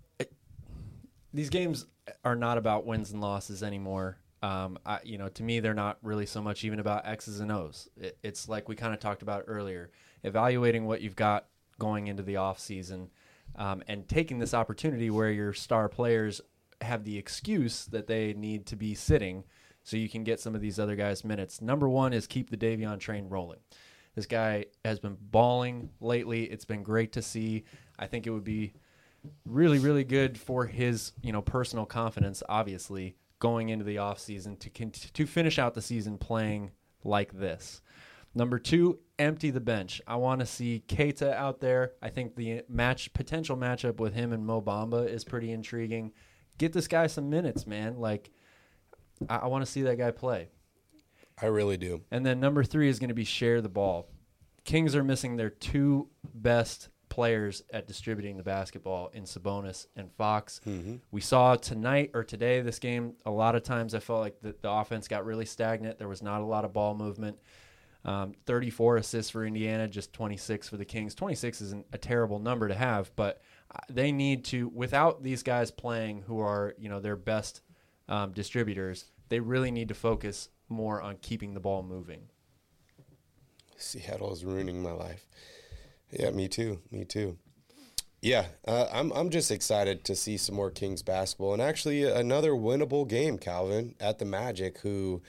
these 1.33 1.49
games 1.49 1.85
are 2.25 2.35
not 2.35 2.57
about 2.57 2.85
wins 2.85 3.11
and 3.11 3.21
losses 3.21 3.63
anymore. 3.63 4.17
Um, 4.41 4.77
I, 4.85 4.99
you 5.03 5.17
know, 5.17 5.29
to 5.29 5.43
me, 5.43 5.59
they're 5.59 5.73
not 5.73 5.97
really 6.01 6.25
so 6.25 6.41
much 6.41 6.63
even 6.63 6.79
about 6.79 7.07
X's 7.07 7.39
and 7.39 7.51
O's. 7.51 7.89
It, 7.97 8.17
it's 8.23 8.47
like 8.47 8.69
we 8.69 8.75
kind 8.75 8.93
of 8.93 8.99
talked 8.99 9.21
about 9.21 9.45
earlier, 9.47 9.91
evaluating 10.23 10.85
what 10.85 11.01
you've 11.01 11.15
got 11.15 11.45
going 11.79 12.07
into 12.07 12.23
the 12.23 12.37
off 12.37 12.59
season, 12.59 13.09
um, 13.55 13.83
and 13.87 14.07
taking 14.07 14.39
this 14.39 14.53
opportunity 14.53 15.09
where 15.09 15.31
your 15.31 15.53
star 15.53 15.89
players 15.89 16.41
have 16.81 17.03
the 17.03 17.17
excuse 17.17 17.85
that 17.85 18.07
they 18.07 18.33
need 18.33 18.65
to 18.67 18.75
be 18.75 18.95
sitting, 18.95 19.43
so 19.83 19.97
you 19.97 20.09
can 20.09 20.23
get 20.23 20.39
some 20.39 20.55
of 20.55 20.61
these 20.61 20.79
other 20.79 20.95
guys 20.95 21.23
minutes. 21.23 21.61
Number 21.61 21.87
one 21.87 22.13
is 22.13 22.27
keep 22.27 22.49
the 22.49 22.57
Davion 22.57 22.99
train 22.99 23.29
rolling. 23.29 23.59
This 24.15 24.25
guy 24.25 24.65
has 24.83 24.99
been 24.99 25.17
balling 25.19 25.91
lately. 26.01 26.43
It's 26.45 26.65
been 26.65 26.83
great 26.83 27.11
to 27.13 27.21
see. 27.21 27.65
I 27.99 28.07
think 28.07 28.25
it 28.25 28.31
would 28.31 28.43
be 28.43 28.73
really 29.45 29.79
really 29.79 30.03
good 30.03 30.37
for 30.37 30.65
his 30.65 31.13
you 31.21 31.31
know 31.31 31.41
personal 31.41 31.85
confidence 31.85 32.43
obviously 32.49 33.15
going 33.39 33.69
into 33.69 33.85
the 33.85 33.97
offseason 33.97 34.57
to 34.59 34.69
to 35.11 35.25
finish 35.25 35.59
out 35.59 35.73
the 35.73 35.81
season 35.81 36.17
playing 36.17 36.71
like 37.03 37.37
this 37.37 37.81
number 38.35 38.59
2 38.59 38.97
empty 39.19 39.49
the 39.49 39.59
bench 39.59 40.01
i 40.07 40.15
want 40.15 40.39
to 40.39 40.45
see 40.45 40.83
Queta 40.87 41.33
out 41.33 41.59
there 41.59 41.93
i 42.01 42.09
think 42.09 42.35
the 42.35 42.63
match 42.69 43.11
potential 43.13 43.57
matchup 43.57 43.99
with 43.99 44.13
him 44.13 44.33
and 44.33 44.45
Mo 44.45 44.61
Bamba 44.61 45.07
is 45.07 45.23
pretty 45.23 45.51
intriguing 45.51 46.11
get 46.57 46.73
this 46.73 46.87
guy 46.87 47.07
some 47.07 47.29
minutes 47.29 47.65
man 47.67 47.97
like 47.97 48.29
i, 49.29 49.37
I 49.37 49.47
want 49.47 49.65
to 49.65 49.71
see 49.71 49.83
that 49.83 49.97
guy 49.97 50.11
play 50.11 50.49
I 51.39 51.45
really 51.47 51.77
do. 51.77 52.01
and 52.11 52.25
then 52.25 52.39
number 52.39 52.63
three 52.63 52.89
is 52.89 52.97
going 52.99 53.09
to 53.09 53.13
be 53.13 53.23
share 53.23 53.61
the 53.61 53.69
ball. 53.69 54.09
Kings 54.63 54.95
are 54.95 55.03
missing 55.03 55.37
their 55.37 55.51
two 55.51 56.09
best 56.33 56.89
players 57.09 57.61
at 57.71 57.85
distributing 57.87 58.37
the 58.37 58.43
basketball 58.43 59.09
in 59.13 59.23
Sabonis 59.23 59.85
and 59.95 60.11
Fox. 60.11 60.59
We 61.11 61.21
saw 61.21 61.55
tonight 61.55 62.11
or 62.13 62.23
today 62.23 62.61
this 62.61 62.79
game. 62.79 63.13
A 63.25 63.31
lot 63.31 63.55
of 63.55 63.63
times 63.63 63.93
I 63.93 63.99
felt 63.99 64.19
like 64.19 64.41
the, 64.41 64.55
the 64.61 64.69
offense 64.69 65.07
got 65.07 65.25
really 65.25 65.45
stagnant. 65.45 65.99
There 65.99 66.07
was 66.07 66.21
not 66.23 66.41
a 66.41 66.43
lot 66.43 66.65
of 66.65 66.73
ball 66.73 66.95
movement. 66.95 67.37
Um, 68.03 68.33
34 68.45 68.97
assists 68.97 69.29
for 69.31 69.45
Indiana, 69.45 69.87
just 69.87 70.11
26 70.13 70.69
for 70.69 70.77
the 70.77 70.85
Kings. 70.85 71.13
26 71.13 71.61
isn't 71.61 71.85
a 71.93 71.97
terrible 71.97 72.39
number 72.39 72.67
to 72.67 72.75
have, 72.75 73.15
but 73.15 73.41
they 73.89 74.11
need 74.11 74.45
to, 74.45 74.69
without 74.69 75.23
these 75.23 75.43
guys 75.43 75.71
playing 75.71 76.23
who 76.23 76.39
are, 76.39 76.73
you 76.77 76.89
know, 76.89 76.99
their 76.99 77.15
best 77.15 77.61
um, 78.07 78.31
distributors, 78.31 79.05
they 79.29 79.39
really 79.39 79.71
need 79.71 79.89
to 79.89 79.93
focus 79.93 80.49
more 80.69 81.01
on 81.01 81.17
keeping 81.17 81.53
the 81.53 81.59
ball 81.59 81.83
moving. 81.83 82.29
Seattle 83.77 84.33
is 84.33 84.43
ruining 84.43 84.81
my 84.81 84.91
life. 84.91 85.27
Yeah, 86.11 86.31
me 86.31 86.47
too. 86.47 86.79
Me 86.91 87.05
too. 87.05 87.37
Yeah, 88.21 88.45
uh, 88.67 88.87
I'm 88.91 89.11
I'm 89.11 89.29
just 89.29 89.51
excited 89.51 90.03
to 90.05 90.15
see 90.15 90.37
some 90.37 90.55
more 90.55 90.71
Kings 90.71 91.03
basketball 91.03 91.53
and 91.53 91.61
actually 91.61 92.03
another 92.03 92.51
winnable 92.51 93.07
game, 93.07 93.37
Calvin, 93.37 93.95
at 93.99 94.17
the 94.17 94.25
Magic, 94.25 94.79
who 94.79 95.21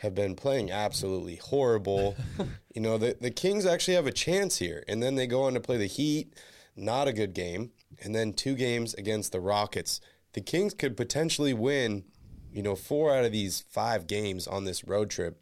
have 0.00 0.14
been 0.14 0.34
playing 0.34 0.70
absolutely 0.72 1.36
horrible. 1.36 2.16
you 2.74 2.80
know, 2.80 2.98
the 2.98 3.16
the 3.20 3.30
Kings 3.30 3.64
actually 3.64 3.94
have 3.94 4.08
a 4.08 4.12
chance 4.12 4.58
here, 4.58 4.82
and 4.88 5.02
then 5.02 5.14
they 5.14 5.28
go 5.28 5.44
on 5.44 5.54
to 5.54 5.60
play 5.60 5.76
the 5.76 5.86
Heat, 5.86 6.34
not 6.76 7.08
a 7.08 7.12
good 7.12 7.34
game, 7.34 7.72
and 8.02 8.14
then 8.14 8.32
two 8.32 8.54
games 8.54 8.94
against 8.94 9.32
the 9.32 9.40
Rockets. 9.40 10.00
The 10.34 10.40
Kings 10.40 10.74
could 10.74 10.96
potentially 10.96 11.54
win, 11.54 12.04
you 12.52 12.62
know, 12.62 12.76
four 12.76 13.14
out 13.14 13.24
of 13.24 13.32
these 13.32 13.62
five 13.70 14.06
games 14.06 14.46
on 14.46 14.64
this 14.64 14.84
road 14.84 15.10
trip 15.10 15.40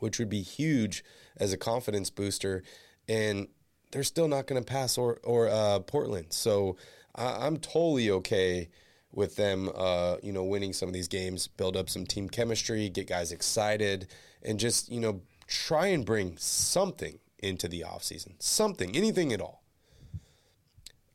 which 0.00 0.18
would 0.18 0.28
be 0.28 0.42
huge 0.42 1.04
as 1.36 1.52
a 1.52 1.56
confidence 1.56 2.10
booster. 2.10 2.62
And 3.08 3.48
they're 3.90 4.02
still 4.02 4.28
not 4.28 4.46
going 4.46 4.62
to 4.62 4.66
pass 4.66 4.98
or 4.98 5.18
or 5.22 5.48
uh, 5.48 5.80
Portland. 5.80 6.26
So 6.30 6.76
I, 7.14 7.46
I'm 7.46 7.58
totally 7.58 8.10
okay 8.10 8.68
with 9.12 9.36
them, 9.36 9.70
uh, 9.74 10.16
you 10.22 10.32
know, 10.32 10.44
winning 10.44 10.74
some 10.74 10.88
of 10.88 10.92
these 10.92 11.08
games, 11.08 11.48
build 11.48 11.76
up 11.76 11.88
some 11.88 12.04
team 12.04 12.28
chemistry, 12.28 12.88
get 12.90 13.08
guys 13.08 13.32
excited, 13.32 14.08
and 14.42 14.60
just 14.60 14.90
you 14.90 15.00
know 15.00 15.22
try 15.46 15.86
and 15.86 16.04
bring 16.04 16.36
something 16.36 17.18
into 17.38 17.68
the 17.68 17.84
offseason. 17.86 18.32
something, 18.40 18.96
anything 18.96 19.32
at 19.32 19.40
all. 19.40 19.62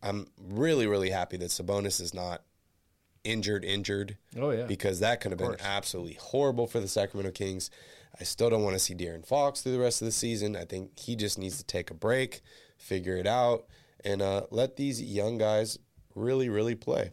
I'm 0.03 0.27
really 0.37 0.85
really 0.85 1.09
happy 1.09 1.37
that 1.37 1.49
Sabonis 1.49 1.99
is 2.01 2.13
not 2.13 2.41
injured 3.23 3.63
injured 3.63 4.17
Oh 4.37 4.51
yeah. 4.51 4.65
because 4.65 4.99
that 4.99 5.21
could 5.21 5.31
have 5.31 5.39
been 5.39 5.55
absolutely 5.63 6.17
horrible 6.19 6.67
for 6.67 6.79
the 6.81 6.87
Sacramento 6.89 7.31
Kings. 7.31 7.69
I 8.19 8.25
still 8.25 8.49
don't 8.49 8.63
want 8.63 8.75
to 8.75 8.79
see 8.79 8.93
De'Aaron 8.93 9.25
Fox 9.25 9.61
through 9.61 9.71
the 9.71 9.79
rest 9.79 10.01
of 10.01 10.05
the 10.05 10.11
season. 10.11 10.55
I 10.55 10.65
think 10.65 10.99
he 10.99 11.15
just 11.15 11.39
needs 11.39 11.57
to 11.57 11.63
take 11.63 11.89
a 11.89 11.93
break, 11.95 12.41
figure 12.77 13.15
it 13.17 13.25
out, 13.25 13.65
and 14.03 14.21
uh, 14.21 14.41
let 14.51 14.75
these 14.75 15.01
young 15.01 15.37
guys 15.39 15.79
really, 16.13 16.47
really 16.49 16.75
play. 16.75 17.11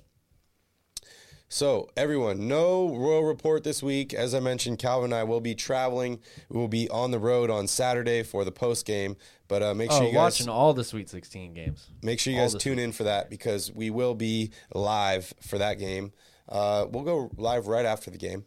So, 1.53 1.91
everyone, 1.97 2.47
no 2.47 2.97
Royal 2.97 3.25
Report 3.25 3.65
this 3.65 3.83
week. 3.83 4.15
As 4.15 4.37
I 4.37 4.41
mentioned, 4.41 4.79
Calvin 4.79 5.07
and 5.07 5.15
I 5.15 5.25
will 5.25 5.41
be 5.41 5.57
traveling. 5.57 6.21
We 6.49 6.61
will 6.61 6.69
be 6.69 6.89
on 6.91 7.11
the 7.11 7.19
road 7.19 7.51
on 7.51 7.67
Saturday 7.67 8.23
for 8.23 8.45
the 8.45 8.53
post 8.53 8.87
game. 8.87 9.17
But 9.49 9.61
uh, 9.65 9.75
make 9.75 9.91
oh, 9.91 9.99
sure 9.99 10.07
you 10.07 10.13
guys 10.13 10.17
are 10.17 10.23
watching 10.23 10.49
all 10.49 10.75
the 10.75 10.85
Sweet 10.85 11.11
16 11.11 11.53
games. 11.53 11.89
Make 12.03 12.21
sure 12.21 12.33
you 12.33 12.39
All 12.39 12.45
guys 12.45 12.55
tune 12.55 12.79
in 12.79 12.93
for 12.93 13.03
that 13.03 13.31
because 13.31 13.73
we 13.73 13.91
will 13.91 14.15
be 14.15 14.53
live 14.73 15.35
for 15.43 15.59
that 15.59 15.81
game. 15.81 16.13
Uh, 16.49 16.87
we'll 16.89 17.03
go 17.03 17.33
live 17.37 17.67
right 17.67 17.85
after 17.85 18.13
the 18.13 18.19
game. 18.19 18.45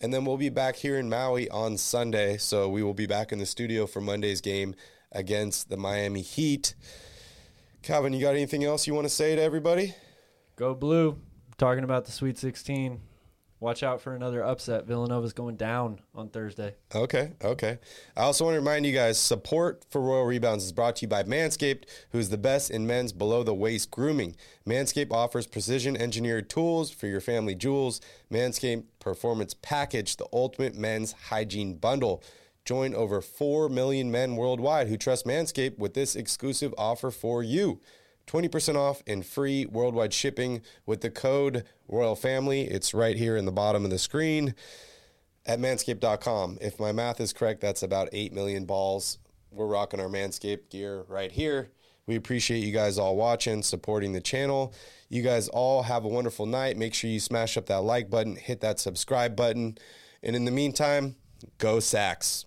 And 0.00 0.12
then 0.12 0.24
we'll 0.24 0.36
be 0.36 0.48
back 0.48 0.74
here 0.74 0.98
in 0.98 1.08
Maui 1.08 1.48
on 1.48 1.78
Sunday. 1.78 2.38
So 2.38 2.68
we 2.68 2.82
will 2.82 2.92
be 2.92 3.06
back 3.06 3.30
in 3.30 3.38
the 3.38 3.46
studio 3.46 3.86
for 3.86 4.00
Monday's 4.00 4.40
game 4.40 4.74
against 5.12 5.68
the 5.68 5.76
Miami 5.76 6.22
Heat. 6.22 6.74
Calvin, 7.82 8.12
you 8.12 8.20
got 8.20 8.34
anything 8.34 8.64
else 8.64 8.88
you 8.88 8.94
want 8.94 9.04
to 9.04 9.14
say 9.14 9.36
to 9.36 9.40
everybody? 9.40 9.94
Go 10.56 10.74
blue. 10.74 11.18
Talking 11.58 11.84
about 11.84 12.04
the 12.04 12.12
Sweet 12.12 12.38
16. 12.38 13.00
Watch 13.62 13.84
out 13.84 14.00
for 14.00 14.16
another 14.16 14.42
upset. 14.42 14.86
Villanova's 14.86 15.32
going 15.32 15.54
down 15.54 16.00
on 16.16 16.30
Thursday. 16.30 16.74
Okay, 16.92 17.34
okay. 17.44 17.78
I 18.16 18.22
also 18.22 18.44
want 18.44 18.56
to 18.56 18.58
remind 18.58 18.84
you 18.84 18.92
guys 18.92 19.20
support 19.20 19.84
for 19.88 20.00
Royal 20.00 20.24
Rebounds 20.24 20.64
is 20.64 20.72
brought 20.72 20.96
to 20.96 21.02
you 21.02 21.08
by 21.08 21.22
Manscaped, 21.22 21.84
who's 22.10 22.28
the 22.28 22.36
best 22.36 22.72
in 22.72 22.88
men's 22.88 23.12
below 23.12 23.44
the 23.44 23.54
waist 23.54 23.92
grooming. 23.92 24.34
Manscaped 24.66 25.12
offers 25.12 25.46
precision 25.46 25.96
engineered 25.96 26.50
tools 26.50 26.90
for 26.90 27.06
your 27.06 27.20
family 27.20 27.54
jewels. 27.54 28.00
Manscaped 28.32 28.86
Performance 28.98 29.54
Package, 29.54 30.16
the 30.16 30.26
ultimate 30.32 30.74
men's 30.74 31.12
hygiene 31.12 31.76
bundle. 31.76 32.20
Join 32.64 32.96
over 32.96 33.20
4 33.20 33.68
million 33.68 34.10
men 34.10 34.34
worldwide 34.34 34.88
who 34.88 34.96
trust 34.96 35.24
Manscaped 35.24 35.78
with 35.78 35.94
this 35.94 36.16
exclusive 36.16 36.74
offer 36.76 37.12
for 37.12 37.44
you. 37.44 37.80
20% 38.26 38.76
off 38.76 39.02
and 39.06 39.24
free 39.24 39.66
worldwide 39.66 40.12
shipping 40.12 40.62
with 40.86 41.00
the 41.00 41.10
code 41.10 41.64
Royal 41.88 42.16
Family. 42.16 42.62
It's 42.62 42.94
right 42.94 43.16
here 43.16 43.36
in 43.36 43.44
the 43.44 43.52
bottom 43.52 43.84
of 43.84 43.90
the 43.90 43.98
screen 43.98 44.54
at 45.46 45.58
manscaped.com. 45.58 46.58
If 46.60 46.78
my 46.78 46.92
math 46.92 47.20
is 47.20 47.32
correct, 47.32 47.60
that's 47.60 47.82
about 47.82 48.08
8 48.12 48.32
million 48.32 48.64
balls. 48.64 49.18
We're 49.50 49.66
rocking 49.66 50.00
our 50.00 50.08
Manscaped 50.08 50.70
gear 50.70 51.04
right 51.08 51.30
here. 51.30 51.70
We 52.06 52.16
appreciate 52.16 52.64
you 52.64 52.72
guys 52.72 52.98
all 52.98 53.16
watching, 53.16 53.62
supporting 53.62 54.12
the 54.12 54.20
channel. 54.20 54.74
You 55.08 55.22
guys 55.22 55.48
all 55.48 55.82
have 55.82 56.04
a 56.04 56.08
wonderful 56.08 56.46
night. 56.46 56.76
Make 56.76 56.94
sure 56.94 57.10
you 57.10 57.20
smash 57.20 57.56
up 57.56 57.66
that 57.66 57.82
like 57.82 58.10
button, 58.10 58.36
hit 58.36 58.60
that 58.62 58.80
subscribe 58.80 59.36
button. 59.36 59.78
And 60.22 60.34
in 60.34 60.44
the 60.44 60.50
meantime, 60.50 61.16
go 61.58 61.80
Sacks. 61.80 62.46